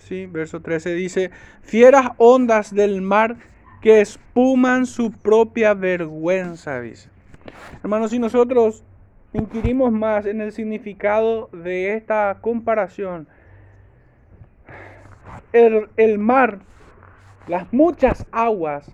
sí, 0.00 0.26
verso 0.26 0.60
13 0.60 0.94
dice, 0.94 1.30
fieras 1.62 2.10
ondas 2.18 2.74
del 2.74 3.00
mar 3.00 3.36
que 3.80 4.00
espuman 4.00 4.86
su 4.86 5.12
propia 5.12 5.74
vergüenza, 5.74 6.80
dice. 6.80 7.08
Hermanos, 7.82 8.10
si 8.10 8.18
nosotros 8.18 8.82
inquirimos 9.34 9.92
más 9.92 10.24
en 10.26 10.40
el 10.40 10.52
significado 10.52 11.50
de 11.52 11.94
esta 11.94 12.38
comparación, 12.40 13.28
el, 15.52 16.18
mar, 16.18 16.60
las 17.46 17.72
muchas 17.72 18.26
aguas, 18.32 18.90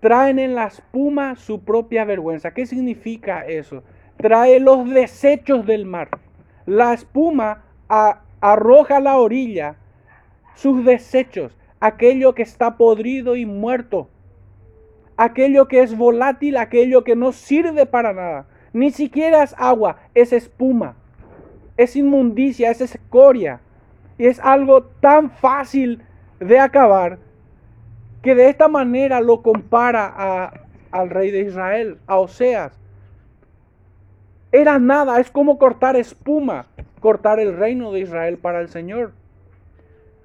traen 0.00 0.38
en 0.38 0.54
la 0.54 0.66
espuma 0.66 1.36
su 1.36 1.62
propia 1.64 2.04
vergüenza. 2.04 2.52
¿Qué 2.52 2.66
significa 2.66 3.46
eso? 3.46 3.82
Trae 4.16 4.60
los 4.60 4.88
desechos 4.88 5.66
del 5.66 5.86
mar. 5.86 6.08
La 6.66 6.92
espuma 6.94 7.62
arroja 8.40 8.96
a 8.96 9.00
la 9.00 9.18
orilla 9.18 9.76
sus 10.54 10.84
desechos, 10.84 11.56
aquello 11.80 12.34
que 12.34 12.42
está 12.42 12.76
podrido 12.76 13.36
y 13.36 13.44
muerto, 13.44 14.08
aquello 15.16 15.68
que 15.68 15.82
es 15.82 15.96
volátil, 15.96 16.56
aquello 16.56 17.04
que 17.04 17.16
no 17.16 17.32
sirve 17.32 17.86
para 17.86 18.12
nada. 18.12 18.46
Ni 18.74 18.90
siquiera 18.90 19.44
es 19.44 19.54
agua, 19.56 19.98
es 20.14 20.32
espuma, 20.32 20.96
es 21.76 21.94
inmundicia, 21.94 22.72
es 22.72 22.80
escoria. 22.80 23.60
Y 24.18 24.26
es 24.26 24.40
algo 24.40 24.82
tan 24.82 25.30
fácil 25.30 26.02
de 26.40 26.58
acabar 26.58 27.18
que 28.20 28.34
de 28.34 28.48
esta 28.48 28.66
manera 28.66 29.20
lo 29.20 29.42
compara 29.42 30.52
al 30.90 31.10
rey 31.10 31.30
de 31.30 31.42
Israel, 31.42 31.98
a 32.08 32.18
Oseas. 32.18 32.76
Era 34.50 34.80
nada, 34.80 35.20
es 35.20 35.30
como 35.30 35.56
cortar 35.56 35.94
espuma, 35.94 36.66
cortar 36.98 37.38
el 37.38 37.56
reino 37.56 37.92
de 37.92 38.00
Israel 38.00 38.38
para 38.38 38.60
el 38.60 38.68
Señor. 38.70 39.12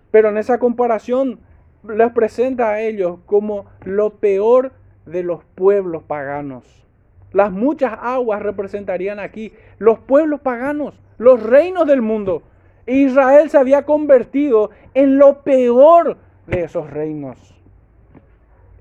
Pero 0.10 0.30
en 0.30 0.38
esa 0.38 0.58
comparación 0.58 1.40
les 1.88 2.12
presenta 2.14 2.70
a 2.70 2.82
ellos 2.82 3.20
como 3.28 3.68
lo 3.86 4.16
peor 4.16 4.72
de 5.06 5.22
los 5.22 5.44
pueblos 5.56 6.02
paganos. 6.04 6.89
Las 7.32 7.52
muchas 7.52 7.98
aguas 8.02 8.42
representarían 8.42 9.20
aquí 9.20 9.54
los 9.78 10.00
pueblos 10.00 10.42
paganos, 10.42 11.00
los 11.18 11.42
reinos 11.42 11.86
del 11.86 12.02
mundo. 12.02 12.44
Israel 12.88 13.50
se 13.50 13.58
había 13.58 13.86
convertido 13.86 14.72
en 14.94 15.18
lo 15.18 15.44
peor 15.44 16.18
de 16.48 16.64
esos 16.64 16.90
reinos 16.90 17.60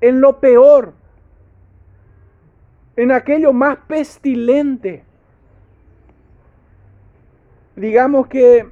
en 0.00 0.20
lo 0.20 0.40
peor, 0.40 0.94
en 2.96 3.12
aquello 3.12 3.52
más 3.52 3.78
pestilente. 3.86 5.04
Digamos 7.76 8.26
que 8.26 8.68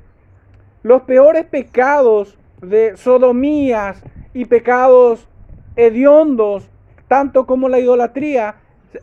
los 0.83 1.03
peores 1.03 1.47
pecados 1.47 2.39
de 2.61 2.97
sodomías 2.97 4.03
y 4.35 4.45
pecados 4.47 5.29
hediondos, 5.77 6.69
tanto 7.09 7.47
como 7.47 7.69
la 7.69 7.79
idolatría, 7.79 8.57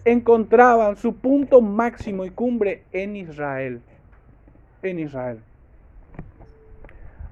encontraban 0.05 0.95
su 0.95 1.15
punto 1.15 1.61
máximo 1.61 2.25
y 2.25 2.29
cumbre 2.29 2.83
en 2.91 3.15
Israel. 3.15 3.81
En 4.81 4.99
Israel. 4.99 5.39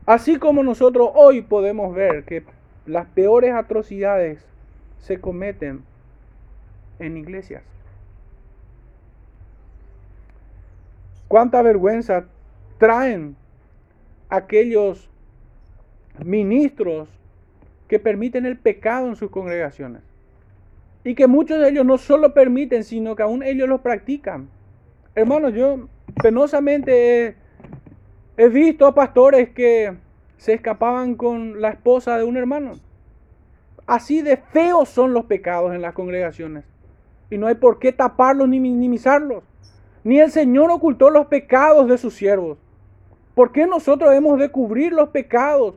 Así 0.06 0.38
como 0.38 0.64
nosotros 0.64 1.10
hoy 1.14 1.42
podemos 1.42 1.94
ver 1.94 2.24
que 2.26 2.44
las 2.86 3.08
peores 3.08 3.54
atrocidades 3.54 4.46
se 5.00 5.20
cometen 5.20 5.84
en 7.00 7.18
iglesias. 7.18 7.64
Cuánta 11.28 11.62
vergüenza 11.62 12.26
traen 12.78 13.36
aquellos 14.30 15.10
ministros 16.24 17.08
que 17.88 18.00
permiten 18.00 18.46
el 18.46 18.58
pecado 18.58 19.08
en 19.08 19.16
sus 19.16 19.32
congregaciones. 19.32 20.02
Y 21.04 21.16
que 21.16 21.28
muchos 21.28 21.60
de 21.60 21.70
ellos 21.70 21.86
no 21.86 21.98
solo 21.98 22.34
permiten, 22.34 22.84
sino 22.84 23.16
que 23.16 23.24
aún 23.24 23.44
ellos 23.44 23.68
lo 23.68 23.82
practican. 23.82 24.50
Hermanos, 25.16 25.54
yo 25.54 25.88
penosamente 26.22 27.26
he, 27.28 27.36
he 28.38 28.48
visto 28.50 28.86
a 28.86 28.94
pastores 28.94 29.50
que 29.50 29.96
se 30.38 30.54
escapaban 30.54 31.16
con 31.16 31.62
la 31.62 31.70
esposa 31.70 32.18
de 32.18 32.24
un 32.24 32.38
hermano. 32.38 32.74
Así 33.88 34.22
de 34.22 34.38
feos 34.38 34.90
son 34.90 35.14
los 35.14 35.26
pecados 35.26 35.74
en 35.74 35.82
las 35.82 35.94
congregaciones. 35.94 36.64
Y 37.30 37.38
no 37.38 37.48
hay 37.48 37.56
por 37.56 37.80
qué 37.80 37.92
taparlos 37.92 38.48
ni 38.48 38.60
minimizarlos. 38.60 39.44
Ni 40.04 40.20
el 40.20 40.32
Señor 40.32 40.72
ocultó 40.72 41.10
los 41.10 41.28
pecados 41.28 41.88
de 41.88 41.98
sus 41.98 42.14
siervos. 42.14 42.58
¿Por 43.36 43.52
qué 43.52 43.68
nosotros 43.68 44.14
hemos 44.14 44.40
de 44.40 44.50
cubrir 44.50 44.94
los 44.94 45.10
pecados 45.10 45.76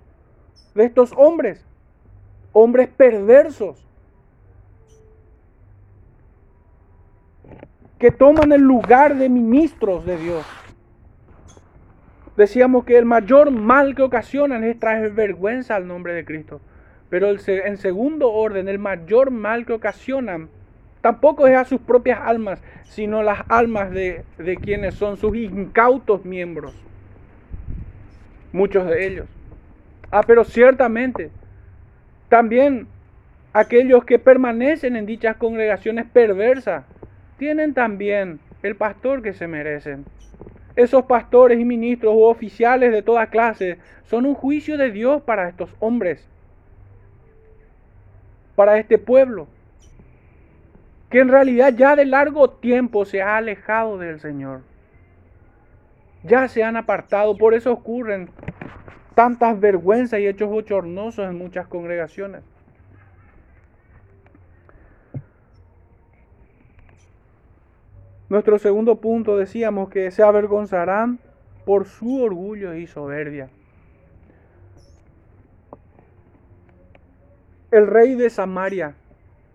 de 0.75 0.85
estos 0.85 1.13
hombres? 1.17 1.65
Hombres 2.53 2.89
perversos. 2.89 3.84
Que 7.99 8.11
toman 8.11 8.53
el 8.53 8.63
lugar 8.63 9.17
de 9.17 9.29
ministros 9.29 10.05
de 10.05 10.17
Dios. 10.17 10.45
Decíamos 12.37 12.85
que 12.85 12.99
el 12.99 13.05
mayor 13.05 13.51
mal 13.51 13.95
que 13.95 14.03
ocasionan 14.03 14.65
es 14.65 14.79
traer 14.79 15.13
vergüenza 15.13 15.77
al 15.77 15.87
nombre 15.87 16.15
de 16.15 16.25
Cristo. 16.25 16.61
Pero 17.09 17.29
en 17.29 17.77
segundo 17.77 18.33
orden, 18.33 18.69
el 18.69 18.79
mayor 18.79 19.31
mal 19.31 19.65
que 19.65 19.73
ocasionan 19.73 20.49
tampoco 21.01 21.47
es 21.47 21.57
a 21.57 21.65
sus 21.65 21.81
propias 21.81 22.19
almas, 22.21 22.61
sino 22.85 23.23
las 23.23 23.41
almas 23.49 23.91
de, 23.91 24.25
de 24.39 24.57
quienes 24.57 24.95
son 24.95 25.17
sus 25.17 25.37
incautos 25.37 26.25
miembros. 26.25 26.75
Muchos 28.53 28.87
de 28.87 29.07
ellos. 29.07 29.27
Ah, 30.11 30.23
pero 30.27 30.45
ciertamente, 30.45 31.31
también 32.29 32.89
aquellos 33.53 34.05
que 34.05 34.19
permanecen 34.19 34.97
en 34.97 35.07
dichas 35.07 35.37
congregaciones 35.37 36.07
perversas 36.13 36.85
tienen 37.45 37.75
también 37.75 38.41
el 38.63 38.75
pastor 38.75 39.21
que 39.21 39.35
se 39.35 39.47
merecen. 39.47 40.07
Esos 40.77 41.05
pastores 41.05 41.61
y 41.61 41.65
ministros 41.67 42.15
u 42.15 42.23
oficiales 42.23 42.91
de 42.91 43.03
toda 43.03 43.27
clase 43.27 43.77
son 44.07 44.25
un 44.25 44.35
juicio 44.35 44.79
de 44.79 44.91
Dios 44.91 45.21
para 45.21 45.51
estos 45.51 45.69
hombres 45.79 46.27
para 48.55 48.79
este 48.79 48.97
pueblo, 48.97 49.47
que 51.11 51.19
en 51.19 51.29
realidad 51.29 51.75
ya 51.77 51.97
de 51.97 52.07
largo 52.07 52.49
tiempo 52.49 53.05
se 53.05 53.21
ha 53.21 53.37
alejado 53.37 53.99
del 53.99 54.21
Señor. 54.21 54.63
Ya 56.23 56.49
se 56.49 56.65
han 56.65 56.79
apartado, 56.79 57.37
por 57.37 57.53
eso 57.53 57.73
ocurren 57.73 58.31
tantas 59.15 59.61
vergüenzas 59.61 60.21
y 60.21 60.29
hechos 60.29 60.49
bochornosos 60.49 61.29
en 61.29 61.37
muchas 61.37 61.67
congregaciones. 61.67 62.43
Nuestro 68.29 68.59
segundo 68.59 68.97
punto 69.01 69.37
decíamos 69.37 69.91
que 69.91 70.11
se 70.11 70.23
avergonzarán 70.23 71.19
por 71.65 71.87
su 71.87 72.23
orgullo 72.23 72.75
y 72.75 72.87
soberbia. 72.87 73.49
el 77.75 77.89
rey 77.89 78.15
de 78.15 78.31
Samaria 78.31 78.95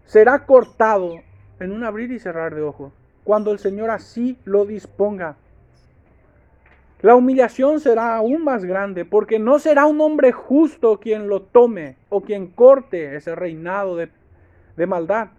será 0.03 0.45
cortado 0.45 1.21
en 1.61 1.71
un 1.71 1.85
abrir 1.85 2.11
y 2.11 2.19
cerrar 2.19 2.53
de 2.53 2.61
ojos, 2.61 2.91
cuando 3.23 3.53
el 3.53 3.59
Señor 3.59 3.91
así 3.91 4.37
lo 4.43 4.65
disponga. 4.65 5.37
La 6.99 7.15
humillación 7.15 7.79
será 7.79 8.17
aún 8.17 8.43
más 8.43 8.65
grande, 8.65 9.05
porque 9.05 9.39
no 9.39 9.57
será 9.57 9.85
un 9.85 10.01
hombre 10.01 10.33
justo 10.33 10.99
quien 10.99 11.29
lo 11.29 11.43
tome 11.43 11.95
o 12.09 12.19
quien 12.19 12.47
corte 12.47 13.15
ese 13.15 13.35
reinado 13.35 13.95
de, 13.95 14.09
de 14.75 14.85
maldad, 14.85 15.29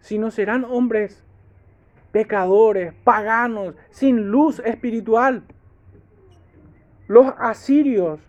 sino 0.00 0.30
serán 0.30 0.64
hombres 0.64 1.22
pecadores, 2.12 2.94
paganos, 3.04 3.74
sin 3.90 4.28
luz 4.30 4.60
espiritual. 4.64 5.42
Los 7.06 7.32
asirios 7.38 8.20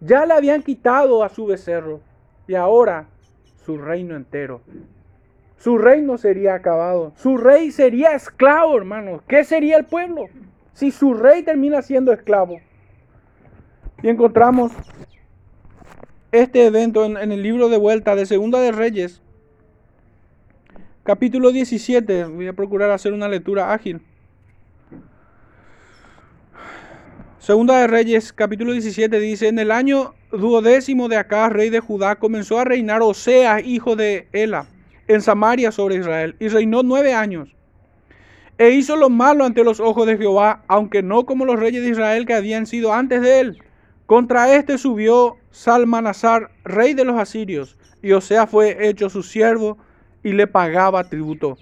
ya 0.00 0.26
le 0.26 0.34
habían 0.34 0.62
quitado 0.62 1.22
a 1.24 1.28
su 1.28 1.46
becerro 1.46 2.00
y 2.46 2.54
ahora 2.54 3.08
su 3.64 3.78
reino 3.78 4.16
entero. 4.16 4.60
Su 5.56 5.78
reino 5.78 6.18
sería 6.18 6.54
acabado. 6.54 7.12
Su 7.16 7.36
rey 7.36 7.70
sería 7.70 8.14
esclavo, 8.14 8.76
hermanos. 8.76 9.22
¿Qué 9.28 9.44
sería 9.44 9.76
el 9.76 9.84
pueblo 9.84 10.26
si 10.72 10.90
su 10.90 11.14
rey 11.14 11.44
termina 11.44 11.82
siendo 11.82 12.12
esclavo? 12.12 12.58
Y 14.02 14.08
encontramos 14.08 14.72
este 16.32 16.66
evento 16.66 17.04
en, 17.04 17.30
el 17.30 17.42
libro 17.42 17.68
de 17.68 17.76
vuelta 17.76 18.16
de 18.16 18.26
Segunda 18.26 18.58
de 18.58 18.72
Reyes, 18.72 19.22
capítulo 21.04 21.50
17. 21.50 22.24
Voy 22.24 22.46
a 22.46 22.52
procurar 22.52 22.90
hacer 22.90 23.12
una 23.12 23.28
lectura 23.28 23.72
ágil. 23.72 24.00
Segunda 27.38 27.78
de 27.78 27.88
Reyes, 27.88 28.32
capítulo 28.32 28.70
17 28.72 29.18
dice, 29.18 29.48
en 29.48 29.58
el 29.58 29.72
año 29.72 30.14
duodécimo 30.30 31.08
de 31.08 31.16
acá, 31.16 31.48
rey 31.48 31.70
de 31.70 31.80
Judá, 31.80 32.16
comenzó 32.16 32.60
a 32.60 32.64
reinar 32.64 33.02
Oseas, 33.02 33.64
hijo 33.64 33.96
de 33.96 34.28
Ela, 34.32 34.66
en 35.08 35.20
Samaria 35.20 35.72
sobre 35.72 35.96
Israel, 35.96 36.36
y 36.38 36.46
reinó 36.46 36.84
nueve 36.84 37.14
años. 37.14 37.56
E 38.58 38.70
hizo 38.70 38.94
lo 38.94 39.10
malo 39.10 39.44
ante 39.44 39.64
los 39.64 39.80
ojos 39.80 40.06
de 40.06 40.16
Jehová, 40.16 40.62
aunque 40.68 41.02
no 41.02 41.26
como 41.26 41.44
los 41.44 41.58
reyes 41.58 41.82
de 41.82 41.90
Israel 41.90 42.26
que 42.26 42.34
habían 42.34 42.64
sido 42.64 42.94
antes 42.94 43.22
de 43.22 43.40
él. 43.40 43.58
Contra 44.06 44.54
este 44.54 44.78
subió 44.78 45.36
Salmanasar, 45.50 46.52
rey 46.62 46.94
de 46.94 47.04
los 47.04 47.18
asirios, 47.18 47.76
y 48.02 48.12
Oseas 48.12 48.48
fue 48.48 48.88
hecho 48.88 49.10
su 49.10 49.24
siervo 49.24 49.78
y 50.22 50.32
le 50.32 50.46
pagaba 50.46 51.04
tributo. 51.04 51.56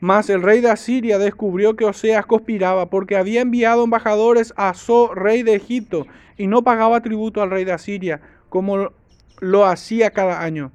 Mas 0.00 0.30
el 0.30 0.42
rey 0.42 0.60
de 0.60 0.70
Asiria 0.70 1.18
descubrió 1.18 1.76
que 1.76 1.84
Oseas 1.84 2.26
conspiraba 2.26 2.90
porque 2.90 3.16
había 3.16 3.40
enviado 3.40 3.84
embajadores 3.84 4.52
a 4.56 4.74
So, 4.74 5.14
rey 5.14 5.42
de 5.44 5.54
Egipto, 5.54 6.06
y 6.36 6.48
no 6.48 6.62
pagaba 6.62 7.02
tributo 7.02 7.40
al 7.40 7.50
rey 7.50 7.64
de 7.64 7.72
Asiria, 7.72 8.20
como 8.48 8.90
lo 9.38 9.64
hacía 9.64 10.10
cada 10.10 10.42
año. 10.42 10.72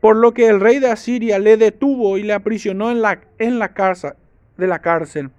Por 0.00 0.16
lo 0.16 0.32
que 0.32 0.46
el 0.46 0.60
rey 0.60 0.78
de 0.78 0.90
Asiria 0.90 1.38
le 1.38 1.56
detuvo 1.56 2.16
y 2.16 2.22
le 2.22 2.32
aprisionó 2.32 2.90
en 2.90 3.02
la, 3.02 3.20
en 3.38 3.58
la 3.58 3.74
cárcel, 3.74 4.12
de 4.56 4.66
la 4.66 4.78
cárcel. 4.78 5.30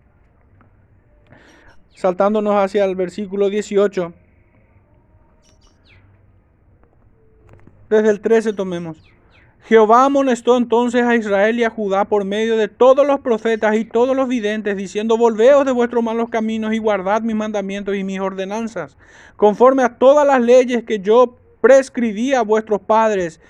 Saltándonos 1.95 2.55
hacia 2.55 2.85
el 2.85 2.95
versículo 2.95 3.49
18. 3.49 4.13
Desde 7.89 8.09
el 8.09 8.21
13 8.21 8.53
tomemos. 8.53 9.01
Jehová 9.69 10.05
amonestó 10.05 10.57
entonces 10.57 11.03
a 11.03 11.15
Israel 11.15 11.59
y 11.59 11.63
a 11.63 11.69
Judá 11.69 12.05
por 12.05 12.25
medio 12.25 12.57
de 12.57 12.69
todos 12.69 13.05
los 13.05 13.19
profetas 13.19 13.75
y 13.75 13.85
todos 13.85 14.15
los 14.15 14.27
videntes, 14.27 14.75
diciendo, 14.75 15.15
Volveos 15.15 15.63
de 15.63 15.71
vuestros 15.71 16.03
malos 16.03 16.31
caminos 16.31 16.73
y 16.73 16.79
guardad 16.79 17.21
mis 17.21 17.35
mandamientos 17.35 17.95
y 17.95 18.03
mis 18.03 18.19
ordenanzas, 18.19 18.97
conforme 19.35 19.83
a 19.83 19.99
todas 19.99 20.25
las 20.25 20.41
leyes 20.41 20.85
que 20.85 20.97
yo 20.97 21.37
prescribí 21.61 22.33
a 22.33 22.41
vuestros 22.41 22.81
padres 22.81 23.41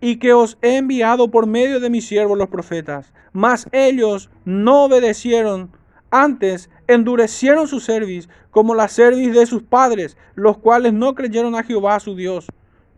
y 0.00 0.20
que 0.20 0.32
os 0.32 0.56
he 0.62 0.76
enviado 0.76 1.32
por 1.32 1.48
medio 1.48 1.80
de 1.80 1.90
mis 1.90 2.06
siervos 2.06 2.38
los 2.38 2.48
profetas. 2.48 3.12
Mas 3.32 3.66
ellos 3.72 4.30
no 4.44 4.84
obedecieron, 4.84 5.72
antes 6.12 6.70
endurecieron 6.86 7.66
su 7.66 7.80
cerviz 7.80 8.28
como 8.52 8.76
la 8.76 8.86
cerviz 8.86 9.34
de 9.34 9.46
sus 9.46 9.64
padres, 9.64 10.16
los 10.36 10.58
cuales 10.58 10.92
no 10.92 11.16
creyeron 11.16 11.56
a 11.56 11.64
Jehová 11.64 11.98
su 11.98 12.14
Dios 12.14 12.46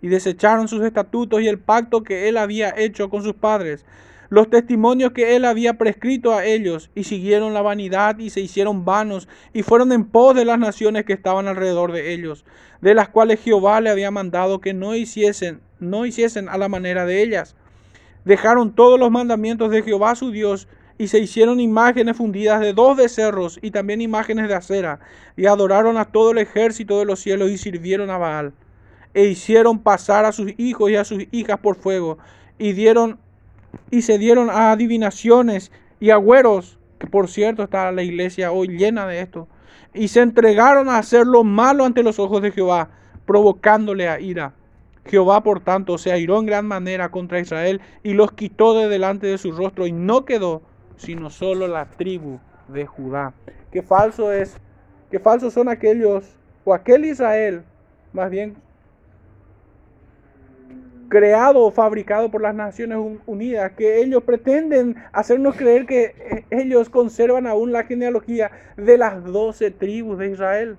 y 0.03 0.09
desecharon 0.09 0.69
sus 0.69 0.83
estatutos 0.85 1.41
y 1.41 1.49
el 1.49 1.59
pacto 1.59 2.03
que 2.03 2.29
él 2.29 2.37
había 2.37 2.75
hecho 2.77 3.11
con 3.11 3.23
sus 3.23 3.35
padres, 3.35 3.85
los 4.31 4.51
testimonios 4.51 5.13
que 5.13 5.37
él 5.37 5.45
había 5.45 5.75
prescrito 5.75 6.35
a 6.35 6.45
ellos, 6.45 6.91
y 6.95 7.05
siguieron 7.05 7.55
la 7.55 7.63
vanidad 7.63 8.19
y 8.19 8.31
se 8.31 8.41
hicieron 8.41 8.85
vanos, 8.85 9.27
y 9.55 9.63
fueron 9.63 9.91
en 9.93 10.05
pos 10.05 10.35
de 10.35 10.45
las 10.45 10.59
naciones 10.59 11.05
que 11.05 11.15
estaban 11.15 11.49
alrededor 11.49 11.93
de 11.93 12.13
ellos, 12.13 12.45
de 12.83 12.95
las 12.95 13.09
cuales 13.09 13.41
Jehová 13.41 13.81
le 13.81 13.91
había 13.91 14.11
mandado 14.11 14.61
que 14.61 14.75
no 14.75 14.95
hiciesen, 14.95 15.61
no 15.81 16.05
hiciesen 16.05 16.49
a 16.49 16.59
la 16.59 16.69
manera 16.69 17.07
de 17.07 17.23
ellas. 17.23 17.57
Dejaron 18.27 18.75
todos 18.75 19.01
los 19.01 19.11
mandamientos 19.11 19.71
de 19.71 19.83
Jehová 19.83 20.15
su 20.15 20.31
Dios, 20.31 20.69
y 20.99 21.09
se 21.09 21.21
hicieron 21.21 21.61
imágenes 21.61 22.17
fundidas 22.17 22.61
de 22.61 22.73
dos 22.73 22.97
becerros 22.97 23.61
y 23.63 23.71
también 23.71 24.01
imágenes 24.01 24.49
de 24.49 24.55
acera, 24.55 25.01
y 25.37 25.47
adoraron 25.47 25.97
a 25.97 26.07
todo 26.07 26.33
el 26.33 26.39
ejército 26.39 26.99
de 26.99 27.05
los 27.07 27.21
cielos 27.21 27.51
y 27.51 27.57
sirvieron 27.57 28.11
a 28.11 28.19
Baal 28.19 28.53
e 29.15 29.25
hicieron 29.25 29.79
pasar 29.79 30.25
a 30.25 30.33
sus 30.33 30.53
hijos 30.59 30.91
y 30.91 30.97
a 30.97 31.05
sus 31.05 31.27
hijas 31.31 31.59
por 31.61 31.77
fuego 31.77 32.19
y 32.59 32.73
dieron 32.73 33.19
y 33.91 34.03
se 34.03 34.19
dieron 34.19 34.51
a 34.51 34.73
adivinaciones 34.73 35.73
y 36.01 36.11
agüeros, 36.11 36.79
que 36.99 37.07
por 37.07 37.29
cierto 37.29 37.63
está 37.63 37.93
la 37.93 38.03
iglesia 38.03 38.53
hoy 38.53 38.69
llena 38.69 39.07
de 39.07 39.21
esto, 39.21 39.49
y 39.95 40.09
se 40.09 40.21
entregaron 40.21 40.89
a 40.89 40.99
hacer 40.99 41.27
lo 41.27 41.45
malo 41.45 41.85
ante 41.85 42.03
los 42.03 42.19
ojos 42.19 42.43
de 42.43 42.51
Jehová, 42.51 42.91
provocándole 43.27 44.09
a 44.09 44.21
ira. 44.21 44.55
Jehová, 45.05 45.43
por 45.43 45.61
tanto, 45.61 45.97
se 45.99 46.13
airó 46.13 46.39
en 46.39 46.47
gran 46.47 46.67
manera 46.67 47.11
contra 47.11 47.41
Israel 47.41 47.81
y 48.03 48.13
los 48.13 48.33
quitó 48.33 48.75
de 48.75 48.89
delante 48.89 49.27
de 49.27 49.39
su 49.39 49.53
rostro 49.53 49.87
y 49.87 49.93
no 49.93 50.25
quedó 50.25 50.63
sino 50.99 51.31
solo 51.31 51.67
la 51.69 51.87
tribu 51.87 52.39
de 52.69 52.87
Judá. 52.87 53.33
Qué 53.71 53.83
falso 53.83 54.33
es, 54.33 54.59
qué 55.11 55.19
falsos 55.19 55.55
son 55.55 55.69
aquellos 55.69 56.25
o 56.65 56.75
aquel 56.75 57.05
Israel, 57.05 57.63
más 58.13 58.31
bien 58.31 58.57
creado 61.09 61.65
o 61.65 61.71
fabricado 61.71 62.31
por 62.31 62.43
las 62.43 62.55
Naciones 62.55 62.99
Unidas, 63.27 63.73
que 63.73 64.01
ellos 64.01 64.23
pretenden 64.23 64.97
hacernos 65.13 65.57
creer 65.57 65.87
que 65.87 66.05
eh, 66.05 66.45
ellos 66.51 66.91
conservan 66.91 67.47
aún 67.47 67.73
la 67.73 67.85
genealogía 67.85 68.51
de 68.77 68.99
las 68.99 69.25
doce 69.25 69.71
tribus 69.71 70.19
de 70.19 70.31
Israel, 70.31 70.77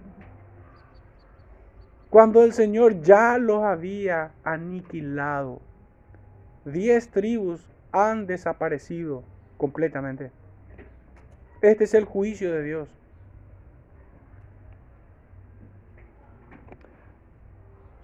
cuando 2.09 2.43
el 2.43 2.53
Señor 2.53 3.01
ya 3.01 3.37
los 3.37 3.63
había 3.63 4.31
aniquilado. 4.43 5.61
Diez 6.65 7.09
tribus 7.09 7.67
han 7.91 8.27
desaparecido 8.27 9.23
completamente. 9.57 10.31
Este 11.61 11.83
es 11.83 11.93
el 11.93 12.05
juicio 12.05 12.53
de 12.53 12.63
Dios. 12.63 12.98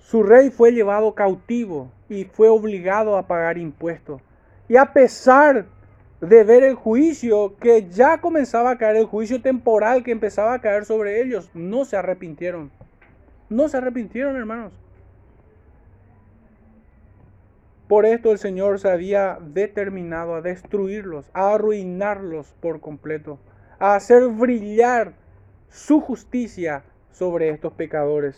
Su 0.06 0.22
rey 0.22 0.52
fue 0.52 0.72
llevado 0.72 1.16
cautivo 1.16 1.92
y 2.10 2.26
fue 2.26 2.48
obligado 2.48 3.18
a 3.18 3.26
pagar 3.26 3.58
impuestos. 3.58 4.22
Y 4.70 4.78
a 4.78 4.94
pesar 4.94 5.66
de 6.22 6.44
ver 6.44 6.64
el 6.64 6.76
juicio 6.76 7.58
que 7.58 7.90
ya 7.90 8.22
comenzaba 8.22 8.70
a 8.70 8.78
caer, 8.78 8.98
el 8.98 9.06
juicio 9.06 9.42
temporal 9.42 10.04
que 10.04 10.12
empezaba 10.12 10.54
a 10.54 10.62
caer 10.62 10.86
sobre 10.86 11.24
ellos, 11.24 11.50
no 11.56 11.86
se 11.86 11.98
arrepintieron. 11.98 12.70
No 13.50 13.68
se 13.68 13.78
arrepintieron, 13.78 14.36
hermanos. 14.36 14.74
Por 17.88 18.06
esto 18.06 18.32
el 18.32 18.38
Señor 18.38 18.80
se 18.80 18.92
había 18.92 19.40
determinado 19.42 20.36
a 20.36 20.42
destruirlos, 20.42 21.32
a 21.34 21.56
arruinarlos 21.56 22.54
por 22.60 22.80
completo, 22.80 23.40
a 23.80 23.96
hacer 23.96 24.28
brillar 24.28 25.14
su 25.70 26.00
justicia 26.00 26.84
sobre 27.12 27.50
estos 27.50 27.74
pecadores 27.74 28.38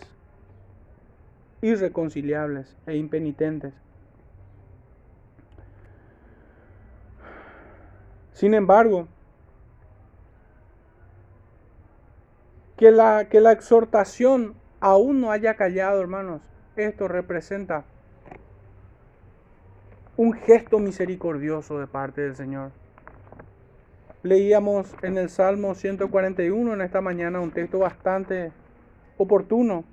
irreconciliables 1.62 2.76
e 2.86 2.96
impenitentes. 2.96 3.74
Sin 8.34 8.54
embargo, 8.54 9.08
que 12.78 12.91
la, 12.91 13.28
que 13.30 13.41
la 13.41 13.52
exhortación 13.52 14.54
aún 14.80 15.22
no 15.22 15.32
haya 15.32 15.56
callado, 15.56 16.00
hermanos, 16.00 16.41
esto 16.76 17.08
representa 17.08 17.84
un 20.15 20.34
gesto 20.34 20.78
misericordioso 20.80 21.80
de 21.80 21.88
parte 21.88 22.22
del 22.22 22.36
Señor. 22.36 22.72
Leíamos 24.22 24.93
en 25.02 25.17
el 25.17 25.30
Salmo 25.30 25.74
141 25.74 26.74
en 26.74 26.82
esta 26.82 27.02
mañana 27.02 27.39
un 27.39 27.52
texto 27.52 27.80
bastante 27.80 28.52
oportuno 29.17 29.84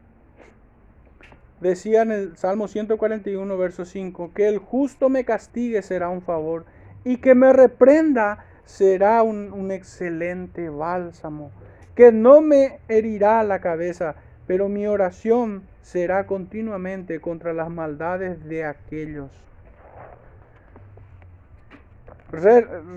Decía 1.65 2.03
en 2.03 2.13
el 2.13 2.37
Salmo 2.37 2.69
141, 2.69 3.57
verso 3.57 3.87
5, 3.87 4.33
que 4.35 4.49
el 4.49 4.59
justo 4.59 5.09
me 5.09 5.25
castigue 5.25 5.81
será 5.81 6.11
un 6.11 6.21
favor 6.21 6.67
y 7.05 7.17
que 7.17 7.35
me 7.35 7.55
reprenda 7.55 8.45
será 8.67 9.23
un, 9.23 9.51
un 9.51 9.71
excelente 9.71 10.69
bálsamo, 10.69 11.51
que 11.95 12.13
no 12.13 12.43
me 12.43 12.81
herirá 12.89 13.43
la 13.45 13.61
cabeza, 13.61 14.15
pero 14.47 14.69
mi 14.69 14.87
oración 14.87 15.63
será 15.81 16.27
continuamente 16.27 17.19
contra 17.21 17.55
las 17.55 17.71
maldades 17.71 18.45
de 18.45 18.67
aquellos. 18.67 19.31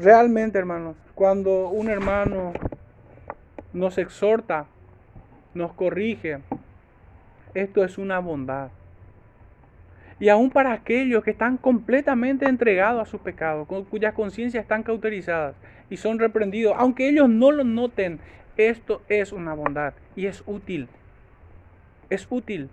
realmente, 0.01 0.59
hermanos, 0.59 0.97
cuando 1.15 1.69
un 1.69 1.87
hermano 1.87 2.51
nos 3.71 3.97
exhorta, 3.97 4.65
nos 5.53 5.71
corrige, 5.71 6.41
esto 7.53 7.83
es 7.83 7.97
una 7.97 8.19
bondad. 8.19 8.69
Y 10.19 10.29
aún 10.29 10.49
para 10.49 10.73
aquellos 10.73 11.23
que 11.23 11.31
están 11.31 11.57
completamente 11.57 12.47
entregados 12.47 13.01
a 13.01 13.11
su 13.11 13.19
pecado, 13.19 13.65
cuyas 13.65 14.13
conciencias 14.13 14.63
están 14.63 14.83
cauterizadas 14.83 15.55
y 15.89 15.97
son 15.97 16.17
reprendidos, 16.17 16.75
aunque 16.77 17.07
ellos 17.07 17.29
no 17.29 17.51
lo 17.51 17.63
noten, 17.63 18.19
esto 18.57 19.03
es 19.09 19.31
una 19.31 19.53
bondad 19.53 19.93
y 20.15 20.25
es 20.25 20.43
útil. 20.47 20.87
Es 22.09 22.25
útil. 22.29 22.69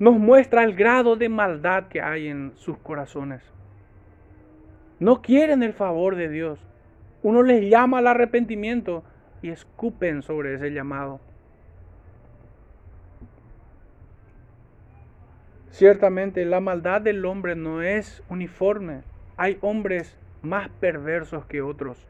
Nos 0.00 0.18
muestra 0.18 0.64
el 0.64 0.74
grado 0.74 1.14
de 1.14 1.28
maldad 1.28 1.88
que 1.88 2.00
hay 2.00 2.28
en 2.28 2.52
sus 2.56 2.78
corazones. 2.78 3.42
No 4.98 5.22
quieren 5.22 5.62
el 5.62 5.74
favor 5.74 6.16
de 6.16 6.28
Dios. 6.28 6.58
Uno 7.22 7.42
les 7.42 7.70
llama 7.70 7.98
al 7.98 8.06
arrepentimiento 8.06 9.04
y 9.42 9.50
escupen 9.50 10.22
sobre 10.22 10.54
ese 10.54 10.70
llamado. 10.70 11.20
Ciertamente 15.70 16.44
la 16.44 16.60
maldad 16.60 17.00
del 17.00 17.24
hombre 17.24 17.54
no 17.54 17.80
es 17.82 18.22
uniforme. 18.28 19.02
Hay 19.36 19.58
hombres 19.60 20.16
más 20.42 20.68
perversos 20.80 21.46
que 21.46 21.62
otros. 21.62 22.06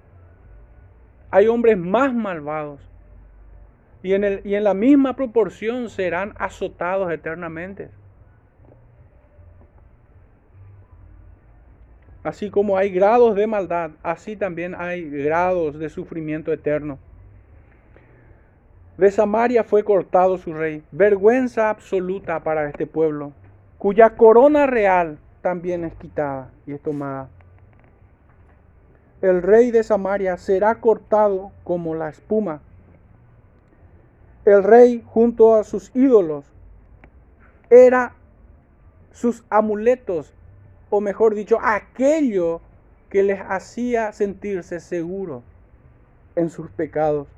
Hay 1.30 1.46
hombres 1.46 1.76
más 1.76 2.14
malvados. 2.14 2.80
Y 4.02 4.14
en, 4.14 4.24
el, 4.24 4.40
y 4.44 4.54
en 4.54 4.64
la 4.64 4.72
misma 4.72 5.14
proporción 5.14 5.90
serán 5.90 6.32
azotados 6.38 7.12
eternamente. 7.12 7.90
Así 12.22 12.50
como 12.50 12.76
hay 12.76 12.90
grados 12.90 13.34
de 13.34 13.46
maldad, 13.46 13.92
así 14.02 14.36
también 14.36 14.74
hay 14.74 15.08
grados 15.08 15.78
de 15.78 15.88
sufrimiento 15.90 16.52
eterno. 16.52 16.98
De 18.96 19.10
Samaria 19.10 19.64
fue 19.64 19.84
cortado 19.84 20.36
su 20.36 20.52
rey, 20.52 20.82
vergüenza 20.92 21.70
absoluta 21.70 22.40
para 22.42 22.68
este 22.68 22.86
pueblo 22.86 23.32
cuya 23.80 24.10
corona 24.10 24.66
real 24.66 25.18
también 25.40 25.84
es 25.84 25.94
quitada 25.94 26.50
y 26.66 26.74
es 26.74 26.82
tomada. 26.82 27.30
El 29.22 29.40
rey 29.40 29.70
de 29.70 29.82
Samaria 29.82 30.36
será 30.36 30.74
cortado 30.82 31.50
como 31.64 31.94
la 31.94 32.10
espuma. 32.10 32.60
El 34.44 34.64
rey 34.64 35.02
junto 35.06 35.54
a 35.54 35.64
sus 35.64 35.90
ídolos 35.96 36.44
era 37.70 38.12
sus 39.12 39.44
amuletos, 39.48 40.34
o 40.90 41.00
mejor 41.00 41.34
dicho, 41.34 41.56
aquello 41.62 42.60
que 43.08 43.22
les 43.22 43.40
hacía 43.40 44.12
sentirse 44.12 44.80
seguros 44.80 45.42
en 46.36 46.50
sus 46.50 46.70
pecados. 46.70 47.28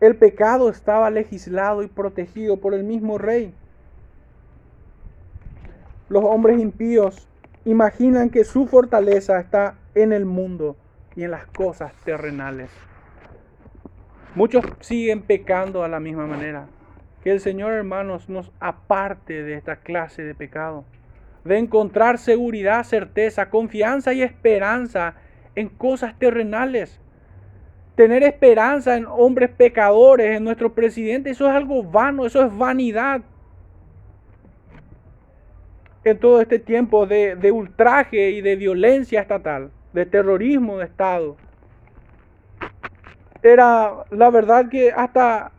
El 0.00 0.16
pecado 0.16 0.70
estaba 0.70 1.10
legislado 1.10 1.82
y 1.82 1.88
protegido 1.88 2.56
por 2.56 2.72
el 2.72 2.84
mismo 2.84 3.18
rey. 3.18 3.52
Los 6.08 6.24
hombres 6.24 6.60
impíos 6.60 7.28
imaginan 7.64 8.30
que 8.30 8.44
su 8.44 8.66
fortaleza 8.66 9.40
está 9.40 9.74
en 9.94 10.12
el 10.12 10.24
mundo 10.24 10.76
y 11.16 11.24
en 11.24 11.32
las 11.32 11.46
cosas 11.46 11.92
terrenales. 12.04 12.70
Muchos 14.36 14.64
siguen 14.80 15.22
pecando 15.22 15.82
a 15.82 15.88
la 15.88 15.98
misma 15.98 16.26
manera. 16.26 16.66
Que 17.24 17.32
el 17.32 17.40
Señor, 17.40 17.72
hermanos, 17.72 18.28
nos 18.28 18.52
aparte 18.60 19.42
de 19.42 19.54
esta 19.54 19.76
clase 19.76 20.22
de 20.22 20.34
pecado, 20.34 20.84
de 21.42 21.58
encontrar 21.58 22.18
seguridad, 22.18 22.84
certeza, 22.84 23.50
confianza 23.50 24.12
y 24.12 24.22
esperanza 24.22 25.14
en 25.56 25.68
cosas 25.68 26.16
terrenales. 26.18 27.00
Tener 27.96 28.22
esperanza 28.22 28.96
en 28.96 29.06
hombres 29.06 29.50
pecadores, 29.50 30.36
en 30.36 30.44
nuestro 30.44 30.72
presidente, 30.72 31.30
eso 31.30 31.48
es 31.48 31.54
algo 31.54 31.82
vano, 31.82 32.26
eso 32.26 32.44
es 32.44 32.56
vanidad. 32.56 33.22
En 36.06 36.18
todo 36.18 36.40
este 36.40 36.60
tiempo 36.60 37.06
de, 37.06 37.34
de 37.34 37.50
ultraje 37.50 38.30
y 38.30 38.40
de 38.40 38.54
violencia 38.54 39.20
estatal, 39.20 39.70
de 39.92 40.06
terrorismo 40.06 40.78
de 40.78 40.84
Estado, 40.84 41.36
era 43.42 43.92
la 44.10 44.30
verdad 44.30 44.68
que 44.68 44.92
hasta 44.92 45.50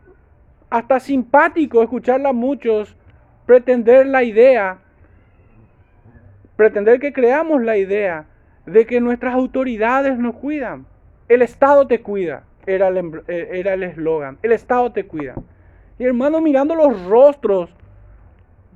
hasta 0.70 1.00
simpático 1.00 1.82
escucharla 1.82 2.30
a 2.30 2.32
muchos 2.32 2.94
pretender 3.46 4.06
la 4.06 4.22
idea, 4.22 4.78
pretender 6.56 7.00
que 7.00 7.12
creamos 7.12 7.62
la 7.62 7.78
idea 7.78 8.26
de 8.66 8.86
que 8.86 9.00
nuestras 9.00 9.34
autoridades 9.34 10.18
nos 10.18 10.34
cuidan. 10.34 10.86
El 11.28 11.42
Estado 11.42 11.86
te 11.86 12.00
cuida, 12.00 12.44
era 12.66 12.88
el 12.88 13.22
eh, 13.28 13.90
eslogan. 13.90 14.38
El, 14.42 14.52
Estado 14.52 14.92
te 14.92 15.04
cuida. 15.06 15.34
Y 15.98 16.04
hermano, 16.04 16.40
mirando 16.40 16.74
los 16.74 17.04
rostros 17.06 17.70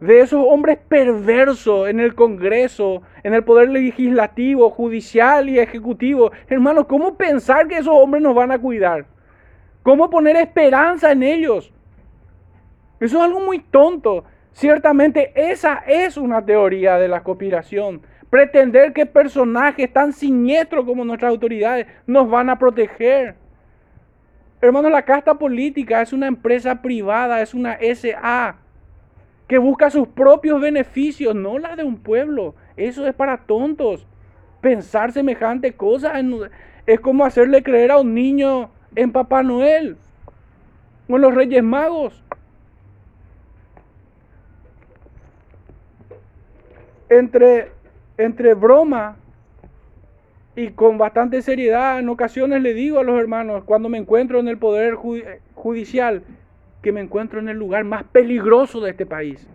de 0.02 0.18
esos 0.20 0.44
hombres 0.44 0.78
perversos 0.88 1.88
en 1.88 2.00
el 2.00 2.16
Congreso, 2.16 3.02
en 3.22 3.34
el 3.34 3.44
Poder 3.44 3.70
Legislativo, 3.70 4.68
Judicial 4.68 5.48
y 5.48 5.60
Ejecutivo, 5.60 6.32
hermano, 6.48 6.88
¿cómo 6.88 7.16
pensar 7.16 7.68
que 7.68 7.76
esos 7.76 7.94
hombres 7.94 8.20
nos 8.20 8.34
van 8.34 8.50
a 8.50 8.58
cuidar? 8.58 9.06
¿Cómo 9.84 10.10
poner 10.10 10.34
esperanza 10.34 11.12
en 11.12 11.22
ellos? 11.22 11.72
Eso 12.98 13.18
es 13.18 13.22
algo 13.22 13.40
muy 13.40 13.60
tonto. 13.60 14.24
Ciertamente 14.50 15.32
esa 15.36 15.84
es 15.86 16.16
una 16.16 16.44
teoría 16.44 16.98
de 16.98 17.06
la 17.06 17.22
conspiración. 17.22 18.02
Pretender 18.28 18.92
que 18.92 19.06
personajes 19.06 19.92
tan 19.92 20.12
siniestros 20.12 20.84
como 20.84 21.04
nuestras 21.04 21.30
autoridades 21.30 21.86
nos 22.08 22.28
van 22.28 22.50
a 22.50 22.58
proteger. 22.58 23.36
Hermanos, 24.60 24.90
la 24.90 25.02
casta 25.02 25.34
política 25.34 26.02
es 26.02 26.12
una 26.12 26.26
empresa 26.26 26.82
privada, 26.82 27.40
es 27.40 27.54
una 27.54 27.78
SA 27.94 28.61
que 29.48 29.58
busca 29.58 29.90
sus 29.90 30.08
propios 30.08 30.60
beneficios, 30.60 31.34
no 31.34 31.58
la 31.58 31.76
de 31.76 31.84
un 31.84 31.98
pueblo. 31.98 32.54
Eso 32.76 33.06
es 33.06 33.14
para 33.14 33.38
tontos. 33.38 34.06
Pensar 34.60 35.12
semejante 35.12 35.74
cosa 35.74 36.14
es 36.86 37.00
como 37.00 37.24
hacerle 37.24 37.62
creer 37.62 37.90
a 37.90 37.98
un 37.98 38.14
niño 38.14 38.70
en 38.94 39.12
Papá 39.12 39.42
Noel 39.42 39.96
o 41.08 41.16
en 41.16 41.22
los 41.22 41.34
Reyes 41.34 41.62
Magos. 41.62 42.22
entre, 47.18 47.68
entre 48.16 48.54
broma 48.54 49.16
y 50.56 50.68
con 50.70 50.98
bastante 50.98 51.42
seriedad, 51.42 51.98
en 51.98 52.08
ocasiones 52.08 52.62
le 52.62 52.74
digo 52.74 52.98
a 52.98 53.04
los 53.04 53.18
hermanos, 53.18 53.64
cuando 53.64 53.88
me 53.88 53.98
encuentro 53.98 54.38
en 54.40 54.48
el 54.48 54.58
poder 54.58 54.96
judicial, 55.54 56.22
que 56.82 56.92
me 56.92 57.00
encuentro 57.00 57.38
en 57.38 57.48
el 57.48 57.56
lugar 57.56 57.84
más 57.84 58.04
peligroso 58.04 58.80
de 58.80 58.90
este 58.90 59.06
país. 59.06 59.46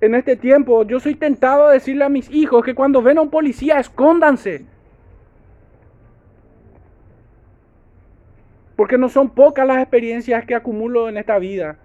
En 0.00 0.14
este 0.14 0.36
tiempo 0.36 0.82
yo 0.82 1.00
soy 1.00 1.14
tentado 1.14 1.66
a 1.66 1.72
decirle 1.72 2.04
a 2.04 2.08
mis 2.08 2.28
hijos 2.30 2.64
que 2.64 2.74
cuando 2.74 3.00
ven 3.00 3.18
a 3.18 3.22
un 3.22 3.30
policía 3.30 3.78
escóndanse. 3.78 4.66
Porque 8.76 8.98
no 8.98 9.08
son 9.08 9.30
pocas 9.30 9.66
las 9.66 9.78
experiencias 9.78 10.44
que 10.44 10.54
acumulo 10.54 11.08
en 11.08 11.16
esta 11.16 11.38
vida 11.38 11.78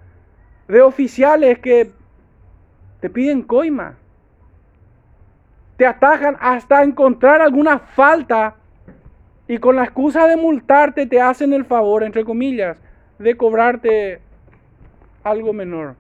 de 0.68 0.82
oficiales 0.82 1.60
que 1.60 1.92
te 3.00 3.10
piden 3.10 3.44
coima, 3.44 3.96
te 5.78 5.86
atajan 5.86 6.36
hasta 6.40 6.84
encontrar 6.84 7.42
alguna 7.42 7.80
falta 7.80 8.56
y 9.50 9.58
con 9.58 9.76
la 9.76 9.84
excusa 9.84 10.28
de 10.28 10.38
multarte 10.38 11.08
te 11.08 11.20
hacen 11.20 11.54
el 11.54 11.66
favor, 11.66 12.04
entre 12.04 12.24
comillas, 12.24 12.78
de 13.18 13.36
cobrarte 13.36 14.20
algo 15.24 15.54
menor. 15.54 15.96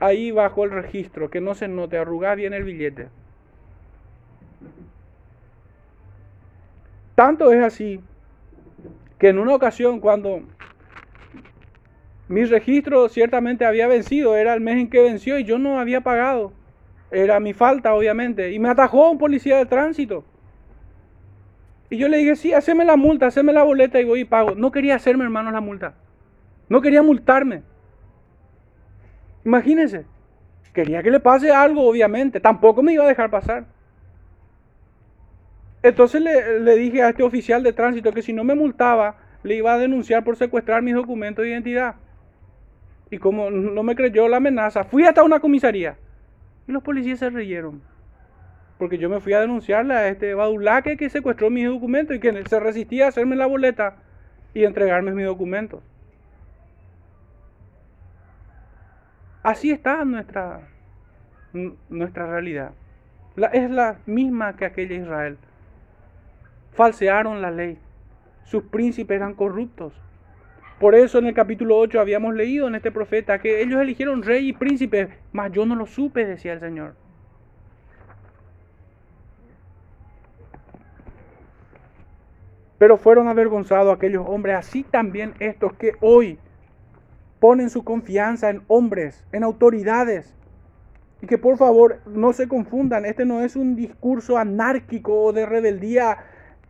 Ahí 0.00 0.32
bajo 0.32 0.64
el 0.64 0.72
registro, 0.72 1.30
que 1.30 1.40
no 1.40 1.54
se 1.54 1.68
note, 1.68 1.96
arrugar 1.96 2.38
bien 2.38 2.54
el 2.54 2.64
billete. 2.64 3.06
Tanto 7.14 7.52
es 7.52 7.62
así 7.62 8.00
que 9.20 9.28
en 9.28 9.38
una 9.38 9.54
ocasión 9.54 10.00
cuando 10.00 10.42
mi 12.26 12.44
registro 12.46 13.08
ciertamente 13.08 13.64
había 13.64 13.86
vencido, 13.86 14.36
era 14.36 14.52
el 14.54 14.60
mes 14.60 14.78
en 14.78 14.90
que 14.90 15.02
venció 15.02 15.38
y 15.38 15.44
yo 15.44 15.56
no 15.56 15.78
había 15.78 16.00
pagado. 16.00 16.52
Era 17.12 17.38
mi 17.38 17.52
falta, 17.52 17.94
obviamente. 17.94 18.50
Y 18.50 18.58
me 18.58 18.70
atajó 18.70 19.12
un 19.12 19.18
policía 19.18 19.58
de 19.58 19.66
tránsito. 19.66 20.24
Y 21.90 21.98
yo 21.98 22.08
le 22.08 22.18
dije, 22.18 22.36
sí, 22.36 22.52
haceme 22.52 22.84
la 22.84 22.96
multa, 22.96 23.26
haceme 23.26 23.52
la 23.52 23.62
boleta 23.62 24.00
y 24.00 24.04
voy 24.04 24.20
y 24.20 24.24
pago. 24.24 24.54
No 24.54 24.72
quería 24.72 24.96
hacerme, 24.96 25.24
hermano, 25.24 25.50
la 25.50 25.60
multa. 25.60 25.94
No 26.68 26.80
quería 26.80 27.02
multarme. 27.02 27.62
Imagínense. 29.44 30.06
Quería 30.72 31.02
que 31.02 31.10
le 31.10 31.20
pase 31.20 31.52
algo, 31.52 31.88
obviamente. 31.88 32.40
Tampoco 32.40 32.82
me 32.82 32.92
iba 32.92 33.04
a 33.04 33.08
dejar 33.08 33.30
pasar. 33.30 33.66
Entonces 35.82 36.22
le, 36.22 36.60
le 36.60 36.76
dije 36.76 37.02
a 37.02 37.10
este 37.10 37.22
oficial 37.22 37.62
de 37.62 37.72
tránsito 37.72 38.12
que 38.12 38.22
si 38.22 38.32
no 38.32 38.42
me 38.42 38.54
multaba, 38.54 39.16
le 39.42 39.54
iba 39.54 39.74
a 39.74 39.78
denunciar 39.78 40.24
por 40.24 40.36
secuestrar 40.36 40.82
mis 40.82 40.94
documentos 40.94 41.44
de 41.44 41.50
identidad. 41.50 41.96
Y 43.10 43.18
como 43.18 43.50
no 43.50 43.82
me 43.82 43.94
creyó 43.94 44.26
la 44.26 44.38
amenaza, 44.38 44.84
fui 44.84 45.04
hasta 45.04 45.22
una 45.22 45.38
comisaría. 45.38 45.96
Y 46.66 46.72
los 46.72 46.82
policías 46.82 47.18
se 47.18 47.30
reyeron. 47.30 47.82
Porque 48.78 48.98
yo 48.98 49.08
me 49.08 49.20
fui 49.20 49.32
a 49.32 49.40
denunciarle 49.40 49.94
a 49.94 50.08
este 50.08 50.34
badulaque 50.34 50.96
que 50.96 51.08
secuestró 51.08 51.50
mis 51.50 51.66
documentos 51.66 52.16
y 52.16 52.20
que 52.20 52.44
se 52.46 52.60
resistía 52.60 53.06
a 53.06 53.08
hacerme 53.08 53.36
la 53.36 53.46
boleta 53.46 53.96
y 54.52 54.64
entregarme 54.64 55.12
mis 55.12 55.26
documentos. 55.26 55.82
Así 59.42 59.70
está 59.70 60.04
nuestra, 60.04 60.68
nuestra 61.88 62.26
realidad. 62.26 62.72
es 63.52 63.70
la 63.70 63.98
misma 64.06 64.56
que 64.56 64.64
aquella 64.64 64.96
Israel. 64.96 65.38
Falsearon 66.72 67.42
la 67.42 67.50
ley. 67.50 67.78
Sus 68.44 68.64
príncipes 68.64 69.16
eran 69.16 69.34
corruptos. 69.34 69.92
Por 70.80 70.94
eso 70.94 71.18
en 71.18 71.26
el 71.26 71.34
capítulo 71.34 71.78
8 71.78 72.00
habíamos 72.00 72.34
leído 72.34 72.66
en 72.68 72.74
este 72.74 72.90
profeta 72.90 73.38
que 73.38 73.62
ellos 73.62 73.80
eligieron 73.80 74.22
rey 74.22 74.48
y 74.48 74.52
príncipe, 74.52 75.08
mas 75.32 75.52
yo 75.52 75.64
no 75.66 75.76
lo 75.76 75.86
supe, 75.86 76.26
decía 76.26 76.52
el 76.52 76.60
Señor. 76.60 76.94
Pero 82.84 82.98
fueron 82.98 83.28
avergonzados 83.28 83.96
aquellos 83.96 84.26
hombres, 84.28 84.56
así 84.56 84.82
también 84.82 85.32
estos 85.38 85.72
que 85.72 85.92
hoy 86.02 86.38
ponen 87.40 87.70
su 87.70 87.82
confianza 87.82 88.50
en 88.50 88.60
hombres, 88.68 89.24
en 89.32 89.42
autoridades. 89.42 90.34
Y 91.22 91.26
que 91.26 91.38
por 91.38 91.56
favor 91.56 92.00
no 92.04 92.34
se 92.34 92.46
confundan, 92.46 93.06
este 93.06 93.24
no 93.24 93.40
es 93.40 93.56
un 93.56 93.74
discurso 93.74 94.36
anárquico 94.36 95.18
o 95.18 95.32
de 95.32 95.46
rebeldía 95.46 96.18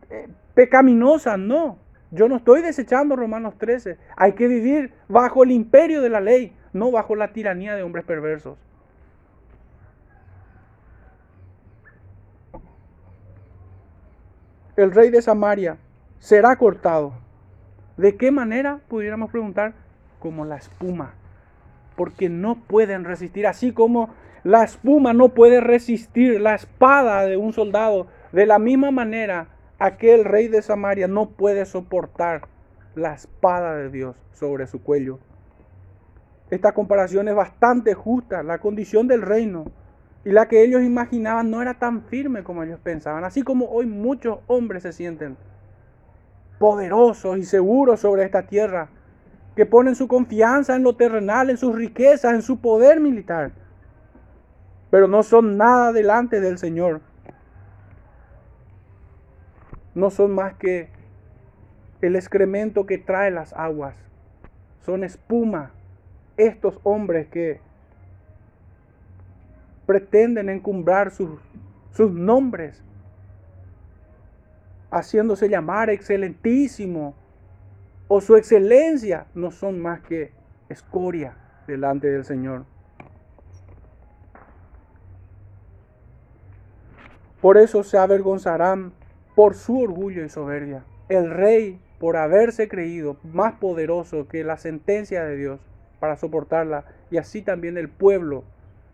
eh, 0.09 0.29
pecaminosa, 0.53 1.35
no. 1.35 1.79
Yo 2.11 2.29
no 2.29 2.37
estoy 2.37 2.61
desechando 2.61 3.17
Romanos 3.17 3.57
13. 3.57 3.97
Hay 4.15 4.35
que 4.35 4.47
vivir 4.47 4.93
bajo 5.09 5.43
el 5.43 5.51
imperio 5.51 6.01
de 6.01 6.09
la 6.11 6.21
ley, 6.21 6.55
no 6.71 6.91
bajo 6.91 7.17
la 7.17 7.33
tiranía 7.33 7.75
de 7.75 7.83
hombres 7.83 8.05
perversos. 8.05 8.57
El 14.77 14.93
rey 14.93 15.09
de 15.09 15.21
Samaria 15.21 15.77
será 16.19 16.55
cortado. 16.55 17.13
¿De 17.97 18.15
qué 18.15 18.31
manera? 18.31 18.79
Pudiéramos 18.87 19.31
preguntar. 19.31 19.73
Como 20.19 20.45
la 20.45 20.57
espuma. 20.57 21.13
Porque 21.95 22.29
no 22.29 22.55
pueden 22.55 23.03
resistir. 23.03 23.47
Así 23.47 23.71
como 23.71 24.09
la 24.43 24.63
espuma 24.63 25.13
no 25.13 25.29
puede 25.29 25.61
resistir 25.61 26.41
la 26.41 26.55
espada 26.55 27.23
de 27.23 27.37
un 27.37 27.53
soldado. 27.53 28.07
De 28.31 28.45
la 28.45 28.59
misma 28.59 28.91
manera 28.91 29.47
aquel 29.79 30.25
rey 30.25 30.47
de 30.47 30.61
Samaria 30.61 31.07
no 31.07 31.29
puede 31.29 31.65
soportar 31.65 32.47
la 32.95 33.13
espada 33.13 33.75
de 33.75 33.89
Dios 33.89 34.15
sobre 34.31 34.67
su 34.67 34.81
cuello. 34.81 35.19
Esta 36.49 36.73
comparación 36.73 37.27
es 37.27 37.35
bastante 37.35 37.93
justa. 37.93 38.43
La 38.43 38.59
condición 38.59 39.07
del 39.07 39.21
reino 39.21 39.65
y 40.23 40.31
la 40.31 40.47
que 40.47 40.63
ellos 40.63 40.81
imaginaban 40.81 41.49
no 41.49 41.61
era 41.61 41.75
tan 41.75 42.03
firme 42.03 42.43
como 42.43 42.63
ellos 42.63 42.79
pensaban. 42.83 43.23
Así 43.23 43.43
como 43.43 43.65
hoy 43.69 43.85
muchos 43.85 44.39
hombres 44.47 44.83
se 44.83 44.91
sienten 44.91 45.37
poderosos 46.59 47.37
y 47.37 47.43
seguros 47.43 47.99
sobre 47.99 48.23
esta 48.23 48.43
tierra, 48.43 48.89
que 49.55 49.65
ponen 49.65 49.95
su 49.95 50.07
confianza 50.07 50.75
en 50.75 50.83
lo 50.83 50.95
terrenal, 50.95 51.49
en 51.49 51.57
sus 51.57 51.75
riquezas, 51.75 52.33
en 52.33 52.41
su 52.41 52.59
poder 52.59 52.99
militar, 52.99 53.51
pero 54.89 55.07
no 55.07 55.23
son 55.23 55.57
nada 55.57 55.91
delante 55.91 56.39
del 56.39 56.57
Señor. 56.57 57.01
No 59.93 60.09
son 60.09 60.35
más 60.35 60.55
que 60.55 60.89
el 62.01 62.15
excremento 62.15 62.85
que 62.85 62.97
trae 62.97 63.31
las 63.31 63.53
aguas. 63.53 63.95
Son 64.81 65.03
espuma 65.03 65.71
estos 66.37 66.79
hombres 66.83 67.27
que 67.27 67.61
pretenden 69.85 70.49
encumbrar 70.49 71.11
sus, 71.11 71.39
sus 71.91 72.11
nombres, 72.11 72.83
haciéndose 74.95 75.49
llamar 75.49 75.89
excelentísimo 75.89 77.15
o 78.07 78.21
su 78.21 78.37
excelencia, 78.37 79.27
no 79.35 79.51
son 79.51 79.81
más 79.81 79.99
que 79.99 80.31
escoria 80.69 81.35
delante 81.67 82.09
del 82.09 82.23
Señor. 82.23 82.63
Por 87.41 87.57
eso 87.57 87.83
se 87.83 87.97
avergonzarán 87.97 88.93
por 89.35 89.55
su 89.55 89.81
orgullo 89.81 90.23
y 90.23 90.29
soberbia. 90.29 90.85
El 91.09 91.29
rey, 91.29 91.81
por 91.99 92.15
haberse 92.15 92.69
creído 92.69 93.17
más 93.21 93.55
poderoso 93.55 94.29
que 94.29 94.45
la 94.45 94.55
sentencia 94.55 95.25
de 95.25 95.35
Dios 95.35 95.59
para 95.99 96.15
soportarla, 96.15 96.85
y 97.11 97.17
así 97.17 97.41
también 97.41 97.77
el 97.77 97.89
pueblo 97.89 98.45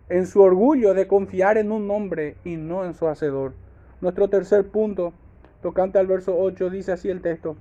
en 0.10 0.26
su 0.26 0.42
orgullo 0.42 0.96
de 0.96 1.08
confiar 1.08 1.60
en 1.60 1.72
un 1.72 1.92
hombre 1.92 2.38
y 2.44 2.58
no 2.58 2.86
en 2.86 2.96
su 2.96 3.08
hacedor. 3.08 3.54
Nuestro 4.02 4.30
tercer 4.30 4.68
punto, 4.68 5.14
tocante 5.62 6.00
al 6.00 6.08
verso 6.08 6.38
8, 6.38 6.70
dice 6.70 6.92
así 6.92 7.10
el 7.10 7.22
texto. 7.22 7.56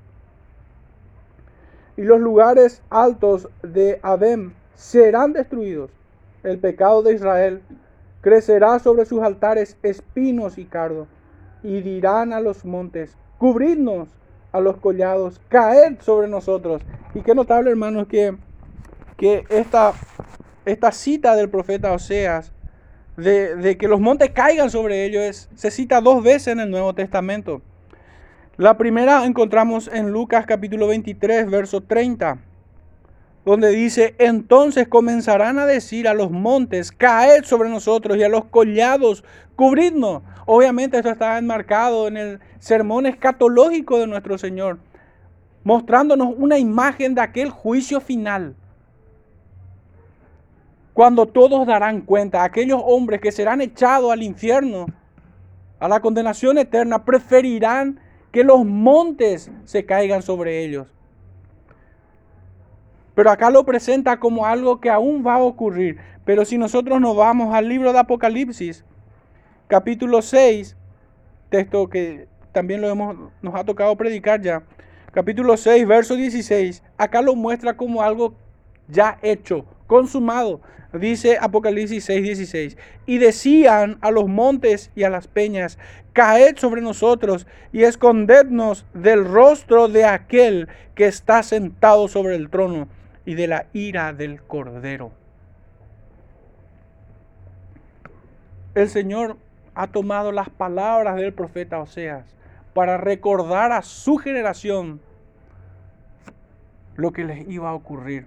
Y 1.97 2.03
los 2.03 2.21
lugares 2.21 2.83
altos 2.91 3.49
de 3.63 3.99
Abem 4.03 4.53
serán 4.75 5.33
destruidos. 5.33 5.91
El 6.43 6.59
pecado 6.59 7.03
de 7.03 7.15
Israel 7.15 7.63
crecerá 8.23 8.79
sobre 8.79 9.05
sus 9.05 9.23
altares 9.23 9.77
espinos 9.83 10.57
y 10.59 10.65
cardo. 10.65 11.07
Y 11.63 11.83
dirán 11.83 12.33
a 12.33 12.41
los 12.41 12.65
montes, 12.65 13.17
cubridnos 13.39 14.09
a 14.53 14.61
los 14.61 14.79
collados, 14.79 15.41
caed 15.49 16.01
sobre 16.01 16.29
nosotros. 16.29 16.83
Y 17.15 17.21
qué 17.21 17.35
notable, 17.35 17.71
hermanos, 17.71 18.07
que, 18.09 18.37
que 19.17 19.45
esta 19.51 19.93
esta 20.65 20.93
cita 20.93 21.37
del 21.37 21.51
profeta 21.51 21.93
Oseas 21.93 22.53
de, 23.17 23.77
que 23.79 23.89
los 23.89 24.01
montes 24.01 24.31
caigan 24.31 24.71
sobre 24.71 25.05
ellos 25.05 25.49
se 25.55 25.71
cita 25.71 26.01
dos 26.01 26.23
veces 26.23 26.49
en 26.49 26.61
el 26.61 26.71
Nuevo 26.71 26.95
Testamento. 26.95 27.61
La 28.61 28.77
primera 28.77 29.25
encontramos 29.25 29.89
en 29.91 30.11
Lucas 30.11 30.45
capítulo 30.45 30.87
23, 30.87 31.51
verso 31.51 31.81
30, 31.81 32.37
donde 33.43 33.71
dice, 33.71 34.15
entonces 34.19 34.87
comenzarán 34.87 35.59
a 35.59 35.65
decir 35.65 36.07
a 36.07 36.13
los 36.13 36.31
montes, 36.31 36.93
caed 36.93 37.45
sobre 37.45 37.71
nosotros 37.71 38.19
y 38.19 38.23
a 38.23 38.29
los 38.29 38.45
collados, 38.45 39.25
cubridnos. 39.57 40.23
Obviamente 40.45 40.99
esto 40.99 41.09
está 41.09 41.39
enmarcado 41.39 42.07
en 42.07 42.19
el 42.19 42.41
sermón 42.59 43.07
escatológico 43.07 43.99
de 43.99 44.07
nuestro 44.07 44.37
Señor, 44.37 44.79
mostrándonos 45.65 46.35
una 46.37 46.59
imagen 46.59 47.15
de 47.15 47.23
aquel 47.23 47.49
juicio 47.49 47.99
final 47.99 48.55
cuando 50.93 51.25
todos 51.25 51.67
darán 51.67 52.03
cuenta, 52.03 52.45
aquellos 52.45 52.83
hombres 52.85 53.23
que 53.23 53.33
serán 53.33 53.63
echados 53.63 54.13
al 54.13 54.23
infierno, 54.23 54.85
a 55.79 55.89
la 55.89 56.01
condenación 56.01 56.59
eterna, 56.59 57.07
preferirán 57.07 57.99
que 58.33 58.45
los 58.45 58.65
montes 58.65 59.51
se 59.65 59.85
caigan 59.85 60.23
sobre 60.23 60.65
ellos. 60.65 60.87
Pero 63.15 63.31
acá 63.31 63.51
lo 63.51 63.65
presenta 63.65 64.19
como 64.19 64.47
algo 64.47 64.81
que 64.81 64.89
aún 64.89 65.25
va 65.27 65.35
a 65.35 65.43
ocurrir. 65.43 65.99
Pero 66.25 66.45
si 66.45 66.59
nosotros 66.59 67.01
nos 67.01 67.17
vamos 67.17 67.55
al 67.55 67.69
libro 67.69 67.93
de 67.93 67.99
Apocalipsis, 67.99 68.85
capítulo 69.67 70.23
6, 70.23 70.77
texto 71.49 71.89
que 71.89 72.29
también 72.53 72.81
lo 72.81 72.89
hemos, 72.89 73.17
nos 73.43 73.55
ha 73.55 73.65
tocado 73.65 73.97
predicar 73.97 74.41
ya, 74.41 74.63
capítulo 75.13 75.57
6, 75.57 75.87
verso 75.87 76.15
16, 76.15 76.83
acá 76.97 77.21
lo 77.21 77.35
muestra 77.35 77.77
como 77.77 78.03
algo 78.03 78.35
ya 78.89 79.19
hecho, 79.23 79.65
consumado. 79.91 80.61
Dice 80.93 81.37
Apocalipsis 81.41 82.09
6:16. 82.09 82.77
Y 83.07 83.19
decían 83.19 83.99
a 84.01 84.13
los 84.13 84.29
montes 84.29 84.93
y 84.95 85.03
a 85.03 85.11
las 85.11 85.27
peñas, 85.27 85.79
caed 86.13 86.57
sobre 86.59 86.81
nosotros 86.81 87.49
y 87.73 87.83
escondednos 87.83 88.87
del 88.95 89.25
rostro 89.25 89.89
de 89.89 90.05
aquel 90.05 90.69
que 90.95 91.07
está 91.07 91.43
sentado 91.43 92.07
sobre 92.07 92.37
el 92.37 92.51
trono 92.51 92.87
y 93.25 93.35
de 93.35 93.49
la 93.49 93.67
ira 93.73 94.13
del 94.13 94.41
cordero. 94.43 95.11
El 98.77 98.89
Señor 98.89 99.39
ha 99.75 99.89
tomado 99.89 100.31
las 100.31 100.51
palabras 100.51 101.17
del 101.17 101.33
profeta 101.33 101.81
Oseas 101.81 102.37
para 102.75 102.97
recordar 102.97 103.73
a 103.73 103.83
su 103.83 104.19
generación 104.19 105.01
lo 106.95 107.11
que 107.11 107.25
les 107.25 107.49
iba 107.49 107.71
a 107.71 107.75
ocurrir. 107.75 108.27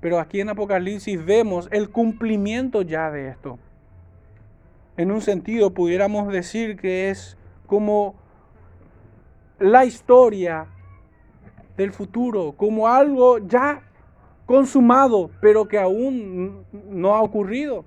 Pero 0.00 0.20
aquí 0.20 0.40
en 0.40 0.50
Apocalipsis 0.50 1.24
vemos 1.24 1.68
el 1.72 1.90
cumplimiento 1.90 2.82
ya 2.82 3.10
de 3.10 3.28
esto. 3.28 3.58
En 4.96 5.10
un 5.10 5.20
sentido 5.20 5.72
pudiéramos 5.72 6.32
decir 6.32 6.76
que 6.76 7.10
es 7.10 7.36
como 7.66 8.14
la 9.58 9.84
historia 9.84 10.66
del 11.76 11.92
futuro, 11.92 12.52
como 12.56 12.88
algo 12.88 13.38
ya 13.38 13.82
consumado, 14.46 15.30
pero 15.40 15.68
que 15.68 15.78
aún 15.78 16.64
no 16.72 17.14
ha 17.14 17.22
ocurrido. 17.22 17.84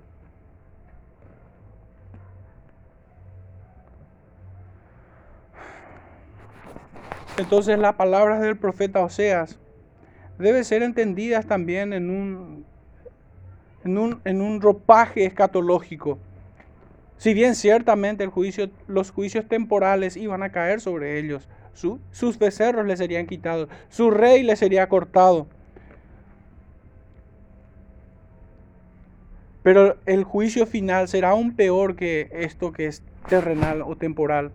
Entonces 7.38 7.78
las 7.78 7.94
palabras 7.94 8.40
del 8.40 8.56
profeta 8.56 9.00
Oseas 9.00 9.58
debe 10.42 10.64
ser 10.64 10.82
entendidas 10.82 11.46
también 11.46 11.92
en 11.92 12.10
un, 12.10 12.66
en 13.84 14.40
un, 14.40 14.60
ropaje 14.60 15.24
escatológico. 15.24 16.18
Si 17.16 17.34
bien 17.34 17.54
ciertamente 17.54 18.28
los 18.88 19.10
juicios 19.10 19.48
temporales 19.48 20.16
iban 20.16 20.42
a 20.42 20.50
caer 20.50 20.80
sobre 20.80 21.18
ellos, 21.18 21.48
sus 21.72 22.38
becerros 22.38 22.86
les 22.86 22.98
serían 22.98 23.26
quitados, 23.26 23.68
su 23.88 24.10
rey 24.10 24.42
les 24.42 24.58
sería 24.58 24.88
cortado. 24.88 25.46
Pero 29.62 29.96
el 30.06 30.24
juicio 30.24 30.66
final 30.66 31.06
será 31.06 31.30
aún 31.30 31.54
peor 31.54 31.94
que 31.94 32.28
esto 32.32 32.72
que 32.72 32.86
es 32.86 33.02
terrenal 33.28 33.82
o 33.82 33.96
temporal. 33.96 34.50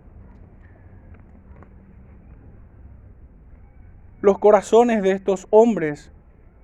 Los 4.22 4.40
corazones 4.40 5.04
de 5.04 5.12
estos 5.12 5.48
hombres 5.52 6.12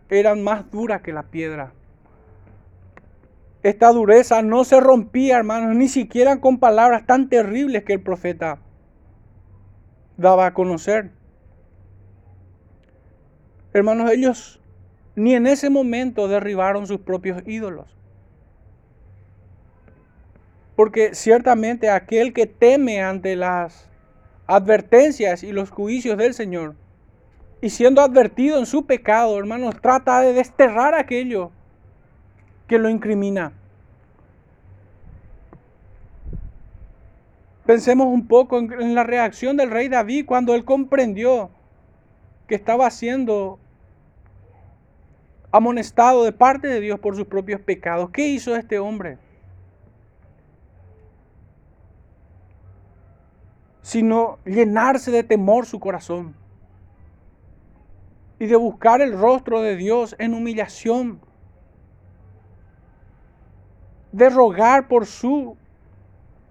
eran 0.10 0.43
más 0.43 0.70
duras 0.72 1.01
que 1.01 1.14
la 1.14 1.24
piedra. 1.24 1.74
Esta 3.62 3.91
dureza 3.91 4.41
no 4.41 4.64
se 4.64 4.80
rompía, 4.80 5.38
hermanos, 5.38 5.76
ni 5.76 5.88
siquiera 5.88 6.41
con 6.41 6.60
palabras 6.60 7.06
tan 7.06 7.30
terribles 7.30 7.84
que 7.84 7.93
el 7.93 8.01
profeta 8.01 8.58
daba 10.18 10.47
a 10.47 10.54
conocer. 10.54 11.12
Hermanos, 13.72 14.12
ellos 14.12 14.60
ni 15.16 15.36
en 15.36 15.47
ese 15.47 15.70
momento 15.70 16.28
derribaron 16.28 16.88
sus 16.88 16.99
propios 16.99 17.43
ídolos. 17.45 17.95
Porque 20.76 21.14
ciertamente 21.14 21.89
aquel 21.89 22.34
que 22.34 22.47
teme 22.47 23.01
ante 23.01 23.36
las 23.36 23.89
advertencias 24.47 25.43
y 25.43 25.51
los 25.51 25.70
juicios 25.70 26.18
del 26.18 26.34
Señor 26.34 26.76
y 27.64 27.70
siendo 27.70 28.01
advertido 28.01 28.59
en 28.59 28.66
su 28.66 28.86
pecado, 28.86 29.39
hermanos, 29.39 29.80
trata 29.80 30.20
de 30.20 30.34
desterrar 30.34 30.93
aquello 30.95 31.49
que 32.68 32.78
lo 32.78 32.89
incrimina. 32.89 33.53
Pensemos 37.66 38.07
un 38.07 38.28
poco 38.28 38.59
en, 38.59 38.93
la 38.93 39.05
reacción 39.05 39.55
del 39.55 39.72
rey 39.72 39.88
David 39.88 40.26
cuando 40.26 40.55
él 40.55 40.66
comprendió 40.66 41.51
que 42.47 42.55
estaba 42.55 42.91
siendo 42.91 43.57
amonestado 45.49 46.26
de 46.26 46.34
parte 46.34 46.68
de 46.68 46.82
Dios 46.82 46.99
por 46.99 47.16
sus 47.16 47.28
propios 47.28 47.61
pecados. 47.61 48.09
¿Qué 48.09 48.28
hizo 48.28 48.57
este 48.57 48.78
hombre? 48.78 49.20
Sino 53.82 54.39
llenarse 54.43 55.11
de 55.11 55.24
temor 55.24 55.66
su 55.66 55.80
corazón 55.80 56.43
y 58.40 58.48
de 58.48 58.56
buscar 58.56 59.02
el 59.02 59.18
rostro 59.18 59.62
de 59.62 59.76
Dios 59.76 60.16
en 60.20 60.34
humillación, 60.34 61.20
de 64.12 64.30
rogar 64.30 64.88
por 64.88 65.06
su 65.06 65.58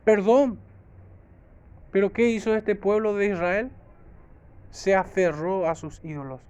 perdón. 0.05 0.59
Pero 1.91 2.12
¿qué 2.12 2.28
hizo 2.30 2.55
este 2.55 2.74
pueblo 2.74 3.14
de 3.14 3.26
Israel? 3.26 3.70
Se 4.70 4.95
aferró 4.95 5.68
a 5.68 5.74
sus 5.74 6.01
ídolos, 6.03 6.41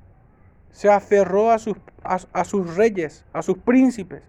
se 0.71 0.89
aferró 0.89 1.51
a 1.51 1.59
sus, 1.59 1.77
a, 2.05 2.45
sus 2.45 2.77
reyes, 2.77 3.25
a 3.33 3.43
sus 3.43 3.59
príncipes. 3.59 4.23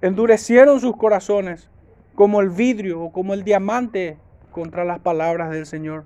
Endurecieron 0.00 0.80
sus 0.80 0.96
corazones 0.96 1.68
como 2.14 2.40
el 2.40 2.48
vidrio 2.48 3.02
o 3.02 3.12
como 3.12 3.34
el 3.34 3.44
diamante 3.44 4.16
contra 4.50 4.84
las 4.84 5.00
palabras 5.00 5.50
del 5.50 5.66
Señor. 5.66 6.04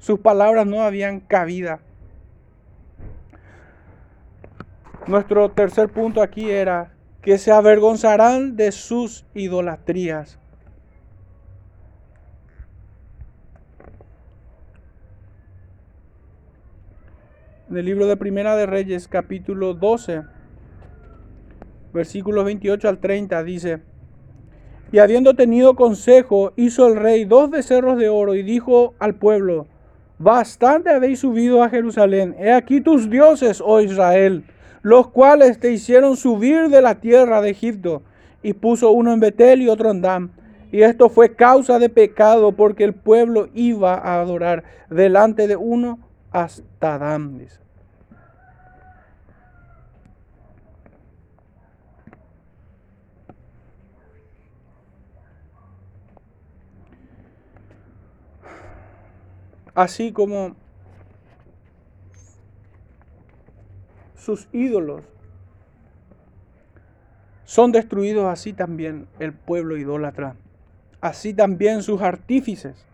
Sus 0.00 0.18
palabras 0.18 0.66
no 0.66 0.82
habían 0.82 1.20
cabida. 1.20 1.80
Nuestro 5.06 5.50
tercer 5.50 5.88
punto 5.88 6.20
aquí 6.22 6.50
era 6.50 6.92
que 7.22 7.38
se 7.38 7.52
avergonzarán 7.52 8.56
de 8.56 8.70
sus 8.70 9.24
idolatrías. 9.34 10.38
En 17.70 17.76
el 17.76 17.84
libro 17.86 18.06
de 18.06 18.16
Primera 18.16 18.56
de 18.56 18.66
Reyes, 18.66 19.06
capítulo 19.06 19.74
12, 19.74 20.22
versículos 21.92 22.44
28 22.44 22.88
al 22.88 22.98
30, 22.98 23.44
dice, 23.44 23.82
y 24.92 24.98
habiendo 24.98 25.34
tenido 25.34 25.76
consejo, 25.76 26.52
hizo 26.56 26.88
el 26.88 26.96
rey 26.96 27.24
dos 27.24 27.48
becerros 27.48 27.96
de 27.96 28.08
oro 28.08 28.34
y 28.34 28.42
dijo 28.42 28.94
al 28.98 29.14
pueblo, 29.14 29.68
bastante 30.18 30.90
habéis 30.90 31.20
subido 31.20 31.62
a 31.62 31.68
Jerusalén, 31.68 32.34
he 32.40 32.52
aquí 32.52 32.80
tus 32.80 33.08
dioses, 33.08 33.62
oh 33.64 33.80
Israel, 33.80 34.44
los 34.82 35.08
cuales 35.08 35.58
te 35.60 35.72
hicieron 35.72 36.16
subir 36.16 36.68
de 36.68 36.82
la 36.82 36.96
tierra 36.96 37.40
de 37.40 37.50
Egipto, 37.50 38.02
y 38.42 38.54
puso 38.54 38.90
uno 38.90 39.12
en 39.12 39.20
Betel 39.20 39.62
y 39.62 39.68
otro 39.68 39.90
en 39.90 40.00
Dan. 40.00 40.30
Y 40.72 40.82
esto 40.82 41.08
fue 41.08 41.34
causa 41.34 41.78
de 41.78 41.88
pecado 41.88 42.52
porque 42.52 42.84
el 42.84 42.94
pueblo 42.94 43.48
iba 43.54 43.94
a 43.94 44.20
adorar 44.20 44.64
delante 44.88 45.46
de 45.46 45.56
uno 45.56 45.98
hasta 46.30 46.98
Dan. 46.98 47.48
así 59.74 60.12
como 60.12 60.56
sus 64.20 64.48
ídolos 64.52 65.02
son 67.44 67.72
destruidos, 67.72 68.26
así 68.26 68.52
también 68.52 69.08
el 69.18 69.32
pueblo 69.32 69.76
idólatra, 69.76 70.36
así 71.00 71.34
también 71.34 71.82
sus 71.82 72.00
artífices. 72.00 72.86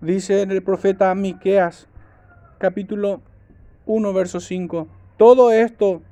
Dice 0.00 0.42
el 0.42 0.62
profeta 0.62 1.14
Miqueas, 1.14 1.86
capítulo 2.58 3.20
1, 3.86 4.12
verso 4.12 4.40
5, 4.40 4.88
todo 5.16 5.52
esto 5.52 6.02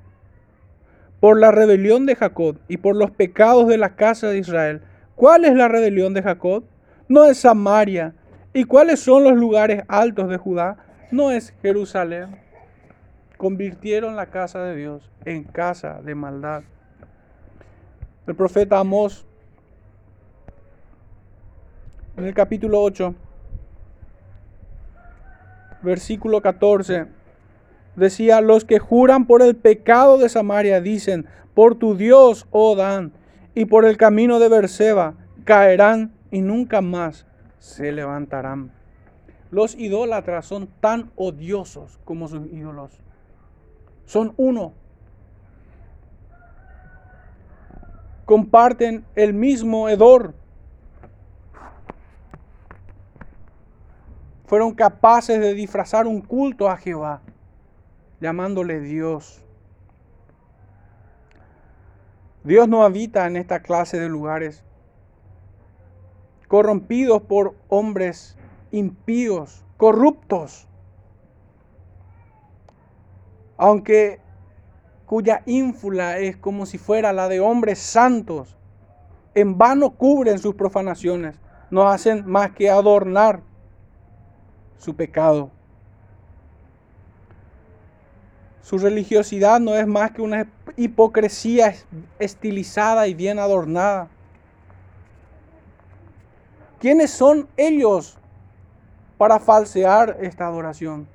por 1.21 1.39
la 1.39 1.51
rebelión 1.51 2.07
de 2.07 2.17
Jacob 2.17 2.59
y 2.69 2.77
por 2.77 2.97
los 2.97 3.11
pecados 3.11 3.67
de 3.69 3.79
la 3.79 3.97
casa 3.97 4.29
de 4.29 4.39
Israel 4.39 4.83
¿Cuál 5.21 5.45
es 5.45 5.55
la 5.55 5.69
rebelión 5.69 6.15
de 6.15 6.23
Jacob? 6.23 6.65
No 7.07 7.27
es 7.27 7.37
Samaria. 7.37 8.15
¿Y 8.53 8.65
cuáles 8.65 9.01
son 9.01 9.23
los 9.23 9.35
lugares 9.35 9.85
altos 9.87 10.29
de 10.29 10.37
Judá? 10.37 10.77
No 11.13 11.31
es 11.31 11.55
Jerusalén. 11.63 12.37
Convirtieron 13.37 14.17
la 14.17 14.27
casa 14.27 14.63
de 14.65 14.75
Dios 14.75 15.09
en 15.25 15.45
casa 15.45 16.01
de 16.03 16.17
maldad. 16.17 16.63
El 18.27 18.35
profeta 18.35 18.81
Amós, 18.81 19.25
en 22.17 22.27
el 22.27 22.35
capítulo 22.35 22.83
8, 22.83 23.15
versículo 25.83 26.43
14, 26.43 27.07
decía, 27.95 28.41
los 28.41 28.65
que 28.65 28.79
juran 28.81 29.27
por 29.27 29.43
el 29.43 29.57
pecado 29.57 30.19
de 30.19 30.29
Samaria 30.29 30.81
dicen, 30.81 31.27
por 31.55 31.77
tu 31.77 31.97
Dios, 31.97 32.47
oh 32.51 32.75
Dan, 32.75 33.13
y 33.55 33.65
por 33.65 33.85
el 33.85 33.97
camino 33.97 34.39
de 34.41 34.49
Berseba 34.49 35.15
caerán 35.45 36.13
y 36.31 36.43
nunca 36.43 36.81
más 36.81 37.27
se 37.61 37.93
levantarán. 37.93 38.73
Los 39.53 39.77
idólatras 39.77 40.47
son 40.47 40.67
tan 40.81 41.13
odiosos 41.15 42.01
como 42.05 42.27
sus 42.27 42.47
ídolos. 42.47 42.91
Son 44.07 44.35
uno. 44.37 44.73
Comparten 48.25 49.05
el 49.15 49.35
mismo 49.35 49.89
hedor. 49.89 50.35
Fueron 54.47 54.75
capaces 54.75 55.39
de 55.41 55.55
disfrazar 55.55 56.07
un 56.09 56.23
culto 56.23 56.69
a 56.69 56.77
Jehová, 56.77 57.21
llamándole 58.21 58.81
Dios. 58.81 59.45
Dios 62.43 62.67
no 62.69 62.83
habita 62.83 63.27
en 63.27 63.37
esta 63.37 63.61
clase 63.61 64.01
de 64.01 64.09
lugares 64.09 64.65
corrompidos 66.51 67.23
por 67.23 67.55
hombres 67.69 68.37
impíos, 68.73 69.65
corruptos, 69.77 70.67
aunque 73.57 74.19
cuya 75.07 75.45
ínfula 75.47 76.19
es 76.19 76.37
como 76.37 76.67
si 76.67 76.77
fuera 76.77 77.13
la 77.13 77.29
de 77.29 77.39
hombres 77.39 77.79
santos, 77.79 78.57
en 79.37 79.59
vano 79.59 79.91
cubren 79.91 80.41
sus 80.41 80.57
profanaciones, 80.57 81.37
no 81.71 81.89
hacen 81.89 82.27
más 82.27 82.51
que 82.51 82.69
adornar 82.69 83.43
su 84.77 84.97
pecado. 84.97 85.53
Su 88.61 88.77
religiosidad 88.77 89.61
no 89.61 89.77
es 89.77 89.87
más 89.87 90.11
que 90.11 90.23
una 90.23 90.49
hipocresía 90.77 91.77
estilizada 92.19 93.07
y 93.07 93.15
bien 93.15 93.39
adornada. 93.39 94.09
¿Quiénes 96.81 97.11
son 97.11 97.47
ellos 97.59 98.17
para 99.19 99.39
falsear 99.39 100.17
esta 100.23 100.47
adoración? 100.47 101.07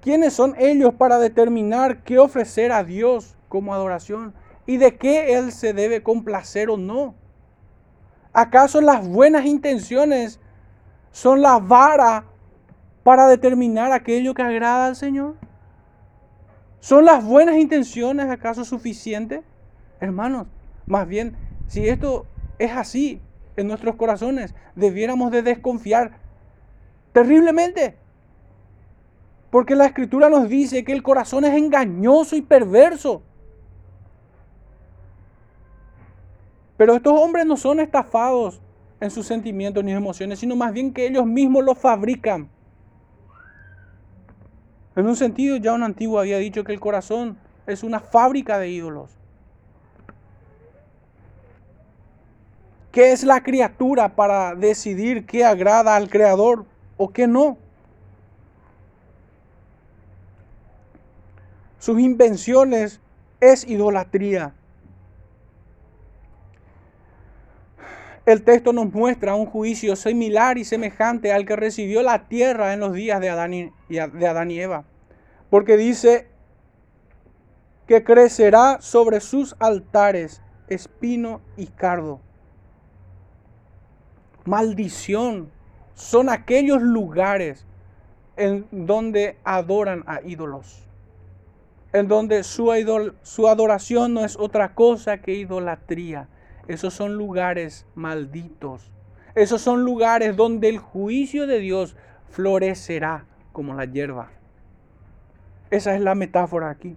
¿Quiénes 0.00 0.32
son 0.32 0.56
ellos 0.58 0.94
para 0.94 1.20
determinar 1.20 2.02
qué 2.02 2.18
ofrecer 2.18 2.72
a 2.72 2.82
Dios 2.82 3.36
como 3.48 3.72
adoración 3.72 4.34
y 4.66 4.78
de 4.78 4.96
qué 4.96 5.36
Él 5.36 5.52
se 5.52 5.72
debe 5.72 6.02
complacer 6.02 6.70
o 6.70 6.76
no? 6.76 7.14
¿Acaso 8.32 8.80
las 8.80 9.06
buenas 9.06 9.46
intenciones 9.46 10.40
son 11.12 11.40
la 11.40 11.60
vara 11.60 12.24
para 13.04 13.28
determinar 13.28 13.92
aquello 13.92 14.34
que 14.34 14.42
agrada 14.42 14.88
al 14.88 14.96
Señor? 14.96 15.36
¿Son 16.80 17.04
las 17.04 17.24
buenas 17.24 17.54
intenciones 17.58 18.28
acaso 18.28 18.64
suficientes? 18.64 19.42
Hermanos, 20.00 20.48
más 20.84 21.06
bien, 21.06 21.36
si 21.68 21.88
esto 21.88 22.26
es 22.58 22.72
así 22.72 23.20
en 23.56 23.68
nuestros 23.68 23.96
corazones, 23.96 24.54
debiéramos 24.74 25.30
de 25.30 25.42
desconfiar 25.42 26.18
terriblemente. 27.12 27.96
Porque 29.50 29.74
la 29.74 29.86
escritura 29.86 30.28
nos 30.28 30.48
dice 30.48 30.84
que 30.84 30.92
el 30.92 31.02
corazón 31.02 31.44
es 31.44 31.54
engañoso 31.54 32.36
y 32.36 32.42
perverso. 32.42 33.22
Pero 36.76 36.94
estos 36.94 37.18
hombres 37.18 37.46
no 37.46 37.56
son 37.56 37.80
estafados 37.80 38.60
en 39.00 39.10
sus 39.10 39.26
sentimientos 39.26 39.82
ni 39.82 39.92
emociones, 39.92 40.38
sino 40.38 40.56
más 40.56 40.72
bien 40.72 40.92
que 40.92 41.06
ellos 41.06 41.26
mismos 41.26 41.64
los 41.64 41.78
fabrican. 41.78 42.48
En 44.94 45.06
un 45.06 45.16
sentido, 45.16 45.56
ya 45.56 45.72
un 45.72 45.82
antiguo 45.82 46.18
había 46.18 46.38
dicho 46.38 46.64
que 46.64 46.72
el 46.72 46.80
corazón 46.80 47.38
es 47.66 47.82
una 47.82 48.00
fábrica 48.00 48.58
de 48.58 48.70
ídolos. 48.70 49.10
¿Qué 52.96 53.12
es 53.12 53.24
la 53.24 53.42
criatura 53.42 54.16
para 54.16 54.54
decidir 54.54 55.26
qué 55.26 55.44
agrada 55.44 55.96
al 55.96 56.08
Creador 56.08 56.64
o 56.96 57.12
qué 57.12 57.26
no? 57.26 57.58
Sus 61.78 62.00
invenciones 62.00 62.98
es 63.38 63.68
idolatría. 63.68 64.54
El 68.24 68.42
texto 68.44 68.72
nos 68.72 68.90
muestra 68.90 69.34
un 69.34 69.44
juicio 69.44 69.94
similar 69.94 70.56
y 70.56 70.64
semejante 70.64 71.34
al 71.34 71.44
que 71.44 71.54
recibió 71.54 72.02
la 72.02 72.28
tierra 72.28 72.72
en 72.72 72.80
los 72.80 72.94
días 72.94 73.20
de 73.20 73.28
Adán 73.28 73.52
y, 73.52 73.72
de 73.90 74.26
Adán 74.26 74.50
y 74.50 74.58
Eva. 74.58 74.84
Porque 75.50 75.76
dice 75.76 76.28
que 77.86 78.02
crecerá 78.02 78.78
sobre 78.80 79.20
sus 79.20 79.54
altares 79.58 80.40
espino 80.68 81.42
y 81.58 81.66
cardo. 81.66 82.22
Maldición 84.46 85.50
son 85.94 86.28
aquellos 86.28 86.80
lugares 86.80 87.66
en 88.36 88.66
donde 88.70 89.38
adoran 89.44 90.04
a 90.06 90.20
ídolos, 90.22 90.86
en 91.92 92.06
donde 92.06 92.44
su, 92.44 92.70
adoración 92.70 94.14
no 94.14 94.24
es 94.24 94.36
otra 94.36 94.74
cosa 94.74 95.18
que 95.18 95.34
idolatría. 95.34 96.28
Esos 96.68 96.94
son 96.94 97.14
lugares 97.14 97.86
malditos. 97.94 98.90
Esos 99.34 99.62
son 99.62 99.84
lugares 99.84 100.36
donde 100.36 100.68
el 100.68 100.78
juicio 100.78 101.46
de 101.46 101.58
Dios 101.58 101.96
florecerá 102.30 103.24
como 103.52 103.74
la 103.74 103.84
hierba. 103.84 104.30
Esa 105.70 105.94
es 105.94 106.00
la 106.00 106.14
metáfora 106.14 106.70
aquí. 106.70 106.96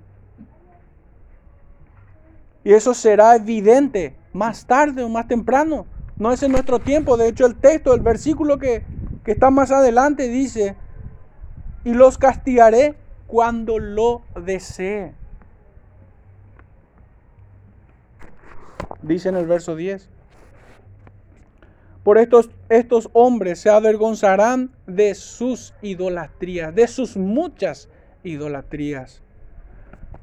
Y 2.64 2.74
eso 2.74 2.94
será 2.94 3.36
evidente 3.36 4.16
más 4.34 4.66
tarde 4.66 5.04
o 5.04 5.10
más 5.10 5.28
temprano. 5.28 5.86
No 6.20 6.34
es 6.34 6.44
en 6.44 6.52
nuestro 6.52 6.80
tiempo. 6.80 7.18
De 7.18 7.30
hecho, 7.30 7.46
el 7.46 7.56
texto, 7.56 7.94
el 7.94 8.02
versículo 8.02 8.60
que, 8.60 8.84
que 9.24 9.32
está 9.32 9.50
más 9.50 9.72
adelante 9.72 10.28
dice, 10.28 10.76
y 11.86 11.94
los 11.94 12.18
castigaré 12.18 12.96
cuando 13.26 13.80
lo 13.80 14.22
desee. 14.36 15.14
Dice 19.02 19.30
en 19.30 19.38
el 19.38 19.48
verso 19.48 19.76
10. 19.76 20.10
Por 22.04 22.18
estos, 22.18 22.50
estos 22.70 23.10
hombres 23.14 23.60
se 23.60 23.70
avergonzarán 23.70 24.72
de 24.88 25.16
sus 25.16 25.74
idolatrías, 25.82 26.74
de 26.74 26.88
sus 26.88 27.16
muchas 27.16 27.90
idolatrías. 28.24 29.22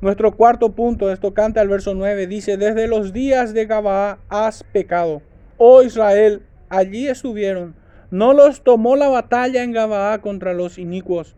Nuestro 0.00 0.36
cuarto 0.36 0.72
punto, 0.72 1.10
esto 1.10 1.32
canta 1.32 1.62
el 1.62 1.68
verso 1.68 1.94
9, 1.94 2.26
dice, 2.26 2.56
desde 2.56 2.86
los 2.86 3.12
días 3.12 3.54
de 3.54 3.66
Gabaa 3.66 4.18
has 4.28 4.62
pecado. 4.62 5.22
Oh 5.58 5.82
Israel, 5.82 6.42
allí 6.68 7.08
estuvieron. 7.08 7.74
No 8.10 8.32
los 8.32 8.62
tomó 8.62 8.96
la 8.96 9.08
batalla 9.08 9.62
en 9.62 9.72
Gabaa 9.72 10.18
contra 10.20 10.54
los 10.54 10.78
inicuos. 10.78 11.36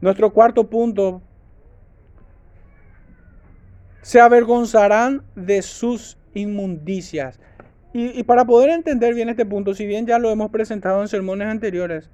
Nuestro 0.00 0.32
cuarto 0.32 0.68
punto, 0.68 1.22
se 4.02 4.20
avergonzarán 4.20 5.22
de 5.36 5.62
sus 5.62 6.18
inmundicias. 6.34 7.38
Y, 7.92 8.18
y, 8.18 8.22
para 8.24 8.44
poder 8.44 8.70
entender 8.70 9.14
bien 9.14 9.28
este 9.28 9.46
punto, 9.46 9.74
si 9.74 9.86
bien 9.86 10.06
ya 10.06 10.18
lo 10.18 10.30
hemos 10.30 10.50
presentado 10.50 11.02
en 11.02 11.08
sermones 11.08 11.48
anteriores, 11.48 12.10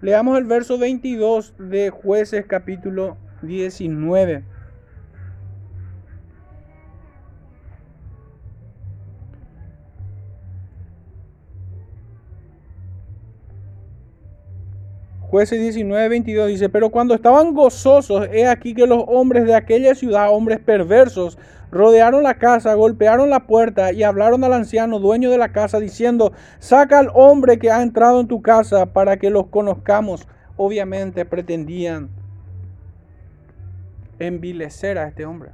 leamos 0.00 0.38
el 0.38 0.44
verso 0.44 0.78
22 0.78 1.54
de 1.58 1.90
jueces 1.90 2.44
capítulo 2.46 3.16
19. 3.42 4.44
Jueces 15.32 15.62
19, 15.62 16.10
22 16.10 16.48
dice, 16.48 16.68
pero 16.68 16.90
cuando 16.90 17.14
estaban 17.14 17.54
gozosos, 17.54 18.28
he 18.32 18.46
aquí 18.46 18.74
que 18.74 18.86
los 18.86 19.02
hombres 19.06 19.46
de 19.46 19.54
aquella 19.54 19.94
ciudad, 19.94 20.30
hombres 20.30 20.60
perversos, 20.60 21.38
rodearon 21.70 22.22
la 22.22 22.34
casa, 22.34 22.74
golpearon 22.74 23.30
la 23.30 23.46
puerta 23.46 23.92
y 23.92 24.02
hablaron 24.02 24.44
al 24.44 24.52
anciano, 24.52 24.98
dueño 24.98 25.30
de 25.30 25.38
la 25.38 25.50
casa, 25.50 25.80
diciendo, 25.80 26.34
saca 26.58 26.98
al 26.98 27.08
hombre 27.14 27.58
que 27.58 27.70
ha 27.70 27.80
entrado 27.80 28.20
en 28.20 28.28
tu 28.28 28.42
casa 28.42 28.92
para 28.92 29.16
que 29.16 29.30
los 29.30 29.46
conozcamos. 29.46 30.28
Obviamente 30.58 31.24
pretendían 31.24 32.10
envilecer 34.18 34.98
a 34.98 35.08
este 35.08 35.24
hombre. 35.24 35.52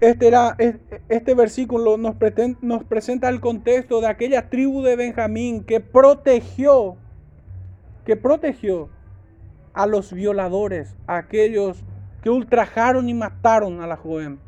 Este, 0.00 0.28
era, 0.28 0.56
este 1.10 1.34
versículo 1.34 1.98
nos, 1.98 2.16
nos 2.62 2.84
presenta 2.84 3.28
el 3.28 3.40
contexto 3.40 4.00
de 4.00 4.06
aquella 4.06 4.48
tribu 4.48 4.82
de 4.82 4.96
Benjamín 4.96 5.62
que 5.62 5.80
protegió, 5.80 6.96
que 8.06 8.16
protegió 8.16 8.88
a 9.74 9.86
los 9.86 10.14
violadores, 10.14 10.96
a 11.06 11.18
aquellos 11.18 11.84
que 12.22 12.30
ultrajaron 12.30 13.10
y 13.10 13.14
mataron 13.14 13.82
a 13.82 13.86
la 13.86 13.96
joven. 13.96 14.38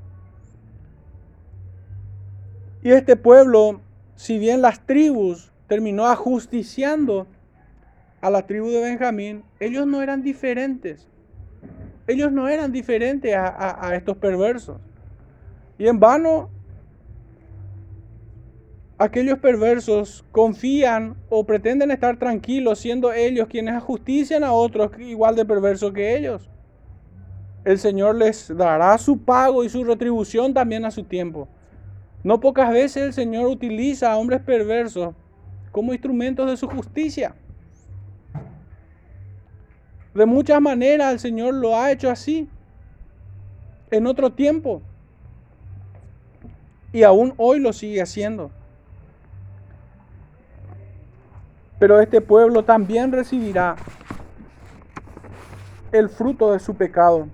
Y 2.83 2.91
este 2.91 3.17
pueblo, 3.17 3.83
si 4.17 4.39
bien 4.39 4.63
las 4.63 4.87
tribus 4.87 5.53
terminó 5.69 6.07
ajusticiando 6.07 7.27
a 8.23 8.31
la 8.31 8.47
tribu 8.47 8.71
de 8.71 8.81
Benjamín, 8.81 9.45
ellos 9.61 9.87
no 9.87 10.01
eran 10.01 10.23
diferentes. 10.23 11.09
Ellos 12.07 12.33
no 12.33 12.49
eran 12.49 12.73
diferentes 12.73 13.35
a 13.37 13.95
estos 13.95 14.17
perversos. 14.17 14.81
Y 15.79 15.89
en 15.89 15.99
vano 15.99 16.51
aquellos 18.99 19.39
perversos 19.39 20.25
confían 20.31 21.17
o 21.29 21.45
pretenden 21.45 21.91
estar 21.91 22.19
tranquilos 22.19 22.79
siendo 22.79 23.13
ellos 23.13 23.49
quienes 23.49 23.75
ajustician 23.75 24.45
a 24.45 24.53
otros 24.53 24.93
igual 24.99 25.35
de 25.35 25.45
perversos 25.45 25.93
que 25.93 26.17
ellos. 26.17 26.49
El 27.65 27.79
Señor 27.79 28.17
les 28.17 28.57
dará 28.57 28.97
su 28.99 29.19
pago 29.19 29.65
y 29.65 29.69
su 29.69 29.83
retribución 29.85 30.55
también 30.55 30.85
a 30.85 30.91
su 30.91 31.05
tiempo. 31.05 31.49
No 32.23 32.39
pocas 32.39 32.71
veces 32.71 33.03
el 33.03 33.13
Señor 33.13 33.47
utiliza 33.47 34.13
a 34.13 34.17
hombres 34.17 34.41
perversos 34.43 35.15
como 35.73 35.93
instrumentos 35.93 36.49
de 36.49 36.57
su 36.57 36.69
justicia. 36.69 37.35
De 40.15 40.27
muchas 40.27 40.61
maneras 40.61 41.13
el 41.13 41.19
Señor 41.19 41.55
lo 41.55 41.77
ha 41.77 41.91
hecho 41.91 42.11
así 42.11 42.49
en 43.91 44.07
otro 44.07 44.33
tiempo. 44.33 44.83
Y 46.93 47.05
aún 47.05 47.33
hoy 47.39 47.59
lo 47.59 47.73
sigue 47.73 48.03
haciendo. 48.03 48.51
Pero 51.79 52.01
este 52.01 52.21
pueblo 52.21 52.65
también 52.65 53.11
recibirá 53.11 53.77
el 55.91 56.09
fruto 56.09 56.53
de 56.53 56.61
su 56.61 56.75
pecado, 56.75 57.27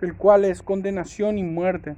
el 0.00 0.14
cual 0.16 0.44
es 0.44 0.62
condenación 0.62 1.38
y 1.38 1.42
muerte. 1.42 1.96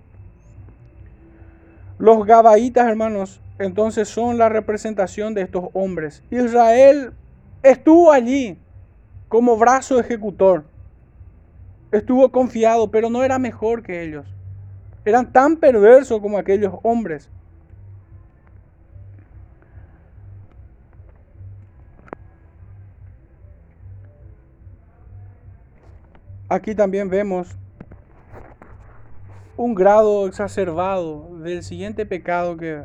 Los 1.98 2.24
Gabaitas, 2.26 2.86
hermanos, 2.86 3.40
entonces 3.58 4.08
son 4.08 4.38
la 4.38 4.48
representación 4.48 5.34
de 5.34 5.42
estos 5.42 5.64
hombres. 5.72 6.22
Israel 6.30 7.12
estuvo 7.62 8.12
allí 8.12 8.58
como 9.28 9.56
brazo 9.56 9.98
ejecutor. 9.98 10.64
Estuvo 11.90 12.30
confiado, 12.30 12.90
pero 12.90 13.08
no 13.10 13.24
era 13.24 13.38
mejor 13.38 13.82
que 13.82 14.02
ellos 14.02 14.35
eran 15.06 15.32
tan 15.32 15.56
perversos 15.56 16.20
como 16.20 16.36
aquellos 16.36 16.74
hombres. 16.82 17.30
Aquí 26.48 26.74
también 26.74 27.08
vemos 27.08 27.56
un 29.56 29.76
grado 29.76 30.26
exacerbado 30.26 31.38
del 31.38 31.62
siguiente 31.62 32.04
pecado 32.04 32.56
que 32.56 32.82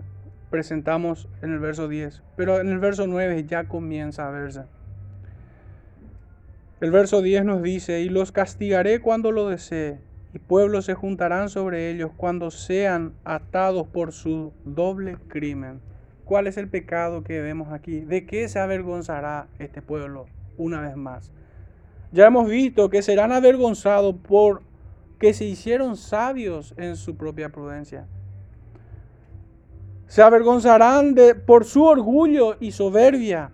presentamos 0.51 1.27
en 1.41 1.53
el 1.53 1.59
verso 1.59 1.87
10. 1.87 2.21
Pero 2.35 2.59
en 2.59 2.69
el 2.69 2.77
verso 2.77 3.07
9 3.07 3.45
ya 3.45 3.67
comienza 3.67 4.27
a 4.27 4.31
verse. 4.31 4.65
El 6.81 6.91
verso 6.91 7.23
10 7.23 7.45
nos 7.45 7.63
dice, 7.63 8.01
y 8.01 8.09
los 8.09 8.31
castigaré 8.31 9.01
cuando 9.01 9.31
lo 9.31 9.49
desee 9.49 10.10
y 10.33 10.39
pueblos 10.39 10.85
se 10.85 10.93
juntarán 10.93 11.49
sobre 11.49 11.89
ellos 11.91 12.11
cuando 12.15 12.51
sean 12.51 13.13
atados 13.23 13.87
por 13.87 14.13
su 14.13 14.53
doble 14.63 15.17
crimen. 15.27 15.81
¿Cuál 16.25 16.47
es 16.47 16.57
el 16.57 16.69
pecado 16.69 17.23
que 17.23 17.41
vemos 17.41 17.73
aquí? 17.73 17.99
¿De 18.01 18.25
qué 18.25 18.47
se 18.47 18.59
avergonzará 18.59 19.47
este 19.59 19.81
pueblo 19.81 20.27
una 20.57 20.79
vez 20.81 20.95
más? 20.95 21.31
Ya 22.13 22.27
hemos 22.27 22.49
visto 22.49 22.89
que 22.89 23.01
serán 23.01 23.31
avergonzados 23.31 24.15
por 24.15 24.61
que 25.19 25.33
se 25.33 25.45
hicieron 25.45 25.97
sabios 25.97 26.73
en 26.77 26.95
su 26.95 27.15
propia 27.15 27.49
prudencia. 27.49 28.07
Se 30.07 30.21
avergonzarán 30.21 31.13
de, 31.13 31.35
por 31.35 31.63
su 31.63 31.83
orgullo 31.83 32.57
y 32.59 32.71
soberbia. 32.71 33.51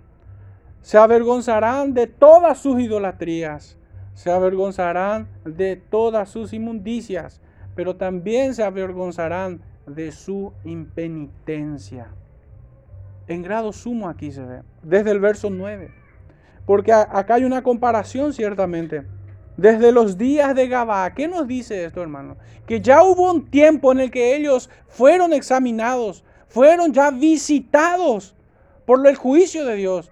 Se 0.82 0.98
avergonzarán 0.98 1.94
de 1.94 2.08
todas 2.08 2.60
sus 2.60 2.80
idolatrías 2.80 3.77
se 4.18 4.32
avergonzarán 4.32 5.28
de 5.46 5.76
todas 5.76 6.32
sus 6.32 6.52
inmundicias, 6.52 7.40
pero 7.76 7.98
también 7.98 8.56
se 8.56 8.64
avergonzarán 8.64 9.62
de 9.86 10.12
su 10.12 10.54
impenitencia. 10.66 12.08
En 13.28 13.44
grado 13.44 13.72
sumo 13.72 14.10
aquí 14.10 14.32
se 14.32 14.42
ve, 14.42 14.64
desde 14.82 15.12
el 15.12 15.20
verso 15.20 15.52
9. 15.52 15.92
Porque 16.66 16.92
acá 16.92 17.36
hay 17.36 17.44
una 17.44 17.62
comparación 17.62 18.34
ciertamente. 18.34 19.06
Desde 19.56 19.92
los 19.92 20.18
días 20.18 20.56
de 20.56 20.68
Gabá, 20.68 21.14
¿qué 21.14 21.28
nos 21.28 21.48
dice 21.48 21.86
esto, 21.86 22.02
hermano? 22.02 22.38
Que 22.66 22.82
ya 22.82 23.04
hubo 23.04 23.32
un 23.32 23.46
tiempo 23.46 23.92
en 23.92 24.00
el 24.00 24.10
que 24.10 24.36
ellos 24.36 24.68
fueron 24.88 25.32
examinados, 25.32 26.24
fueron 26.48 26.92
ya 26.92 27.12
visitados 27.12 28.36
por 28.88 29.06
el 29.06 29.16
juicio 29.16 29.64
de 29.64 29.76
Dios. 29.76 30.12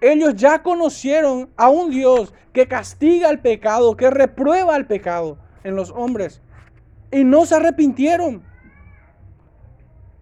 Ellos 0.00 0.34
ya 0.34 0.62
conocieron 0.62 1.50
a 1.56 1.68
un 1.68 1.90
Dios 1.90 2.32
que 2.52 2.66
castiga 2.66 3.30
el 3.30 3.40
pecado, 3.40 3.96
que 3.96 4.10
reprueba 4.10 4.76
el 4.76 4.86
pecado 4.86 5.38
en 5.62 5.76
los 5.76 5.90
hombres. 5.90 6.40
Y 7.12 7.24
no 7.24 7.44
se 7.44 7.56
arrepintieron. 7.56 8.42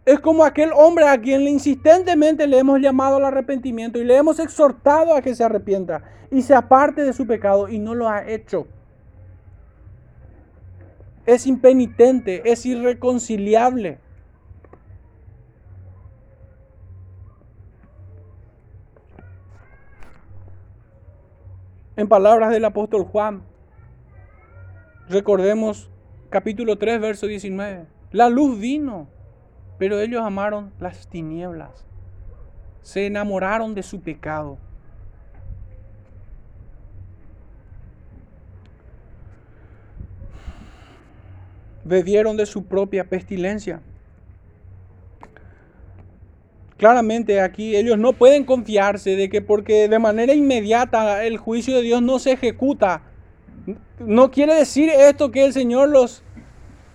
Es 0.04 0.20
como 0.20 0.44
aquel 0.44 0.70
hombre 0.74 1.06
a 1.06 1.20
quien 1.20 1.42
insistentemente 1.42 2.46
le 2.46 2.58
hemos 2.58 2.80
llamado 2.80 3.16
al 3.16 3.26
arrepentimiento 3.26 3.98
y 3.98 4.04
le 4.04 4.16
hemos 4.16 4.38
exhortado 4.38 5.14
a 5.14 5.20
que 5.20 5.34
se 5.34 5.44
arrepienta 5.44 6.02
y 6.30 6.42
se 6.42 6.54
aparte 6.54 7.02
de 7.02 7.12
su 7.12 7.26
pecado 7.26 7.68
y 7.68 7.78
no 7.78 7.94
lo 7.94 8.08
ha 8.08 8.26
hecho. 8.26 8.66
Es 11.26 11.46
impenitente, 11.46 12.50
es 12.50 12.64
irreconciliable. 12.64 13.98
En 21.98 22.06
palabras 22.06 22.52
del 22.52 22.64
apóstol 22.64 23.02
Juan, 23.02 23.42
recordemos 25.08 25.90
capítulo 26.30 26.78
3, 26.78 27.00
verso 27.00 27.26
19. 27.26 27.86
La 28.12 28.28
luz 28.28 28.56
vino, 28.60 29.08
pero 29.78 29.98
ellos 29.98 30.22
amaron 30.22 30.72
las 30.78 31.08
tinieblas. 31.08 31.84
Se 32.82 33.06
enamoraron 33.06 33.74
de 33.74 33.82
su 33.82 34.00
pecado. 34.00 34.58
Bebieron 41.82 42.36
de 42.36 42.46
su 42.46 42.64
propia 42.66 43.08
pestilencia. 43.08 43.82
Claramente 46.78 47.40
aquí 47.40 47.76
ellos 47.76 47.98
no 47.98 48.12
pueden 48.12 48.44
confiarse 48.44 49.16
de 49.16 49.28
que 49.28 49.42
porque 49.42 49.88
de 49.88 49.98
manera 49.98 50.32
inmediata 50.32 51.24
el 51.24 51.36
juicio 51.36 51.74
de 51.74 51.82
Dios 51.82 52.00
no 52.02 52.20
se 52.20 52.32
ejecuta, 52.32 53.02
no 53.98 54.30
quiere 54.30 54.54
decir 54.54 54.88
esto 54.88 55.32
que 55.32 55.44
el 55.44 55.52
Señor 55.52 55.88
los 55.88 56.22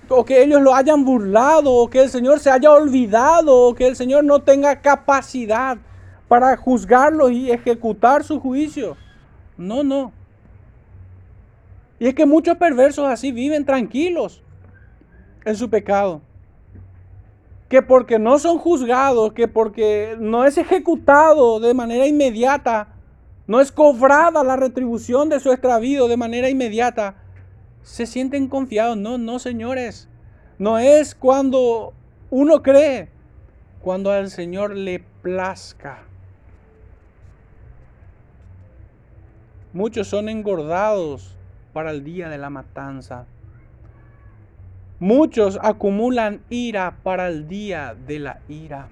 o 0.09 0.25
que 0.25 0.43
ellos 0.43 0.61
lo 0.61 0.75
hayan 0.75 1.05
burlado, 1.05 1.73
o 1.73 1.89
que 1.89 2.01
el 2.01 2.09
Señor 2.09 2.39
se 2.39 2.49
haya 2.49 2.71
olvidado, 2.71 3.57
o 3.57 3.75
que 3.75 3.87
el 3.87 3.95
Señor 3.95 4.23
no 4.23 4.41
tenga 4.41 4.81
capacidad 4.81 5.77
para 6.27 6.55
juzgarlos 6.57 7.31
y 7.31 7.51
ejecutar 7.51 8.23
su 8.23 8.39
juicio. 8.39 8.97
No, 9.57 9.83
no. 9.83 10.11
Y 11.99 12.07
es 12.07 12.15
que 12.15 12.25
muchos 12.25 12.57
perversos 12.57 13.07
así 13.07 13.31
viven 13.31 13.65
tranquilos 13.65 14.43
en 15.45 15.55
su 15.55 15.69
pecado. 15.69 16.21
Que 17.73 17.81
porque 17.81 18.19
no 18.19 18.37
son 18.37 18.59
juzgados, 18.59 19.33
que 19.33 19.47
porque 19.47 20.15
no 20.19 20.45
es 20.45 20.59
ejecutado 20.59 21.59
de 21.59 21.73
manera 21.73 22.05
inmediata, 22.05 22.89
no 23.47 23.59
es 23.61 23.71
cobrada 23.71 24.43
la 24.43 24.55
retribución 24.55 25.27
de 25.27 25.39
su 25.39 25.51
extravío 25.51 26.07
de 26.07 26.15
manera 26.15 26.51
inmediata, 26.51 27.15
se 27.81 28.05
sienten 28.05 28.47
confiados. 28.47 28.95
No, 28.95 29.17
no, 29.17 29.39
señores. 29.39 30.07
No 30.59 30.77
es 30.77 31.15
cuando 31.15 31.93
uno 32.29 32.61
cree, 32.61 33.09
cuando 33.81 34.11
al 34.11 34.29
Señor 34.29 34.75
le 34.75 34.99
plazca. 35.23 36.03
Muchos 39.73 40.07
son 40.09 40.29
engordados 40.29 41.35
para 41.73 41.89
el 41.89 42.03
día 42.03 42.29
de 42.29 42.37
la 42.37 42.51
matanza. 42.51 43.25
Muchos 45.03 45.59
acumulan 45.61 46.45
ira 46.49 46.95
para 47.03 47.27
el 47.27 47.49
día 47.49 47.93
de 48.07 48.19
la 48.19 48.39
ira. 48.47 48.87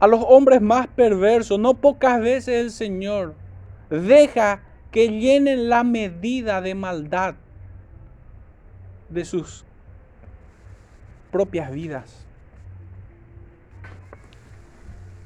A 0.00 0.08
los 0.08 0.20
hombres 0.26 0.60
más 0.60 0.88
perversos, 0.88 1.56
no 1.56 1.74
pocas 1.74 2.20
veces 2.20 2.60
el 2.60 2.72
Señor 2.72 3.36
deja 3.88 4.62
que 4.90 5.10
llenen 5.20 5.68
la 5.68 5.84
medida 5.84 6.60
de 6.60 6.74
maldad 6.74 7.36
de 9.08 9.24
sus 9.24 9.64
propias 11.30 11.70
vidas. 11.70 12.26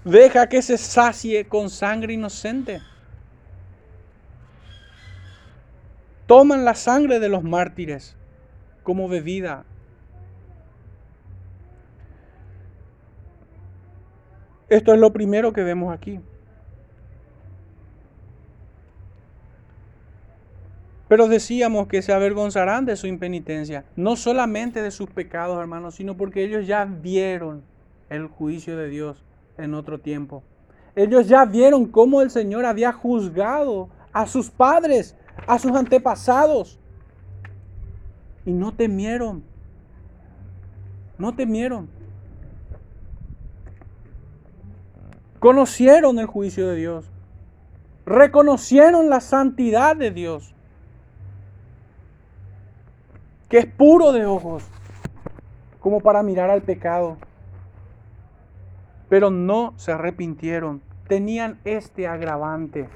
Deja 0.05 0.47
que 0.51 0.61
se 0.61 0.77
sacie 0.77 1.49
con 1.49 1.71
sangre 1.71 2.13
inocente. 2.13 2.83
Toman 6.27 6.65
la 6.65 6.75
sangre 6.75 7.21
de 7.21 7.29
los 7.29 7.43
mártires 7.43 8.17
como 8.83 9.09
bebida. 9.09 9.65
Esto 14.69 14.95
es 14.95 15.01
lo 15.01 15.13
primero 15.13 15.53
que 15.53 15.63
vemos 15.63 15.93
aquí. 15.93 16.21
Pero 21.09 21.29
decíamos 21.29 21.87
que 21.87 22.03
se 22.03 22.13
avergonzarán 22.13 22.87
de 22.87 22.97
su 22.97 23.07
impenitencia, 23.07 23.85
no 23.95 24.17
solamente 24.17 24.83
de 24.83 24.91
sus 24.91 25.11
pecados, 25.11 25.61
hermanos, 25.61 25.97
sino 25.97 26.17
porque 26.17 26.43
ellos 26.43 26.67
ya 26.67 26.87
vieron 26.87 27.63
el 28.09 28.27
juicio 28.27 28.77
de 28.77 28.89
Dios 28.89 29.23
en 29.59 29.75
otro 29.75 30.01
tiempo. 30.01 30.43
Ellos 30.97 31.29
ya 31.29 31.45
vieron 31.45 31.87
cómo 31.87 32.23
el 32.23 32.31
Señor 32.31 32.65
había 32.65 32.93
juzgado 32.93 33.91
a 34.13 34.27
sus 34.27 34.51
padres, 34.51 35.17
a 35.47 35.59
sus 35.59 35.73
antepasados. 35.73 36.79
Y 38.45 38.53
no 38.53 38.73
temieron. 38.73 39.43
No 41.19 41.35
temieron. 41.35 41.89
Conocieron 45.39 46.19
el 46.19 46.27
juicio 46.27 46.69
de 46.69 46.77
Dios. 46.77 47.11
Reconocieron 48.07 49.09
la 49.09 49.21
santidad 49.21 49.97
de 49.97 50.11
Dios 50.11 50.55
que 53.55 53.61
es 53.61 53.67
puro 53.67 54.11
de 54.11 54.27
ojos, 54.27 54.65
como 55.79 56.01
para 56.01 56.25
mirar 56.25 56.51
al 56.51 56.63
pecado. 56.63 57.19
Pero 59.09 59.31
no 59.31 59.75
se 59.77 59.93
arrepintieron, 59.93 60.83
tenían 61.07 61.61
este 61.65 62.09
agravante. 62.09 62.89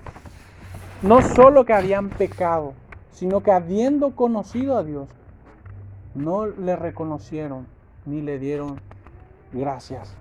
No 1.03 1.23
solo 1.23 1.65
que 1.65 1.73
habían 1.73 2.09
pecado, 2.09 2.75
sino 3.13 3.41
que 3.43 3.53
habiendo 3.53 4.17
conocido 4.17 4.77
a 4.77 4.83
Dios, 4.83 5.09
no 6.15 6.47
le 6.47 6.75
reconocieron 6.75 7.69
ni 8.05 8.21
le 8.21 8.41
dieron 8.41 8.81
gracias. 9.53 10.13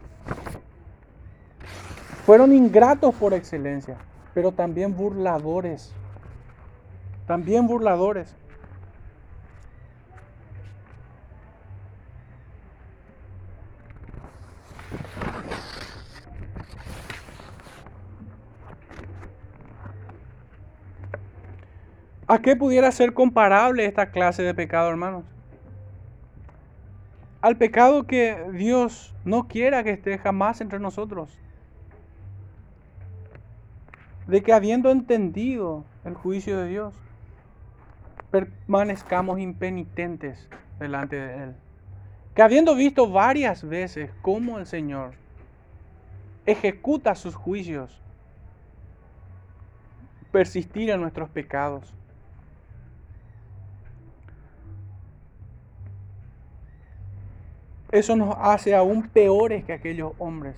Fueron 2.25 2.53
ingratos 2.53 3.15
por 3.15 3.34
excelencia, 3.34 3.97
pero 4.36 4.51
también 4.51 4.95
burladores. 4.95 5.93
También 7.25 7.65
burladores. 7.67 8.36
¿A 22.38 22.39
qué 22.39 22.55
pudiera 22.55 22.91
ser 22.91 23.15
comparable 23.15 23.83
esta 23.88 24.11
clase 24.11 24.43
de 24.43 24.53
pecado, 24.53 24.91
hermanos? 24.91 25.23
Al 27.41 27.57
pecado 27.57 28.05
que 28.05 28.38
Dios 28.53 29.15
no 29.25 29.47
quiera 29.47 29.83
que 29.83 29.89
esté 29.89 30.19
jamás 30.19 30.61
entre 30.61 30.77
nosotros. 30.77 31.35
De 34.27 34.43
que 34.43 34.53
habiendo 34.53 34.91
entendido 34.91 35.83
el 36.05 36.13
juicio 36.13 36.59
de 36.59 36.67
Dios, 36.67 36.93
permanezcamos 38.29 39.39
impenitentes 39.39 40.47
delante 40.77 41.15
de 41.15 41.43
Él. 41.43 41.55
Que 42.35 42.43
habiendo 42.43 42.75
visto 42.75 43.09
varias 43.09 43.67
veces 43.67 44.11
cómo 44.21 44.59
el 44.59 44.67
Señor 44.67 45.15
ejecuta 46.45 47.15
sus 47.15 47.33
juicios, 47.33 47.99
persistir 50.31 50.91
en 50.91 51.01
nuestros 51.01 51.29
pecados 51.29 51.95
eso 57.91 58.15
nos 58.15 58.35
hace 58.39 58.75
aún 58.75 59.09
peores 59.09 59.63
que 59.63 59.73
aquellos 59.73 60.13
hombres. 60.17 60.55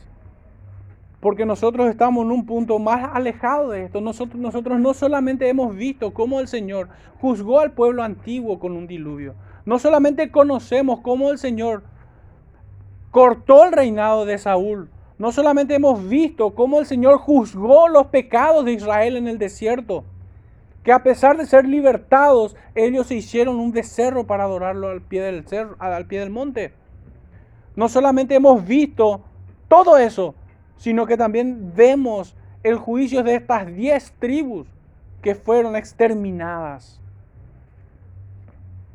Porque 1.19 1.45
nosotros 1.45 1.89
estamos 1.89 2.25
en 2.25 2.31
un 2.31 2.45
punto 2.45 2.79
más 2.79 3.09
alejado 3.13 3.71
de 3.71 3.83
esto. 3.83 3.99
Nosotros, 3.99 4.39
nosotros 4.39 4.79
no 4.79 4.93
solamente 4.93 5.49
hemos 5.49 5.75
visto 5.75 6.13
cómo 6.13 6.39
el 6.39 6.47
Señor 6.47 6.87
juzgó 7.19 7.59
al 7.59 7.71
pueblo 7.71 8.03
antiguo 8.03 8.59
con 8.59 8.71
un 8.71 8.87
diluvio. 8.87 9.35
No 9.65 9.79
solamente 9.79 10.31
conocemos 10.31 11.01
cómo 11.01 11.29
el 11.29 11.37
Señor 11.37 11.83
cortó 13.11 13.65
el 13.65 13.73
reinado 13.73 14.25
de 14.25 14.37
Saúl. 14.37 14.89
No 15.17 15.33
solamente 15.33 15.75
hemos 15.75 16.07
visto 16.07 16.51
cómo 16.55 16.79
el 16.79 16.85
Señor 16.85 17.17
juzgó 17.17 17.89
los 17.89 18.07
pecados 18.07 18.63
de 18.63 18.73
Israel 18.73 19.17
en 19.17 19.27
el 19.27 19.37
desierto. 19.37 20.05
Que 20.83 20.93
a 20.93 21.03
pesar 21.03 21.35
de 21.35 21.45
ser 21.45 21.67
libertados, 21.67 22.55
ellos 22.73 23.07
se 23.07 23.15
hicieron 23.15 23.59
un 23.59 23.73
becerro 23.73 24.25
para 24.25 24.45
adorarlo 24.45 24.87
al 24.87 25.01
pie 25.01 25.21
del, 25.21 25.45
cerro, 25.45 25.75
al 25.79 26.05
pie 26.05 26.21
del 26.21 26.29
monte. 26.29 26.71
No 27.79 27.87
solamente 27.87 28.35
hemos 28.35 28.67
visto 28.67 29.21
todo 29.69 29.97
eso, 29.97 30.35
sino 30.75 31.05
que 31.05 31.15
también 31.15 31.71
vemos 31.77 32.35
el 32.61 32.75
juicio 32.75 33.23
de 33.23 33.35
estas 33.35 33.73
diez 33.73 34.11
tribus 34.19 34.67
que 35.21 35.33
fueron 35.33 35.77
exterminadas 35.77 36.99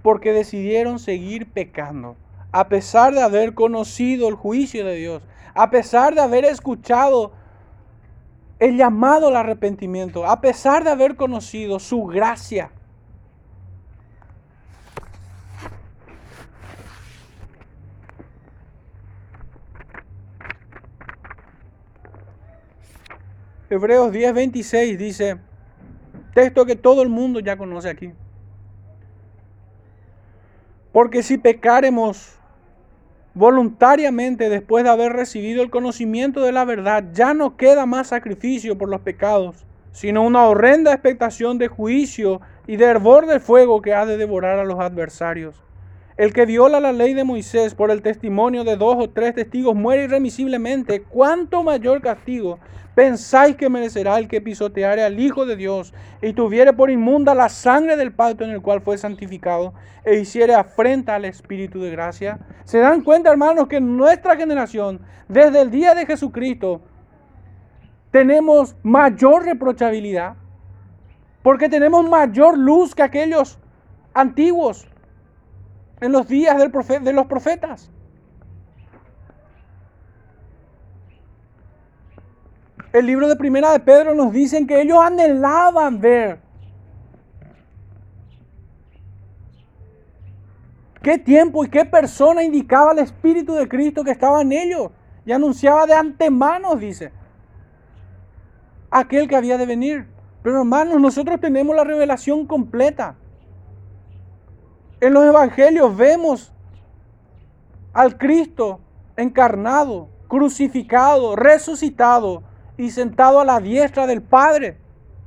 porque 0.03 0.35
decidieron 0.35 0.99
seguir 0.99 1.51
pecando 1.51 2.15
a 2.53 2.69
pesar 2.69 3.15
de 3.15 3.23
haber 3.23 3.55
conocido 3.55 4.29
el 4.29 4.35
juicio 4.35 4.85
de 4.85 4.97
Dios, 4.97 5.23
a 5.55 5.71
pesar 5.71 6.15
de 6.15 6.21
haber 6.21 6.45
escuchado 6.45 7.33
el 8.59 8.77
llamado 8.77 9.29
al 9.29 9.37
arrepentimiento, 9.37 10.27
a 10.27 10.43
pesar 10.43 10.85
de 10.85 10.91
haber 10.91 11.17
conocido 11.17 11.79
su 11.79 12.05
gracia. 12.05 12.71
Hebreos 23.75 24.13
10:26 24.13 24.97
dice, 24.97 25.37
texto 26.35 26.67
que 26.67 26.77
todo 26.77 27.03
el 27.03 27.09
mundo 27.09 27.41
ya 27.41 27.57
conoce 27.57 27.89
aquí. 27.89 28.13
Porque 30.93 31.23
si 31.23 31.39
pecaremos 31.39 32.39
voluntariamente 33.35 34.49
después 34.49 34.85
de 34.85 34.91
haber 34.91 35.13
recibido 35.13 35.63
el 35.63 35.71
conocimiento 35.71 36.43
de 36.43 36.53
la 36.53 36.65
verdad, 36.65 37.05
ya 37.13 37.35
no 37.35 37.57
queda 37.57 37.85
más 37.85 38.09
sacrificio 38.09 38.79
por 38.79 38.89
los 38.89 39.01
pecados, 39.01 39.67
sino 39.91 40.23
una 40.23 40.45
horrenda 40.45 40.93
expectación 40.93 41.59
de 41.59 41.69
juicio 41.69 42.41
y 42.67 42.77
de 42.77 42.85
hervor 42.85 43.27
de 43.27 43.41
fuego 43.41 43.83
que 43.83 43.95
ha 43.95 44.07
de 44.07 44.17
devorar 44.17 44.59
a 44.59 44.65
los 44.65 44.79
adversarios. 44.79 45.61
El 46.17 46.33
que 46.33 46.47
viola 46.47 46.79
la 46.79 46.93
ley 46.93 47.13
de 47.13 47.25
Moisés 47.25 47.75
por 47.75 47.91
el 47.91 48.01
testimonio 48.01 48.63
de 48.63 48.77
dos 48.77 48.97
o 49.01 49.11
tres 49.11 49.35
testigos 49.35 49.75
muere 49.75 50.05
irremisiblemente. 50.05 51.03
¿Cuánto 51.03 51.65
mayor 51.65 52.01
castigo 52.03 52.61
pensáis 52.95 53.57
que 53.57 53.69
merecerá 53.69 54.17
el 54.19 54.29
que 54.29 54.41
pisoteare 54.41 55.03
al 55.03 55.19
Hijo 55.19 55.45
de 55.45 55.57
Dios 55.57 55.93
y 56.23 56.33
tuviere 56.33 56.73
por 56.73 56.93
inmunda 56.93 57.35
la 57.35 57.49
sangre 57.49 57.97
del 57.97 58.13
pacto 58.13 58.45
en 58.45 58.51
el 58.51 58.63
cual 58.63 58.81
fue 58.81 58.97
santificado 58.97 59.75
e 60.05 60.21
hiciere 60.21 60.55
afrenta 60.55 61.17
al 61.17 61.25
Espíritu 61.25 61.81
de 61.81 61.91
gracia? 61.91 62.39
¿Se 62.63 62.79
dan 62.79 63.03
cuenta, 63.03 63.33
hermanos, 63.33 63.67
que 63.67 63.79
en 63.79 63.97
nuestra 63.97 64.37
generación, 64.37 65.01
desde 65.29 65.63
el 65.63 65.73
día 65.73 65.97
de 65.97 66.07
Jesucristo, 66.07 66.81
tenemos 68.13 68.77
mayor 68.85 69.45
reprochabilidad? 69.45 70.37
Porque 71.43 71.69
tenemos 71.69 72.09
mayor 72.09 72.57
luz 72.57 72.95
que 72.95 73.03
aquellos 73.03 73.59
antiguos 74.15 74.87
en 76.01 76.13
los 76.13 76.29
días 76.29 76.59
del 76.59 76.73
de 77.03 77.13
los 77.13 77.27
profetas. 77.27 77.91
El 82.93 83.07
libro 83.07 83.29
de 83.29 83.37
Primera 83.37 83.73
de 83.73 83.81
Pedro 83.81 84.15
nos 84.15 84.33
dice 84.33 84.65
que 84.67 84.81
ellos 84.81 84.99
anhelaban 85.01 86.01
ver 86.01 86.39
qué 91.03 91.19
tiempo 91.19 91.65
y 91.65 91.69
qué 91.69 91.85
persona 91.85 92.43
indicaba 92.43 92.93
el 92.93 93.01
Espíritu 93.01 93.55
de 93.55 93.69
Cristo 93.69 94.05
que 94.05 94.13
estaba 94.13 94.43
en 94.43 94.53
ellos. 94.53 94.91
Y 95.27 95.33
anunciaba 95.33 95.87
de 95.87 95.95
antemano, 95.95 96.77
dice, 96.77 97.11
aquel 98.91 99.27
que 99.27 99.37
había 99.37 99.59
de 99.59 99.67
venir. 99.67 100.07
Pero 100.43 100.59
hermanos, 100.59 101.01
nosotros 101.01 101.41
tenemos 101.41 101.75
la 101.75 101.85
revelación 101.85 102.47
completa. 102.47 103.17
En 105.05 105.13
los 105.13 105.23
evangelios 105.27 105.95
vemos 105.95 106.51
al 107.93 108.17
Cristo 108.17 108.81
encarnado, 109.19 110.09
crucificado, 110.29 111.37
resucitado 111.37 112.43
y 112.79 112.91
sentado 112.91 113.39
a 113.39 113.45
la 113.45 113.61
diestra 113.61 114.07
del 114.07 114.23
Padre, 114.23 114.79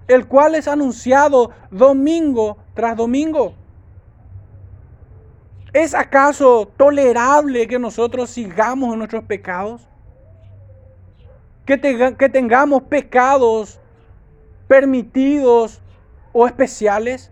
el 0.08 0.26
cual 0.28 0.56
es 0.56 0.68
anunciado 0.68 1.52
domingo 1.70 2.58
tras 2.74 2.98
domingo. 2.98 3.54
¿Es 5.74 5.94
acaso 5.94 6.72
tolerable 6.76 7.68
que 7.68 7.78
nosotros 7.78 8.32
sigamos 8.32 8.94
en 8.94 8.98
nuestros 8.98 9.26
pecados? 9.26 9.88
Que, 11.68 12.16
que 12.18 12.30
tengamos 12.30 12.82
pecados 12.82 13.80
permitidos 14.68 15.84
o 16.34 16.48
especiales? 16.48 17.32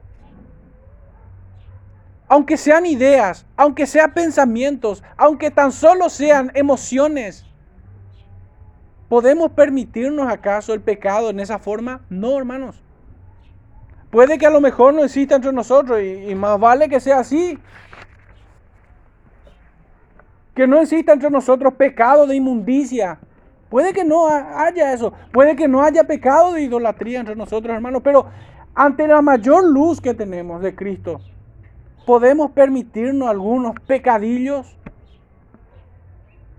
Aunque 2.36 2.57
sean 2.57 2.86
ideas, 2.86 3.45
aunque 3.55 3.88
sean 3.88 4.13
pensamientos, 4.13 5.01
aunque 5.15 5.51
tan 5.51 5.71
solo 5.71 6.09
sean 6.09 6.51
emociones, 6.53 7.45
¿podemos 9.07 9.51
permitirnos 9.51 10.27
acaso 10.27 10.73
el 10.73 10.81
pecado 10.81 11.29
en 11.29 11.39
esa 11.39 11.59
forma? 11.59 12.01
No, 12.09 12.38
hermanos. 12.38 12.83
Puede 14.09 14.38
que 14.38 14.45
a 14.45 14.49
lo 14.49 14.59
mejor 14.59 14.93
no 14.93 15.05
exista 15.05 15.36
entre 15.36 15.53
nosotros 15.53 16.01
y, 16.01 16.36
más 16.36 16.59
vale 16.59 16.89
que 16.89 16.99
sea 16.99 17.19
así. 17.19 17.57
Que 20.53 20.67
no 20.67 20.81
exista 20.81 21.13
entre 21.13 21.29
nosotros 21.29 21.75
pecado 21.75 22.27
de 22.27 22.36
inmundicia. 22.36 23.17
Puede 23.69 23.93
que 23.93 24.03
no 24.03 24.27
haya 24.27 24.91
eso. 24.91 25.13
Puede 25.31 25.55
que 25.55 25.69
no 25.69 25.81
haya 25.81 26.03
pecado 26.03 26.51
de 26.51 26.63
idolatría 26.63 27.21
entre 27.21 27.38
nosotros, 27.38 27.73
hermanos. 27.73 28.01
Pero 28.03 28.25
ante 28.73 29.07
la 29.07 29.21
mayor 29.21 29.63
luz 29.63 30.01
que 30.01 30.13
tenemos 30.13 30.61
de 30.61 30.75
Cristo, 30.75 31.21
podemos 32.06 32.51
permitirnos 32.51 33.28
algunos 33.28 33.76
pecadillos. 33.88 34.76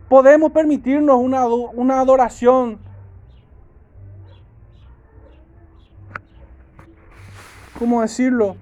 Podemos 0.09 0.53
permitirnos 0.53 1.17
una, 1.17 1.47
una 1.47 2.01
adoración 2.01 2.79
¿cómo 7.79 8.03
decirlo? 8.03 8.57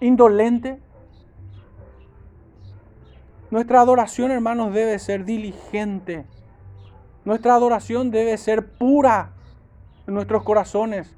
Indolente. 0.00 0.80
Nuestra 3.50 3.80
adoración, 3.80 4.30
hermanos, 4.30 4.72
debe 4.74 4.98
ser 4.98 5.24
diligente. 5.24 6.24
Nuestra 7.24 7.54
adoración 7.54 8.10
debe 8.10 8.36
ser 8.36 8.66
pura 8.66 9.32
en 10.06 10.14
nuestros 10.14 10.42
corazones. 10.44 11.17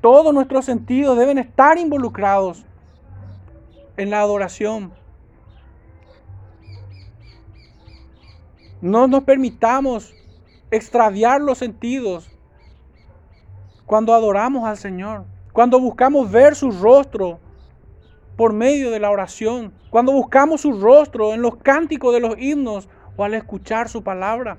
Todos 0.00 0.32
nuestros 0.32 0.64
sentidos 0.64 1.18
deben 1.18 1.38
estar 1.38 1.76
involucrados 1.76 2.64
en 3.96 4.10
la 4.10 4.20
adoración. 4.20 4.92
No 8.80 9.08
nos 9.08 9.24
permitamos 9.24 10.14
extraviar 10.70 11.40
los 11.40 11.58
sentidos 11.58 12.30
cuando 13.86 14.14
adoramos 14.14 14.68
al 14.68 14.76
Señor, 14.76 15.24
cuando 15.52 15.80
buscamos 15.80 16.30
ver 16.30 16.54
su 16.54 16.70
rostro 16.70 17.40
por 18.36 18.52
medio 18.52 18.92
de 18.92 19.00
la 19.00 19.10
oración, 19.10 19.72
cuando 19.90 20.12
buscamos 20.12 20.60
su 20.60 20.78
rostro 20.80 21.34
en 21.34 21.42
los 21.42 21.56
cánticos 21.56 22.14
de 22.14 22.20
los 22.20 22.38
himnos 22.38 22.88
o 23.16 23.24
al 23.24 23.34
escuchar 23.34 23.88
su 23.88 24.04
palabra. 24.04 24.58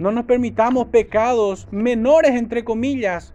No 0.00 0.10
nos 0.10 0.24
permitamos 0.24 0.86
pecados 0.86 1.68
menores, 1.70 2.30
entre 2.30 2.64
comillas, 2.64 3.34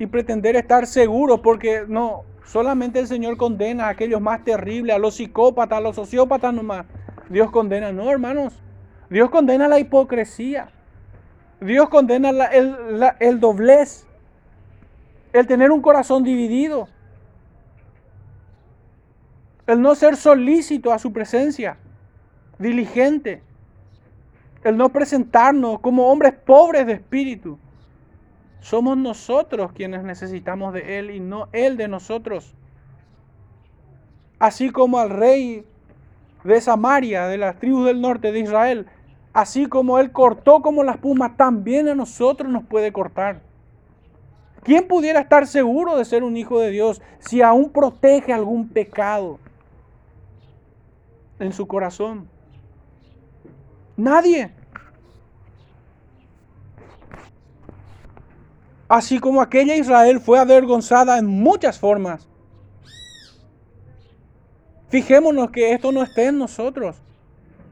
y 0.00 0.06
pretender 0.06 0.56
estar 0.56 0.88
seguros, 0.88 1.38
porque 1.38 1.84
no, 1.86 2.24
solamente 2.44 2.98
el 2.98 3.06
Señor 3.06 3.36
condena 3.36 3.86
a 3.86 3.90
aquellos 3.90 4.20
más 4.20 4.42
terribles, 4.42 4.96
a 4.96 4.98
los 4.98 5.14
psicópatas, 5.14 5.78
a 5.78 5.80
los 5.80 5.94
sociópatas 5.94 6.52
nomás. 6.52 6.84
Dios 7.28 7.52
condena, 7.52 7.92
no, 7.92 8.10
hermanos. 8.10 8.60
Dios 9.08 9.30
condena 9.30 9.68
la 9.68 9.78
hipocresía. 9.78 10.68
Dios 11.60 11.88
condena 11.88 12.30
el, 12.30 12.74
el 13.20 13.38
doblez, 13.38 14.04
el 15.32 15.46
tener 15.46 15.70
un 15.70 15.80
corazón 15.80 16.24
dividido, 16.24 16.88
el 19.68 19.80
no 19.80 19.94
ser 19.94 20.16
solícito 20.16 20.92
a 20.92 20.98
su 20.98 21.12
presencia, 21.12 21.76
diligente 22.58 23.42
el 24.64 24.76
no 24.76 24.88
presentarnos 24.88 25.80
como 25.80 26.10
hombres 26.10 26.34
pobres 26.34 26.86
de 26.86 26.94
espíritu. 26.94 27.58
Somos 28.60 28.96
nosotros 28.96 29.72
quienes 29.72 30.02
necesitamos 30.02 30.74
de 30.74 30.98
Él 30.98 31.10
y 31.10 31.20
no 31.20 31.48
Él 31.52 31.76
de 31.76 31.88
nosotros. 31.88 32.54
Así 34.38 34.70
como 34.70 34.98
al 34.98 35.10
rey 35.10 35.64
de 36.44 36.60
Samaria, 36.60 37.26
de 37.26 37.38
las 37.38 37.58
tribus 37.58 37.86
del 37.86 38.00
norte 38.00 38.32
de 38.32 38.40
Israel, 38.40 38.86
así 39.32 39.66
como 39.66 39.98
Él 39.98 40.12
cortó 40.12 40.60
como 40.60 40.82
la 40.82 40.92
espuma, 40.92 41.36
también 41.36 41.88
a 41.88 41.94
nosotros 41.94 42.50
nos 42.50 42.64
puede 42.64 42.92
cortar. 42.92 43.40
¿Quién 44.64 44.86
pudiera 44.88 45.20
estar 45.20 45.46
seguro 45.46 45.96
de 45.96 46.04
ser 46.04 46.24
un 46.24 46.36
hijo 46.36 46.60
de 46.60 46.70
Dios 46.70 47.00
si 47.20 47.42
aún 47.42 47.70
protege 47.70 48.32
algún 48.32 48.68
pecado 48.68 49.38
en 51.38 51.52
su 51.52 51.66
corazón? 51.66 52.28
Nadie. 53.98 54.52
Así 58.88 59.18
como 59.18 59.42
aquella 59.42 59.76
Israel 59.76 60.20
fue 60.20 60.38
avergonzada 60.38 61.18
en 61.18 61.26
muchas 61.26 61.80
formas. 61.80 62.28
Fijémonos 64.88 65.50
que 65.50 65.72
esto 65.72 65.90
no 65.90 66.02
esté 66.02 66.26
en 66.26 66.38
nosotros, 66.38 66.96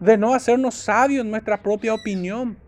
de 0.01 0.19
no 0.19 0.35
hacernos 0.35 0.75
sabios 0.75 1.25
en 1.25 1.31
nuestra 1.31 1.63
propia 1.63 1.95
opinión, 1.95 2.59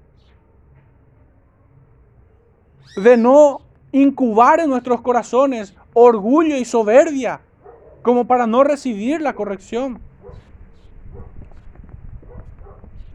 de 2.96 3.16
no 3.16 3.60
incubar 3.90 4.60
en 4.60 4.70
nuestros 4.70 5.00
corazones 5.02 5.74
orgullo 5.92 6.56
y 6.56 6.64
soberbia 6.64 7.40
como 8.02 8.26
para 8.26 8.46
no 8.46 8.62
recibir 8.62 9.20
la 9.20 9.34
corrección. 9.34 10.00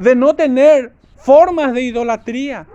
De 0.03 0.15
no 0.15 0.35
tener 0.35 0.91
formas 1.15 1.73
de 1.73 1.81
idolatría, 1.81 2.67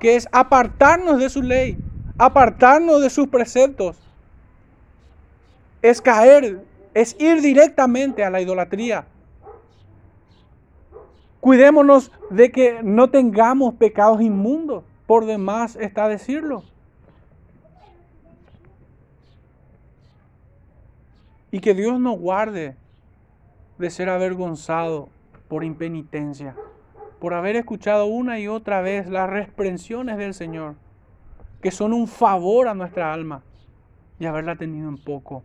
que 0.00 0.16
es 0.16 0.26
apartarnos 0.32 1.20
de 1.20 1.30
su 1.30 1.40
ley, 1.40 1.78
apartarnos 2.18 3.00
de 3.00 3.10
sus 3.10 3.28
preceptos. 3.28 3.96
Es 5.82 6.02
caer, 6.02 6.64
es 6.92 7.14
ir 7.20 7.40
directamente 7.42 8.24
a 8.24 8.30
la 8.30 8.40
idolatría. 8.40 9.06
Cuidémonos 11.40 12.10
de 12.30 12.50
que 12.50 12.82
no 12.82 13.08
tengamos 13.08 13.74
pecados 13.74 14.20
inmundos, 14.20 14.82
por 15.06 15.26
demás 15.26 15.76
está 15.76 16.08
decirlo. 16.08 16.64
Y 21.52 21.60
que 21.60 21.72
Dios 21.72 22.00
nos 22.00 22.18
guarde 22.18 22.74
de 23.78 23.90
ser 23.90 24.08
avergonzado 24.08 25.13
por 25.54 25.62
impenitencia, 25.62 26.56
por 27.20 27.32
haber 27.32 27.54
escuchado 27.54 28.06
una 28.06 28.40
y 28.40 28.48
otra 28.48 28.80
vez 28.80 29.08
las 29.08 29.30
reprensiones 29.30 30.18
del 30.18 30.34
Señor, 30.34 30.74
que 31.62 31.70
son 31.70 31.92
un 31.92 32.08
favor 32.08 32.66
a 32.66 32.74
nuestra 32.74 33.12
alma, 33.12 33.44
y 34.18 34.26
haberla 34.26 34.56
tenido 34.56 34.88
en 34.88 34.98
poco. 34.98 35.44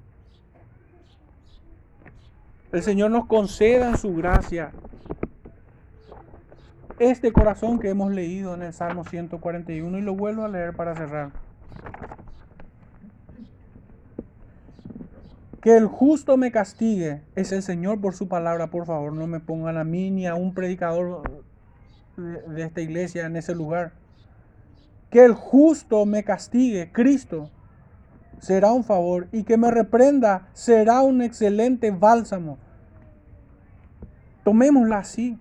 El 2.71 2.81
Señor 2.81 3.11
nos 3.11 3.27
conceda 3.27 3.87
en 3.87 3.97
su 3.99 4.15
gracia 4.15 4.71
este 6.97 7.31
corazón 7.31 7.77
que 7.77 7.89
hemos 7.89 8.11
leído 8.11 8.55
en 8.55 8.63
el 8.63 8.73
Salmo 8.73 9.03
141 9.03 9.95
y 9.95 10.01
lo 10.01 10.15
vuelvo 10.15 10.43
a 10.43 10.47
leer 10.47 10.75
para 10.75 10.95
cerrar. 10.95 11.29
Que 15.61 15.75
el 15.75 15.87
justo 15.87 16.37
me 16.37 16.51
castigue 16.51 17.21
es 17.35 17.51
el 17.51 17.63
Señor 17.63 17.99
por 17.99 18.15
su 18.15 18.27
palabra, 18.29 18.67
por 18.67 18.85
favor, 18.85 19.13
no 19.13 19.27
me 19.27 19.41
pongan 19.41 19.77
a 19.77 19.83
mí 19.83 20.09
ni 20.09 20.25
a 20.25 20.35
un 20.35 20.53
predicador 20.53 21.21
de, 22.15 22.63
esta 22.63 22.81
iglesia 22.81 23.25
en 23.25 23.35
ese 23.35 23.55
lugar. 23.55 23.91
Que 25.09 25.25
el 25.25 25.33
justo 25.33 26.05
me 26.05 26.23
castigue, 26.23 26.91
Cristo, 26.91 27.49
será 28.39 28.71
un 28.71 28.85
favor 28.85 29.27
y 29.33 29.43
que 29.43 29.57
me 29.57 29.69
reprenda 29.69 30.47
será 30.53 31.01
un 31.01 31.21
excelente 31.21 31.91
bálsamo. 31.91 32.57
Tomémosla 34.45 34.99
así. 34.99 35.37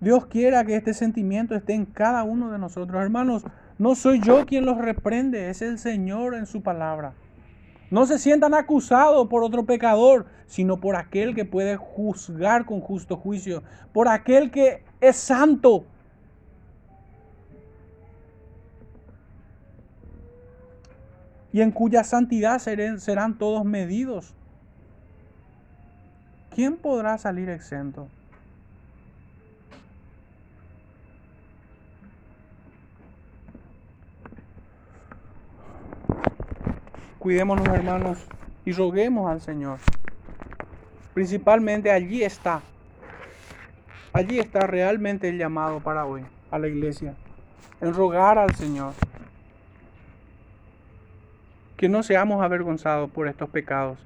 Dios 0.00 0.24
quiera 0.26 0.64
que 0.64 0.76
este 0.76 0.94
sentimiento 0.94 1.54
esté 1.54 1.74
en 1.74 1.84
cada 1.84 2.22
uno 2.22 2.50
de 2.50 2.58
nosotros. 2.58 3.02
Hermanos, 3.02 3.44
no 3.80 3.94
soy 3.94 4.20
yo 4.20 4.44
quien 4.44 4.66
los 4.66 4.76
reprende, 4.76 5.48
es 5.48 5.62
el 5.62 5.78
Señor 5.78 6.34
en 6.34 6.44
su 6.44 6.62
palabra. 6.62 7.14
No 7.90 8.04
se 8.04 8.18
sientan 8.18 8.52
acusados 8.52 9.26
por 9.28 9.42
otro 9.42 9.64
pecador, 9.64 10.26
sino 10.46 10.76
por 10.76 10.96
aquel 10.96 11.34
que 11.34 11.46
puede 11.46 11.78
juzgar 11.78 12.66
con 12.66 12.82
justo 12.82 13.16
juicio, 13.16 13.62
por 13.94 14.06
aquel 14.08 14.50
que 14.50 14.84
es 15.00 15.16
santo. 15.16 15.86
Y 21.50 21.62
en 21.62 21.70
cuya 21.70 22.04
santidad 22.04 22.58
serán 22.58 23.38
todos 23.38 23.64
medidos. 23.64 24.34
¿Quién 26.54 26.76
podrá 26.76 27.16
salir 27.16 27.48
exento? 27.48 28.08
Cuidémonos 37.20 37.68
hermanos 37.68 38.16
y 38.64 38.72
roguemos 38.72 39.30
al 39.30 39.42
Señor. 39.42 39.78
Principalmente 41.12 41.90
allí 41.90 42.22
está. 42.22 42.62
Allí 44.14 44.38
está 44.38 44.60
realmente 44.60 45.28
el 45.28 45.36
llamado 45.36 45.80
para 45.80 46.06
hoy 46.06 46.22
a 46.50 46.58
la 46.58 46.66
iglesia. 46.68 47.14
En 47.82 47.92
rogar 47.92 48.38
al 48.38 48.54
Señor. 48.54 48.94
Que 51.76 51.90
no 51.90 52.02
seamos 52.02 52.42
avergonzados 52.42 53.10
por 53.10 53.28
estos 53.28 53.50
pecados. 53.50 53.98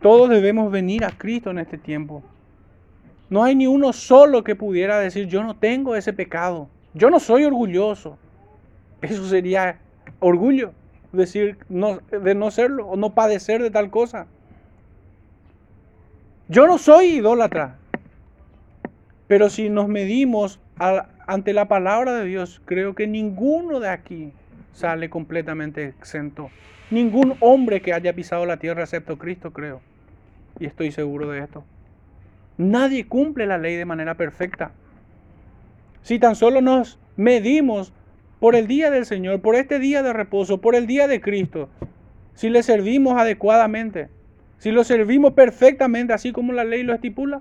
Todos 0.00 0.30
debemos 0.30 0.72
venir 0.72 1.04
a 1.04 1.10
Cristo 1.10 1.50
en 1.50 1.58
este 1.58 1.76
tiempo. 1.76 2.22
No 3.28 3.44
hay 3.44 3.54
ni 3.54 3.66
uno 3.66 3.92
solo 3.92 4.44
que 4.44 4.56
pudiera 4.56 4.98
decir, 4.98 5.28
yo 5.28 5.44
no 5.44 5.54
tengo 5.54 5.94
ese 5.94 6.14
pecado. 6.14 6.70
Yo 6.94 7.10
no 7.10 7.20
soy 7.20 7.44
orgulloso. 7.44 8.16
Eso 9.02 9.26
sería 9.26 9.78
orgullo 10.20 10.72
decir 11.14 11.58
de 11.68 12.34
no 12.34 12.50
serlo 12.50 12.86
o 12.86 12.96
no 12.96 13.14
padecer 13.14 13.62
de 13.62 13.70
tal 13.70 13.90
cosa. 13.90 14.26
Yo 16.48 16.66
no 16.66 16.78
soy 16.78 17.06
idólatra, 17.06 17.78
pero 19.26 19.48
si 19.48 19.70
nos 19.70 19.88
medimos 19.88 20.60
ante 21.26 21.52
la 21.52 21.68
palabra 21.68 22.12
de 22.14 22.26
Dios, 22.26 22.60
creo 22.64 22.94
que 22.94 23.06
ninguno 23.06 23.80
de 23.80 23.88
aquí 23.88 24.32
sale 24.72 25.08
completamente 25.08 25.86
exento. 25.86 26.50
Ningún 26.90 27.36
hombre 27.40 27.80
que 27.80 27.94
haya 27.94 28.12
pisado 28.12 28.44
la 28.44 28.58
tierra 28.58 28.82
excepto 28.82 29.16
Cristo, 29.16 29.52
creo. 29.52 29.80
Y 30.60 30.66
estoy 30.66 30.92
seguro 30.92 31.30
de 31.30 31.40
esto. 31.40 31.64
Nadie 32.58 33.06
cumple 33.06 33.46
la 33.46 33.58
ley 33.58 33.76
de 33.76 33.84
manera 33.84 34.14
perfecta. 34.14 34.72
Si 36.02 36.18
tan 36.18 36.36
solo 36.36 36.60
nos 36.60 36.98
medimos 37.16 37.92
por 38.44 38.56
el 38.56 38.66
día 38.66 38.90
del 38.90 39.06
Señor, 39.06 39.40
por 39.40 39.54
este 39.54 39.78
día 39.78 40.02
de 40.02 40.12
reposo, 40.12 40.60
por 40.60 40.74
el 40.74 40.86
día 40.86 41.08
de 41.08 41.18
Cristo, 41.22 41.70
si 42.34 42.50
le 42.50 42.62
servimos 42.62 43.18
adecuadamente, 43.18 44.10
si 44.58 44.70
lo 44.70 44.84
servimos 44.84 45.32
perfectamente, 45.32 46.12
así 46.12 46.30
como 46.30 46.52
la 46.52 46.62
ley 46.62 46.82
lo 46.82 46.92
estipula, 46.92 47.40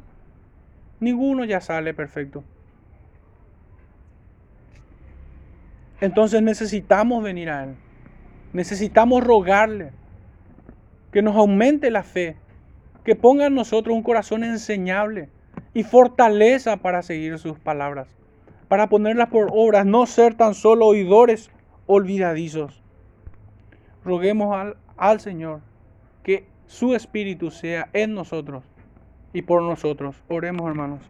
ninguno 1.02 1.44
ya 1.44 1.60
sale 1.60 1.94
perfecto. 1.94 2.46
Entonces 6.00 6.42
necesitamos 6.42 7.22
venir 7.22 7.50
a 7.50 7.66
Él. 7.66 7.76
Necesitamos 8.54 9.26
rogarle 9.26 9.92
que 11.12 11.22
nos 11.22 11.36
aumente 11.36 11.92
la 11.92 12.04
fe, 12.04 12.38
que 13.04 13.18
ponga 13.18 13.48
en 13.48 13.56
nosotros 13.56 13.94
un 13.94 14.04
corazón 14.04 14.46
enseñable 14.46 15.28
y 15.74 15.84
fortaleza 15.84 16.78
para 16.78 17.02
seguir 17.02 17.40
sus 17.40 17.60
palabras 17.60 18.23
para 18.68 18.90
ponerlas 18.90 19.30
por 19.30 19.50
obras, 19.52 19.86
no 19.86 20.06
ser 20.06 20.36
tan 20.36 20.54
solo 20.54 20.88
oidores 20.88 21.52
olvidadizos. 21.86 22.82
Roguemos 24.04 24.56
al, 24.56 24.78
al 24.98 25.20
Señor 25.20 25.62
que 26.24 26.46
su 26.66 26.96
Espíritu 26.96 27.52
sea 27.52 27.90
en 27.94 28.14
nosotros 28.14 28.64
y 29.34 29.42
por 29.42 29.62
nosotros. 29.62 30.16
Oremos 30.30 30.68
hermanos. 30.68 31.04